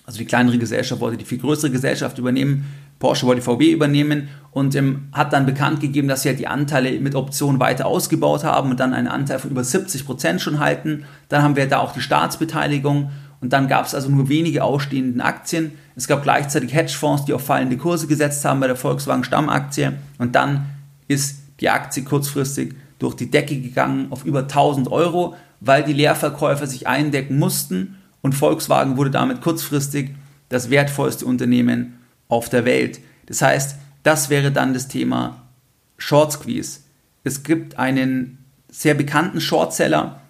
also 0.05 0.19
die 0.19 0.25
kleinere 0.25 0.57
Gesellschaft 0.57 1.01
wollte 1.01 1.17
die 1.17 1.25
viel 1.25 1.37
größere 1.37 1.69
Gesellschaft 1.69 2.17
übernehmen, 2.17 2.65
Porsche 2.99 3.25
wollte 3.25 3.41
VW 3.41 3.71
übernehmen 3.71 4.29
und 4.51 4.75
ähm, 4.75 5.09
hat 5.11 5.33
dann 5.33 5.45
bekannt 5.45 5.81
gegeben, 5.81 6.07
dass 6.07 6.23
sie 6.23 6.29
halt 6.29 6.39
die 6.39 6.47
Anteile 6.47 6.99
mit 6.99 7.13
Optionen 7.13 7.59
weiter 7.59 7.85
ausgebaut 7.85 8.43
haben 8.43 8.71
und 8.71 8.79
dann 8.79 8.93
einen 8.93 9.07
Anteil 9.07 9.39
von 9.39 9.51
über 9.51 9.63
70 9.63 10.05
Prozent 10.05 10.41
schon 10.41 10.59
halten. 10.59 11.05
Dann 11.29 11.43
haben 11.43 11.55
wir 11.55 11.67
da 11.67 11.79
auch 11.79 11.93
die 11.93 12.01
Staatsbeteiligung 12.01 13.11
und 13.39 13.53
dann 13.53 13.67
gab 13.67 13.85
es 13.85 13.93
also 13.93 14.09
nur 14.09 14.29
wenige 14.29 14.63
ausstehenden 14.63 15.21
Aktien. 15.21 15.73
Es 15.95 16.07
gab 16.07 16.23
gleichzeitig 16.23 16.73
Hedgefonds, 16.73 17.25
die 17.25 17.33
auf 17.33 17.45
fallende 17.45 17.77
Kurse 17.77 18.07
gesetzt 18.07 18.43
haben 18.45 18.59
bei 18.59 18.67
der 18.67 18.75
Volkswagen 18.75 19.23
Stammaktie 19.23 19.93
und 20.17 20.35
dann 20.35 20.65
ist 21.07 21.37
die 21.59 21.69
Aktie 21.69 22.03
kurzfristig 22.03 22.75
durch 22.99 23.15
die 23.15 23.29
Decke 23.29 23.59
gegangen 23.59 24.07
auf 24.09 24.25
über 24.25 24.41
1000 24.41 24.91
Euro, 24.91 25.35
weil 25.59 25.83
die 25.83 25.93
Leerverkäufer 25.93 26.65
sich 26.65 26.87
eindecken 26.87 27.37
mussten 27.37 27.97
und 28.21 28.33
Volkswagen 28.33 28.97
wurde 28.97 29.11
damit 29.11 29.41
kurzfristig 29.41 30.15
das 30.49 30.69
wertvollste 30.69 31.25
Unternehmen 31.25 31.97
auf 32.27 32.49
der 32.49 32.65
Welt. 32.65 32.99
Das 33.25 33.41
heißt, 33.41 33.77
das 34.03 34.29
wäre 34.29 34.51
dann 34.51 34.73
das 34.73 34.87
Thema 34.87 35.47
Short 35.97 36.31
Squeeze. 36.31 36.81
Es 37.23 37.43
gibt 37.43 37.77
einen 37.77 38.37
sehr 38.69 38.93
bekannten 38.93 39.41
Shortseller 39.41 40.21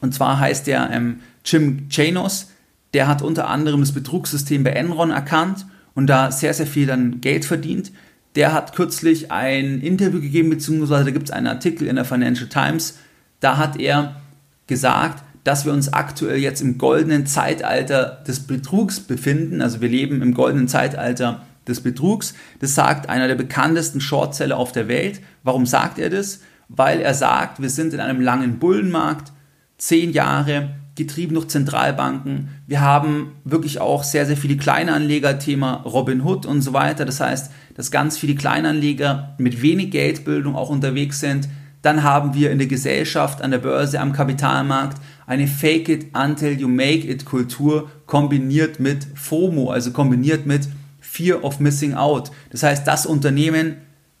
und 0.00 0.14
zwar 0.14 0.38
heißt 0.38 0.66
der 0.66 0.90
ähm, 0.90 1.20
Jim 1.44 1.88
Chanos. 1.88 2.50
Der 2.92 3.08
hat 3.08 3.22
unter 3.22 3.48
anderem 3.48 3.80
das 3.80 3.92
Betrugssystem 3.92 4.64
bei 4.64 4.70
Enron 4.70 5.10
erkannt 5.10 5.66
und 5.94 6.06
da 6.06 6.30
sehr, 6.30 6.54
sehr 6.54 6.66
viel 6.66 6.86
dann 6.86 7.20
Geld 7.20 7.44
verdient 7.44 7.92
der 8.34 8.52
hat 8.52 8.74
kürzlich 8.74 9.30
ein 9.30 9.80
Interview 9.80 10.20
gegeben, 10.20 10.50
beziehungsweise 10.50 11.04
da 11.04 11.10
gibt 11.10 11.28
es 11.28 11.30
einen 11.30 11.46
Artikel 11.46 11.86
in 11.86 11.96
der 11.96 12.04
Financial 12.04 12.48
Times. 12.48 12.98
Da 13.40 13.56
hat 13.56 13.78
er 13.78 14.20
gesagt, 14.66 15.22
dass 15.44 15.64
wir 15.66 15.72
uns 15.72 15.92
aktuell 15.92 16.38
jetzt 16.38 16.62
im 16.62 16.78
goldenen 16.78 17.26
Zeitalter 17.26 18.22
des 18.26 18.40
Betrugs 18.40 19.00
befinden. 19.00 19.60
Also 19.60 19.80
wir 19.80 19.88
leben 19.88 20.22
im 20.22 20.34
goldenen 20.34 20.68
Zeitalter 20.68 21.42
des 21.68 21.82
Betrugs. 21.82 22.34
Das 22.60 22.74
sagt 22.74 23.08
einer 23.08 23.28
der 23.28 23.34
bekanntesten 23.34 24.00
Shortseller 24.00 24.56
auf 24.56 24.72
der 24.72 24.88
Welt. 24.88 25.20
Warum 25.42 25.66
sagt 25.66 25.98
er 25.98 26.10
das? 26.10 26.40
Weil 26.68 27.00
er 27.00 27.14
sagt, 27.14 27.60
wir 27.60 27.70
sind 27.70 27.92
in 27.92 28.00
einem 28.00 28.20
langen 28.20 28.58
Bullenmarkt, 28.58 29.32
zehn 29.76 30.12
Jahre, 30.12 30.70
getrieben 30.96 31.34
durch 31.34 31.48
Zentralbanken. 31.48 32.48
Wir 32.66 32.80
haben 32.80 33.32
wirklich 33.44 33.80
auch 33.80 34.04
sehr, 34.04 34.26
sehr 34.26 34.36
viele 34.36 34.56
Kleinanleger, 34.56 35.38
Thema 35.38 35.82
Robin 35.84 36.22
Hood 36.22 36.46
und 36.46 36.62
so 36.62 36.72
weiter. 36.72 37.04
Das 37.04 37.20
heißt, 37.20 37.50
dass 37.74 37.90
ganz 37.90 38.16
viele 38.16 38.36
Kleinanleger 38.36 39.34
mit 39.38 39.60
wenig 39.60 39.90
Geldbildung 39.90 40.54
auch 40.54 40.70
unterwegs 40.70 41.20
sind. 41.20 41.48
Dann 41.82 42.02
haben 42.02 42.34
wir 42.34 42.50
in 42.50 42.58
der 42.58 42.68
Gesellschaft, 42.68 43.42
an 43.42 43.50
der 43.50 43.58
Börse, 43.58 44.00
am 44.00 44.12
Kapitalmarkt 44.12 44.98
eine 45.26 45.46
Fake 45.46 45.88
it 45.88 46.06
until 46.14 46.52
you 46.58 46.68
make 46.68 47.08
it 47.08 47.24
Kultur 47.24 47.90
kombiniert 48.06 48.80
mit 48.80 49.06
FOMO, 49.14 49.70
also 49.70 49.90
kombiniert 49.92 50.46
mit 50.46 50.68
Fear 51.00 51.44
of 51.44 51.60
Missing 51.60 51.94
Out. 51.94 52.30
Das 52.50 52.62
heißt, 52.62 52.86
das 52.86 53.06
Unternehmen 53.06 53.76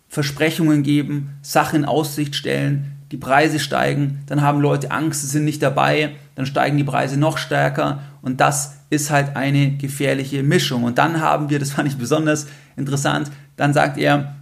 Versprechungen 0.08 0.82
geben, 0.82 1.30
Sachen 1.42 1.80
in 1.80 1.84
Aussicht 1.84 2.36
stellen, 2.36 2.92
die 3.10 3.16
Preise 3.16 3.58
steigen, 3.58 4.20
dann 4.26 4.42
haben 4.42 4.60
Leute 4.60 4.90
Angst, 4.90 5.22
sie 5.22 5.26
sind 5.26 5.44
nicht 5.44 5.62
dabei, 5.62 6.14
dann 6.36 6.46
steigen 6.46 6.76
die 6.76 6.84
Preise 6.84 7.18
noch 7.18 7.36
stärker 7.38 8.00
und 8.22 8.40
das 8.40 8.76
ist 8.90 9.10
halt 9.10 9.36
eine 9.36 9.72
gefährliche 9.76 10.42
Mischung. 10.42 10.84
Und 10.84 10.98
dann 10.98 11.20
haben 11.20 11.50
wir, 11.50 11.58
das 11.58 11.72
fand 11.72 11.88
ich 11.88 11.96
besonders 11.96 12.46
interessant, 12.76 13.30
dann 13.56 13.72
sagt 13.72 13.98
er, 13.98 14.36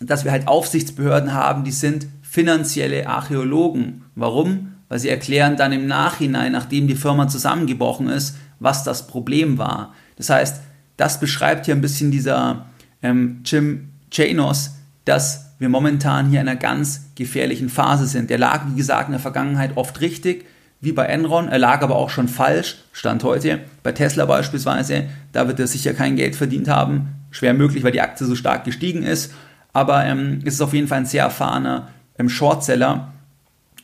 dass 0.00 0.24
wir 0.24 0.32
halt 0.32 0.48
Aufsichtsbehörden 0.48 1.32
haben, 1.32 1.64
die 1.64 1.70
sind 1.70 2.06
finanzielle 2.22 3.06
Archäologen. 3.06 4.04
Warum? 4.14 4.71
Weil 4.92 4.98
sie 4.98 5.08
erklären 5.08 5.56
dann 5.56 5.72
im 5.72 5.86
Nachhinein, 5.86 6.52
nachdem 6.52 6.86
die 6.86 6.96
Firma 6.96 7.26
zusammengebrochen 7.26 8.10
ist, 8.10 8.36
was 8.60 8.84
das 8.84 9.06
Problem 9.06 9.56
war. 9.56 9.94
Das 10.16 10.28
heißt, 10.28 10.60
das 10.98 11.18
beschreibt 11.18 11.64
hier 11.64 11.74
ein 11.74 11.80
bisschen 11.80 12.10
dieser 12.10 12.66
ähm, 13.00 13.40
Jim 13.42 13.88
Chanos, 14.10 14.72
dass 15.06 15.54
wir 15.58 15.70
momentan 15.70 16.28
hier 16.28 16.42
in 16.42 16.48
einer 16.48 16.60
ganz 16.60 17.06
gefährlichen 17.14 17.70
Phase 17.70 18.06
sind. 18.06 18.28
Der 18.28 18.36
lag, 18.36 18.66
wie 18.70 18.76
gesagt, 18.76 19.08
in 19.08 19.12
der 19.12 19.20
Vergangenheit 19.20 19.78
oft 19.78 19.98
richtig, 20.02 20.44
wie 20.82 20.92
bei 20.92 21.06
Enron. 21.06 21.48
Er 21.48 21.58
lag 21.58 21.80
aber 21.80 21.96
auch 21.96 22.10
schon 22.10 22.28
falsch, 22.28 22.76
Stand 22.92 23.24
heute. 23.24 23.60
Bei 23.82 23.92
Tesla 23.92 24.26
beispielsweise, 24.26 25.04
da 25.32 25.48
wird 25.48 25.58
er 25.58 25.68
sicher 25.68 25.94
kein 25.94 26.16
Geld 26.16 26.36
verdient 26.36 26.68
haben. 26.68 27.14
Schwer 27.30 27.54
möglich, 27.54 27.82
weil 27.82 27.92
die 27.92 28.02
Aktie 28.02 28.26
so 28.26 28.34
stark 28.34 28.64
gestiegen 28.64 29.04
ist. 29.04 29.32
Aber 29.72 30.04
ähm, 30.04 30.40
es 30.44 30.52
ist 30.52 30.60
auf 30.60 30.74
jeden 30.74 30.86
Fall 30.86 30.98
ein 30.98 31.06
sehr 31.06 31.24
erfahrener 31.24 31.88
ähm, 32.18 32.28
Shortseller. 32.28 33.08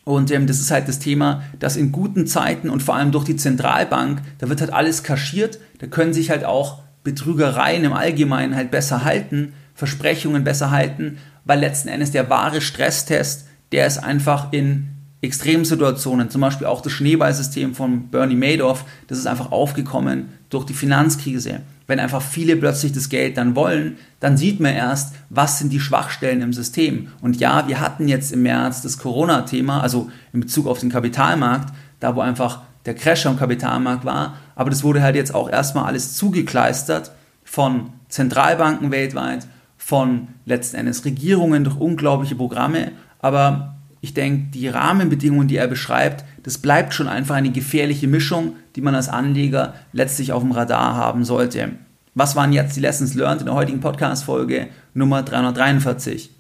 Und 0.08 0.30
ähm, 0.30 0.46
das 0.46 0.58
ist 0.58 0.70
halt 0.70 0.88
das 0.88 1.00
Thema, 1.00 1.42
dass 1.58 1.76
in 1.76 1.92
guten 1.92 2.26
Zeiten 2.26 2.70
und 2.70 2.82
vor 2.82 2.94
allem 2.94 3.12
durch 3.12 3.26
die 3.26 3.36
Zentralbank, 3.36 4.22
da 4.38 4.48
wird 4.48 4.62
halt 4.62 4.72
alles 4.72 5.02
kaschiert. 5.02 5.58
Da 5.80 5.86
können 5.86 6.14
sich 6.14 6.30
halt 6.30 6.44
auch 6.44 6.78
Betrügereien 7.04 7.84
im 7.84 7.92
Allgemeinen 7.92 8.56
halt 8.56 8.70
besser 8.70 9.04
halten, 9.04 9.52
Versprechungen 9.74 10.44
besser 10.44 10.70
halten, 10.70 11.18
weil 11.44 11.60
letzten 11.60 11.88
Endes 11.88 12.10
der 12.10 12.30
wahre 12.30 12.62
Stresstest, 12.62 13.48
der 13.70 13.86
ist 13.86 13.98
einfach 13.98 14.50
in 14.50 14.88
Extremsituationen, 15.20 16.30
zum 16.30 16.40
Beispiel 16.40 16.68
auch 16.68 16.80
das 16.80 16.92
Schneeballsystem 16.92 17.74
von 17.74 18.08
Bernie 18.08 18.34
Madoff, 18.34 18.86
das 19.08 19.18
ist 19.18 19.26
einfach 19.26 19.52
aufgekommen 19.52 20.30
durch 20.48 20.64
die 20.64 20.72
Finanzkrise. 20.72 21.60
Wenn 21.88 22.00
einfach 22.00 22.20
viele 22.22 22.54
plötzlich 22.54 22.92
das 22.92 23.08
Geld 23.08 23.38
dann 23.38 23.56
wollen, 23.56 23.96
dann 24.20 24.36
sieht 24.36 24.60
man 24.60 24.74
erst, 24.74 25.14
was 25.30 25.58
sind 25.58 25.72
die 25.72 25.80
Schwachstellen 25.80 26.42
im 26.42 26.52
System. 26.52 27.08
Und 27.22 27.40
ja, 27.40 27.66
wir 27.66 27.80
hatten 27.80 28.08
jetzt 28.08 28.30
im 28.30 28.42
März 28.42 28.82
das 28.82 28.98
Corona-Thema, 28.98 29.80
also 29.80 30.10
in 30.34 30.40
Bezug 30.40 30.66
auf 30.66 30.80
den 30.80 30.90
Kapitalmarkt, 30.90 31.72
da 31.98 32.14
wo 32.14 32.20
einfach 32.20 32.60
der 32.84 32.94
Crash 32.94 33.24
am 33.24 33.38
Kapitalmarkt 33.38 34.04
war, 34.04 34.36
aber 34.54 34.68
das 34.68 34.84
wurde 34.84 35.02
halt 35.02 35.16
jetzt 35.16 35.34
auch 35.34 35.50
erstmal 35.50 35.84
alles 35.84 36.14
zugekleistert 36.14 37.10
von 37.42 37.90
Zentralbanken 38.08 38.90
weltweit, 38.90 39.46
von 39.78 40.28
letzten 40.44 40.76
Endes 40.76 41.06
Regierungen 41.06 41.64
durch 41.64 41.76
unglaubliche 41.76 42.36
Programme, 42.36 42.92
aber 43.18 43.76
ich 44.00 44.14
denke, 44.14 44.50
die 44.52 44.68
Rahmenbedingungen, 44.68 45.48
die 45.48 45.56
er 45.56 45.68
beschreibt, 45.68 46.24
das 46.42 46.58
bleibt 46.58 46.94
schon 46.94 47.08
einfach 47.08 47.34
eine 47.34 47.50
gefährliche 47.50 48.08
Mischung, 48.08 48.56
die 48.78 48.82
man 48.82 48.94
als 48.94 49.08
Anleger 49.08 49.74
letztlich 49.92 50.30
auf 50.30 50.40
dem 50.40 50.52
Radar 50.52 50.94
haben 50.94 51.24
sollte. 51.24 51.70
Was 52.14 52.36
waren 52.36 52.52
jetzt 52.52 52.76
die 52.76 52.80
Lessons 52.80 53.14
learned 53.14 53.40
in 53.40 53.46
der 53.46 53.56
heutigen 53.56 53.80
Podcast-Folge 53.80 54.68
Nummer 54.94 55.24
343? 55.24 56.30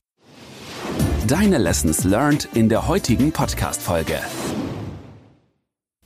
Deine 1.26 1.58
Lessons 1.58 2.04
learned 2.04 2.48
in 2.54 2.68
der 2.68 2.86
heutigen 2.86 3.32
Podcast-Folge. 3.32 4.20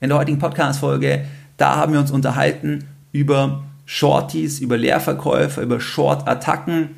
In 0.00 0.08
der 0.08 0.16
heutigen 0.16 0.38
Podcast-Folge, 0.38 1.26
da 1.58 1.76
haben 1.76 1.92
wir 1.92 2.00
uns 2.00 2.10
unterhalten 2.10 2.84
über 3.12 3.64
Shorties, 3.84 4.58
über 4.58 4.78
Leerverkäufer, 4.78 5.60
über 5.60 5.80
Short-Attacken 5.80 6.96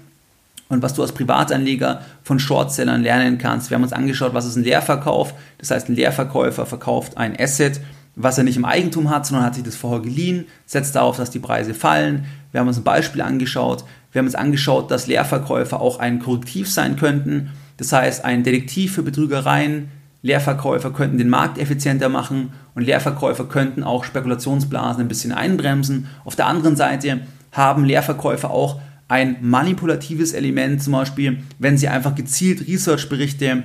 und 0.68 0.80
was 0.80 0.94
du 0.94 1.02
als 1.02 1.10
Privatanleger 1.10 2.02
von 2.22 2.38
Shortsellern 2.38 3.02
lernen 3.02 3.38
kannst. 3.38 3.68
Wir 3.68 3.74
haben 3.74 3.82
uns 3.82 3.92
angeschaut, 3.92 4.32
was 4.32 4.46
ist 4.46 4.54
ein 4.54 4.62
Leerverkauf. 4.62 5.34
Das 5.58 5.72
heißt, 5.72 5.88
ein 5.88 5.96
Leerverkäufer 5.96 6.66
verkauft 6.66 7.16
ein 7.16 7.36
Asset, 7.36 7.80
was 8.16 8.38
er 8.38 8.44
nicht 8.44 8.56
im 8.56 8.64
Eigentum 8.64 9.10
hat, 9.10 9.26
sondern 9.26 9.46
hat 9.46 9.54
sich 9.54 9.64
das 9.64 9.76
vorher 9.76 10.00
geliehen, 10.00 10.46
setzt 10.66 10.94
darauf, 10.94 11.16
dass 11.16 11.30
die 11.30 11.38
Preise 11.40 11.74
fallen. 11.74 12.26
Wir 12.52 12.60
haben 12.60 12.68
uns 12.68 12.78
ein 12.78 12.84
Beispiel 12.84 13.22
angeschaut. 13.22 13.84
Wir 14.12 14.20
haben 14.20 14.26
uns 14.26 14.36
angeschaut, 14.36 14.90
dass 14.90 15.06
Leerverkäufer 15.06 15.80
auch 15.80 15.98
ein 15.98 16.20
Korrektiv 16.20 16.70
sein 16.70 16.96
könnten. 16.96 17.50
Das 17.76 17.92
heißt, 17.92 18.24
ein 18.24 18.44
Detektiv 18.44 18.94
für 18.94 19.02
Betrügereien. 19.02 19.88
Leerverkäufer 20.22 20.90
könnten 20.90 21.18
den 21.18 21.28
Markt 21.28 21.58
effizienter 21.58 22.08
machen 22.08 22.52
und 22.74 22.84
Leerverkäufer 22.84 23.44
könnten 23.44 23.82
auch 23.82 24.04
Spekulationsblasen 24.04 25.02
ein 25.02 25.08
bisschen 25.08 25.32
einbremsen. 25.32 26.06
Auf 26.24 26.36
der 26.36 26.46
anderen 26.46 26.76
Seite 26.76 27.20
haben 27.52 27.84
Leerverkäufer 27.84 28.50
auch 28.50 28.80
ein 29.08 29.36
manipulatives 29.42 30.32
Element, 30.32 30.82
zum 30.82 30.94
Beispiel, 30.94 31.42
wenn 31.58 31.76
sie 31.76 31.88
einfach 31.88 32.14
gezielt 32.14 32.66
Research-Berichte 32.66 33.64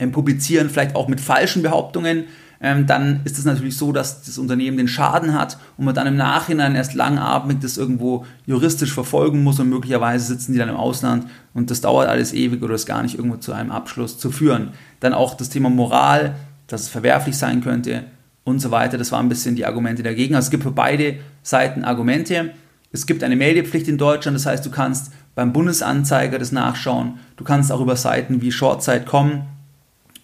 ähm, 0.00 0.12
publizieren, 0.12 0.68
vielleicht 0.68 0.96
auch 0.96 1.08
mit 1.08 1.20
falschen 1.20 1.62
Behauptungen, 1.62 2.24
dann 2.60 3.20
ist 3.24 3.38
es 3.38 3.44
natürlich 3.44 3.76
so, 3.76 3.92
dass 3.92 4.22
das 4.22 4.36
Unternehmen 4.36 4.76
den 4.76 4.88
Schaden 4.88 5.32
hat 5.34 5.58
und 5.76 5.84
man 5.84 5.94
dann 5.94 6.08
im 6.08 6.16
Nachhinein 6.16 6.74
erst 6.74 6.94
langatmig 6.94 7.60
das 7.60 7.76
irgendwo 7.76 8.26
juristisch 8.46 8.92
verfolgen 8.92 9.44
muss 9.44 9.60
und 9.60 9.68
möglicherweise 9.68 10.26
sitzen 10.26 10.52
die 10.52 10.58
dann 10.58 10.68
im 10.68 10.76
Ausland 10.76 11.26
und 11.54 11.70
das 11.70 11.80
dauert 11.80 12.08
alles 12.08 12.32
ewig 12.32 12.62
oder 12.62 12.74
ist 12.74 12.86
gar 12.86 13.02
nicht 13.02 13.14
irgendwo 13.14 13.36
zu 13.36 13.52
einem 13.52 13.70
Abschluss 13.70 14.18
zu 14.18 14.32
führen. 14.32 14.70
Dann 14.98 15.14
auch 15.14 15.34
das 15.34 15.50
Thema 15.50 15.70
Moral, 15.70 16.34
dass 16.66 16.82
es 16.82 16.88
verwerflich 16.88 17.36
sein 17.36 17.60
könnte 17.60 18.04
und 18.42 18.60
so 18.60 18.72
weiter. 18.72 18.98
Das 18.98 19.12
waren 19.12 19.26
ein 19.26 19.28
bisschen 19.28 19.54
die 19.54 19.64
Argumente 19.64 20.02
dagegen. 20.02 20.34
Also 20.34 20.46
es 20.46 20.50
gibt 20.50 20.64
für 20.64 20.72
beide 20.72 21.18
Seiten 21.42 21.84
Argumente. 21.84 22.50
Es 22.90 23.06
gibt 23.06 23.22
eine 23.22 23.36
Meldepflicht 23.36 23.86
in 23.86 23.98
Deutschland, 23.98 24.34
das 24.34 24.46
heißt, 24.46 24.64
du 24.64 24.70
kannst 24.70 25.12
beim 25.34 25.52
Bundesanzeiger 25.52 26.38
das 26.38 26.52
nachschauen. 26.52 27.18
Du 27.36 27.44
kannst 27.44 27.70
auch 27.70 27.80
über 27.80 27.94
Seiten 27.94 28.40
wie 28.40 28.50
Shortsite.com 28.50 29.42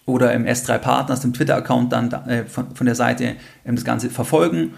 oder 0.05 0.33
im 0.33 0.45
S3 0.45 0.77
Partners, 0.77 1.21
dem 1.21 1.33
Twitter-Account 1.33 1.91
dann 1.91 2.11
äh, 2.27 2.45
von, 2.45 2.75
von, 2.75 2.85
der 2.85 2.95
Seite 2.95 3.35
ähm, 3.65 3.75
das 3.75 3.85
Ganze 3.85 4.09
verfolgen. 4.09 4.73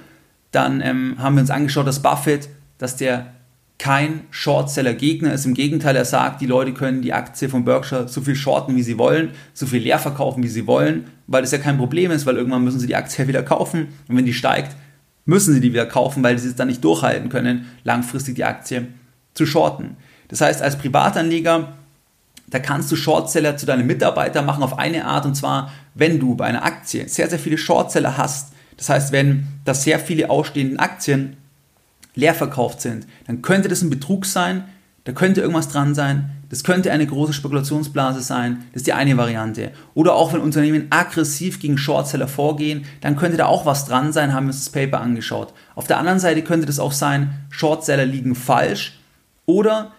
Dann 0.52 0.82
ähm, 0.82 1.16
haben 1.20 1.36
wir 1.36 1.42
uns 1.42 1.52
angeschaut, 1.52 1.88
dass 1.88 2.02
Buffett, 2.02 2.50
dass 2.78 2.96
der 2.96 3.34
kein 3.78 4.22
Shortseller-Gegner 4.32 5.34
ist. 5.34 5.46
Im 5.46 5.54
Gegenteil, 5.54 5.96
er 5.96 6.06
sagt, 6.06 6.42
die 6.42 6.48
Leute 6.48 6.74
können 6.74 7.02
die 7.02 7.14
Aktie 7.14 7.48
von 7.48 7.64
Berkshire 7.64 8.08
so 8.08 8.22
viel 8.22 8.36
shorten, 8.36 8.76
wie 8.76 8.82
sie 8.82 8.98
wollen, 8.98 9.32
so 9.54 9.68
viel 9.68 9.84
leer 9.84 10.00
verkaufen, 10.00 10.42
wie 10.44 10.48
sie 10.48 10.66
wollen, 10.66 11.06
weil 11.28 11.42
das 11.42 11.52
ja 11.52 11.60
kein 11.60 11.78
Problem 11.78 12.10
ist, 12.10 12.26
weil 12.26 12.38
irgendwann 12.38 12.64
müssen 12.64 12.80
sie 12.80 12.88
die 12.88 12.96
Aktie 12.96 13.28
wieder 13.28 13.44
kaufen 13.44 13.90
und 14.08 14.18
wenn 14.18 14.26
die 14.26 14.34
steigt, 14.34 14.76
müssen 15.26 15.54
sie 15.54 15.60
die 15.60 15.74
wieder 15.74 15.86
kaufen, 15.86 16.24
weil 16.24 16.40
sie 16.40 16.48
es 16.48 16.56
dann 16.56 16.70
nicht 16.70 16.84
durchhalten 16.84 17.30
können, 17.30 17.68
langfristig 17.84 18.36
die 18.36 18.46
Aktie 18.46 18.88
zu 19.34 19.46
shorten. 19.46 19.98
Das 20.30 20.42
heißt, 20.42 20.62
als 20.62 20.78
Privatanleger, 20.78 21.74
da 22.50 22.60
kannst 22.60 22.92
du 22.92 22.96
Shortseller 22.96 23.58
zu 23.58 23.66
deinem 23.66 23.88
Mitarbeiter 23.88 24.42
machen 24.42 24.64
auf 24.64 24.80
eine 24.80 25.06
Art 25.06 25.26
und 25.26 25.36
zwar, 25.36 25.72
wenn 25.96 26.20
du 26.20 26.36
bei 26.36 26.46
einer 26.46 26.64
Aktie 26.64 27.08
sehr, 27.08 27.30
sehr 27.30 27.40
viele 27.40 27.58
Shortseller 27.58 28.18
hast, 28.18 28.54
das 28.78 28.90
heißt, 28.90 29.12
wenn 29.12 29.48
da 29.66 29.74
sehr 29.74 30.00
viele 30.00 30.30
ausstehende 30.30 30.80
Aktien 30.80 31.38
leer 32.16 32.34
verkauft 32.34 32.82
sind, 32.82 33.08
dann 33.26 33.42
könnte 33.42 33.68
das 33.68 33.82
ein 33.82 33.90
Betrug 33.90 34.26
sein, 34.26 34.64
da 35.04 35.12
könnte 35.12 35.42
irgendwas 35.42 35.70
dran 35.70 35.96
sein, 35.96 36.32
das 36.50 36.64
könnte 36.64 36.92
eine 36.92 37.06
große 37.06 37.34
Spekulationsblase 37.34 38.22
sein, 38.22 38.64
das 38.72 38.82
ist 38.82 38.88
die 38.88 38.94
eine 38.94 39.18
Variante. 39.18 39.72
Oder 39.94 40.16
auch 40.16 40.32
wenn 40.32 40.40
Unternehmen 40.40 40.88
aggressiv 40.90 41.60
gegen 41.60 41.78
Shortseller 41.78 42.28
vorgehen, 42.28 42.86
dann 43.02 43.18
könnte 43.18 43.38
da 43.38 43.48
auch 43.48 43.66
was 43.66 43.86
dran 43.86 44.14
sein, 44.14 44.34
haben 44.34 44.46
wir 44.46 44.54
uns 44.54 44.64
das 44.64 44.72
Paper 44.72 45.02
angeschaut. 45.02 45.54
Auf 45.76 45.88
der 45.88 45.98
anderen 45.98 46.20
Seite 46.20 46.44
könnte 46.44 46.66
das 46.66 46.80
auch 46.80 46.94
sein, 46.94 47.46
Shortseller 47.50 48.06
liegen 48.06 48.36
falsch 48.36 49.00
oder 49.46 49.92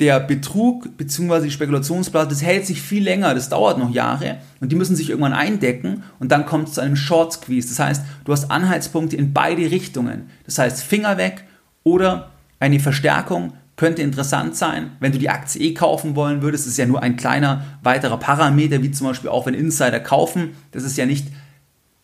der 0.00 0.18
Betrug 0.20 0.96
bzw. 0.96 1.42
die 1.44 1.50
Spekulationsblase, 1.50 2.28
das 2.28 2.42
hält 2.42 2.66
sich 2.66 2.82
viel 2.82 3.04
länger, 3.04 3.34
das 3.34 3.48
dauert 3.48 3.78
noch 3.78 3.90
Jahre 3.90 4.38
und 4.60 4.72
die 4.72 4.76
müssen 4.76 4.96
sich 4.96 5.10
irgendwann 5.10 5.32
eindecken 5.32 6.02
und 6.18 6.32
dann 6.32 6.46
kommt 6.46 6.68
es 6.68 6.74
zu 6.74 6.80
einem 6.80 6.96
Short 6.96 7.32
Squeeze. 7.32 7.68
Das 7.68 7.78
heißt, 7.78 8.02
du 8.24 8.32
hast 8.32 8.50
Anhaltspunkte 8.50 9.16
in 9.16 9.32
beide 9.32 9.70
Richtungen. 9.70 10.30
Das 10.46 10.58
heißt, 10.58 10.82
Finger 10.82 11.16
weg 11.16 11.44
oder 11.84 12.30
eine 12.58 12.80
Verstärkung 12.80 13.52
könnte 13.76 14.02
interessant 14.02 14.56
sein, 14.56 14.92
wenn 15.00 15.12
du 15.12 15.18
die 15.18 15.30
Aktie 15.30 15.60
eh 15.60 15.74
kaufen 15.74 16.16
wollen 16.16 16.42
würdest. 16.42 16.64
Das 16.64 16.72
ist 16.72 16.78
ja 16.78 16.86
nur 16.86 17.02
ein 17.02 17.16
kleiner 17.16 17.64
weiterer 17.82 18.18
Parameter, 18.18 18.82
wie 18.82 18.90
zum 18.90 19.08
Beispiel 19.08 19.30
auch 19.30 19.46
wenn 19.46 19.54
Insider 19.54 20.00
kaufen. 20.00 20.50
Das 20.70 20.84
ist 20.84 20.96
ja 20.96 21.06
nicht 21.06 21.28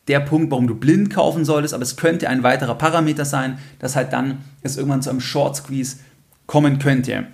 der 0.09 0.21
Punkt, 0.21 0.51
warum 0.51 0.67
du 0.67 0.75
blind 0.75 1.11
kaufen 1.11 1.45
solltest, 1.45 1.75
aber 1.75 1.85
es 1.85 1.97
könnte 1.97 2.29
ein 2.29 2.43
weiterer 2.43 2.75
Parameter 2.75 3.25
sein, 3.25 3.59
dass 3.79 3.95
halt 3.95 4.13
dann 4.13 4.39
es 4.63 4.77
irgendwann 4.77 5.03
zu 5.03 5.11
einem 5.11 5.21
Short 5.21 5.57
Squeeze 5.57 5.99
kommen 6.47 6.81
könnte. 6.81 7.29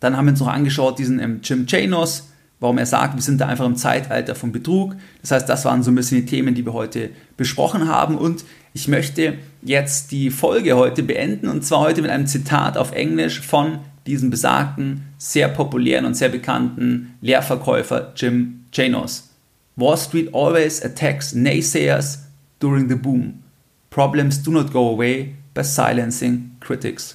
Dann 0.00 0.16
haben 0.16 0.26
wir 0.26 0.32
uns 0.32 0.40
noch 0.40 0.48
angeschaut, 0.48 0.98
diesen 0.98 1.20
ähm, 1.20 1.40
Jim 1.42 1.66
Chanos, 1.66 2.28
warum 2.60 2.78
er 2.78 2.86
sagt, 2.86 3.14
wir 3.14 3.22
sind 3.22 3.40
da 3.40 3.46
einfach 3.46 3.66
im 3.66 3.76
Zeitalter 3.76 4.34
von 4.34 4.52
Betrug. 4.52 4.96
Das 5.20 5.30
heißt, 5.30 5.48
das 5.48 5.64
waren 5.64 5.82
so 5.82 5.90
ein 5.90 5.94
bisschen 5.94 6.20
die 6.20 6.26
Themen, 6.26 6.54
die 6.54 6.64
wir 6.64 6.72
heute 6.72 7.10
besprochen 7.36 7.88
haben. 7.88 8.16
Und 8.16 8.44
ich 8.72 8.88
möchte 8.88 9.34
jetzt 9.62 10.12
die 10.12 10.30
Folge 10.30 10.74
heute 10.76 11.02
beenden 11.02 11.48
und 11.48 11.64
zwar 11.64 11.80
heute 11.80 12.02
mit 12.02 12.10
einem 12.10 12.26
Zitat 12.26 12.76
auf 12.76 12.92
Englisch 12.92 13.40
von 13.40 13.78
diesem 14.06 14.30
besagten, 14.30 15.02
sehr 15.18 15.48
populären 15.48 16.04
und 16.04 16.14
sehr 16.14 16.28
bekannten 16.28 17.14
Lehrverkäufer 17.20 18.12
Jim 18.16 18.64
Chanos. 18.72 19.30
Wall 19.76 19.96
Street 19.96 20.34
always 20.34 20.82
attacks 20.82 21.34
naysayers, 21.34 22.18
during 22.64 22.88
the 22.88 22.96
boom. 22.96 23.42
Problems 23.90 24.38
do 24.38 24.50
not 24.50 24.72
go 24.72 24.88
away 24.88 25.36
by 25.52 25.62
silencing 25.62 26.56
critics. 26.60 27.14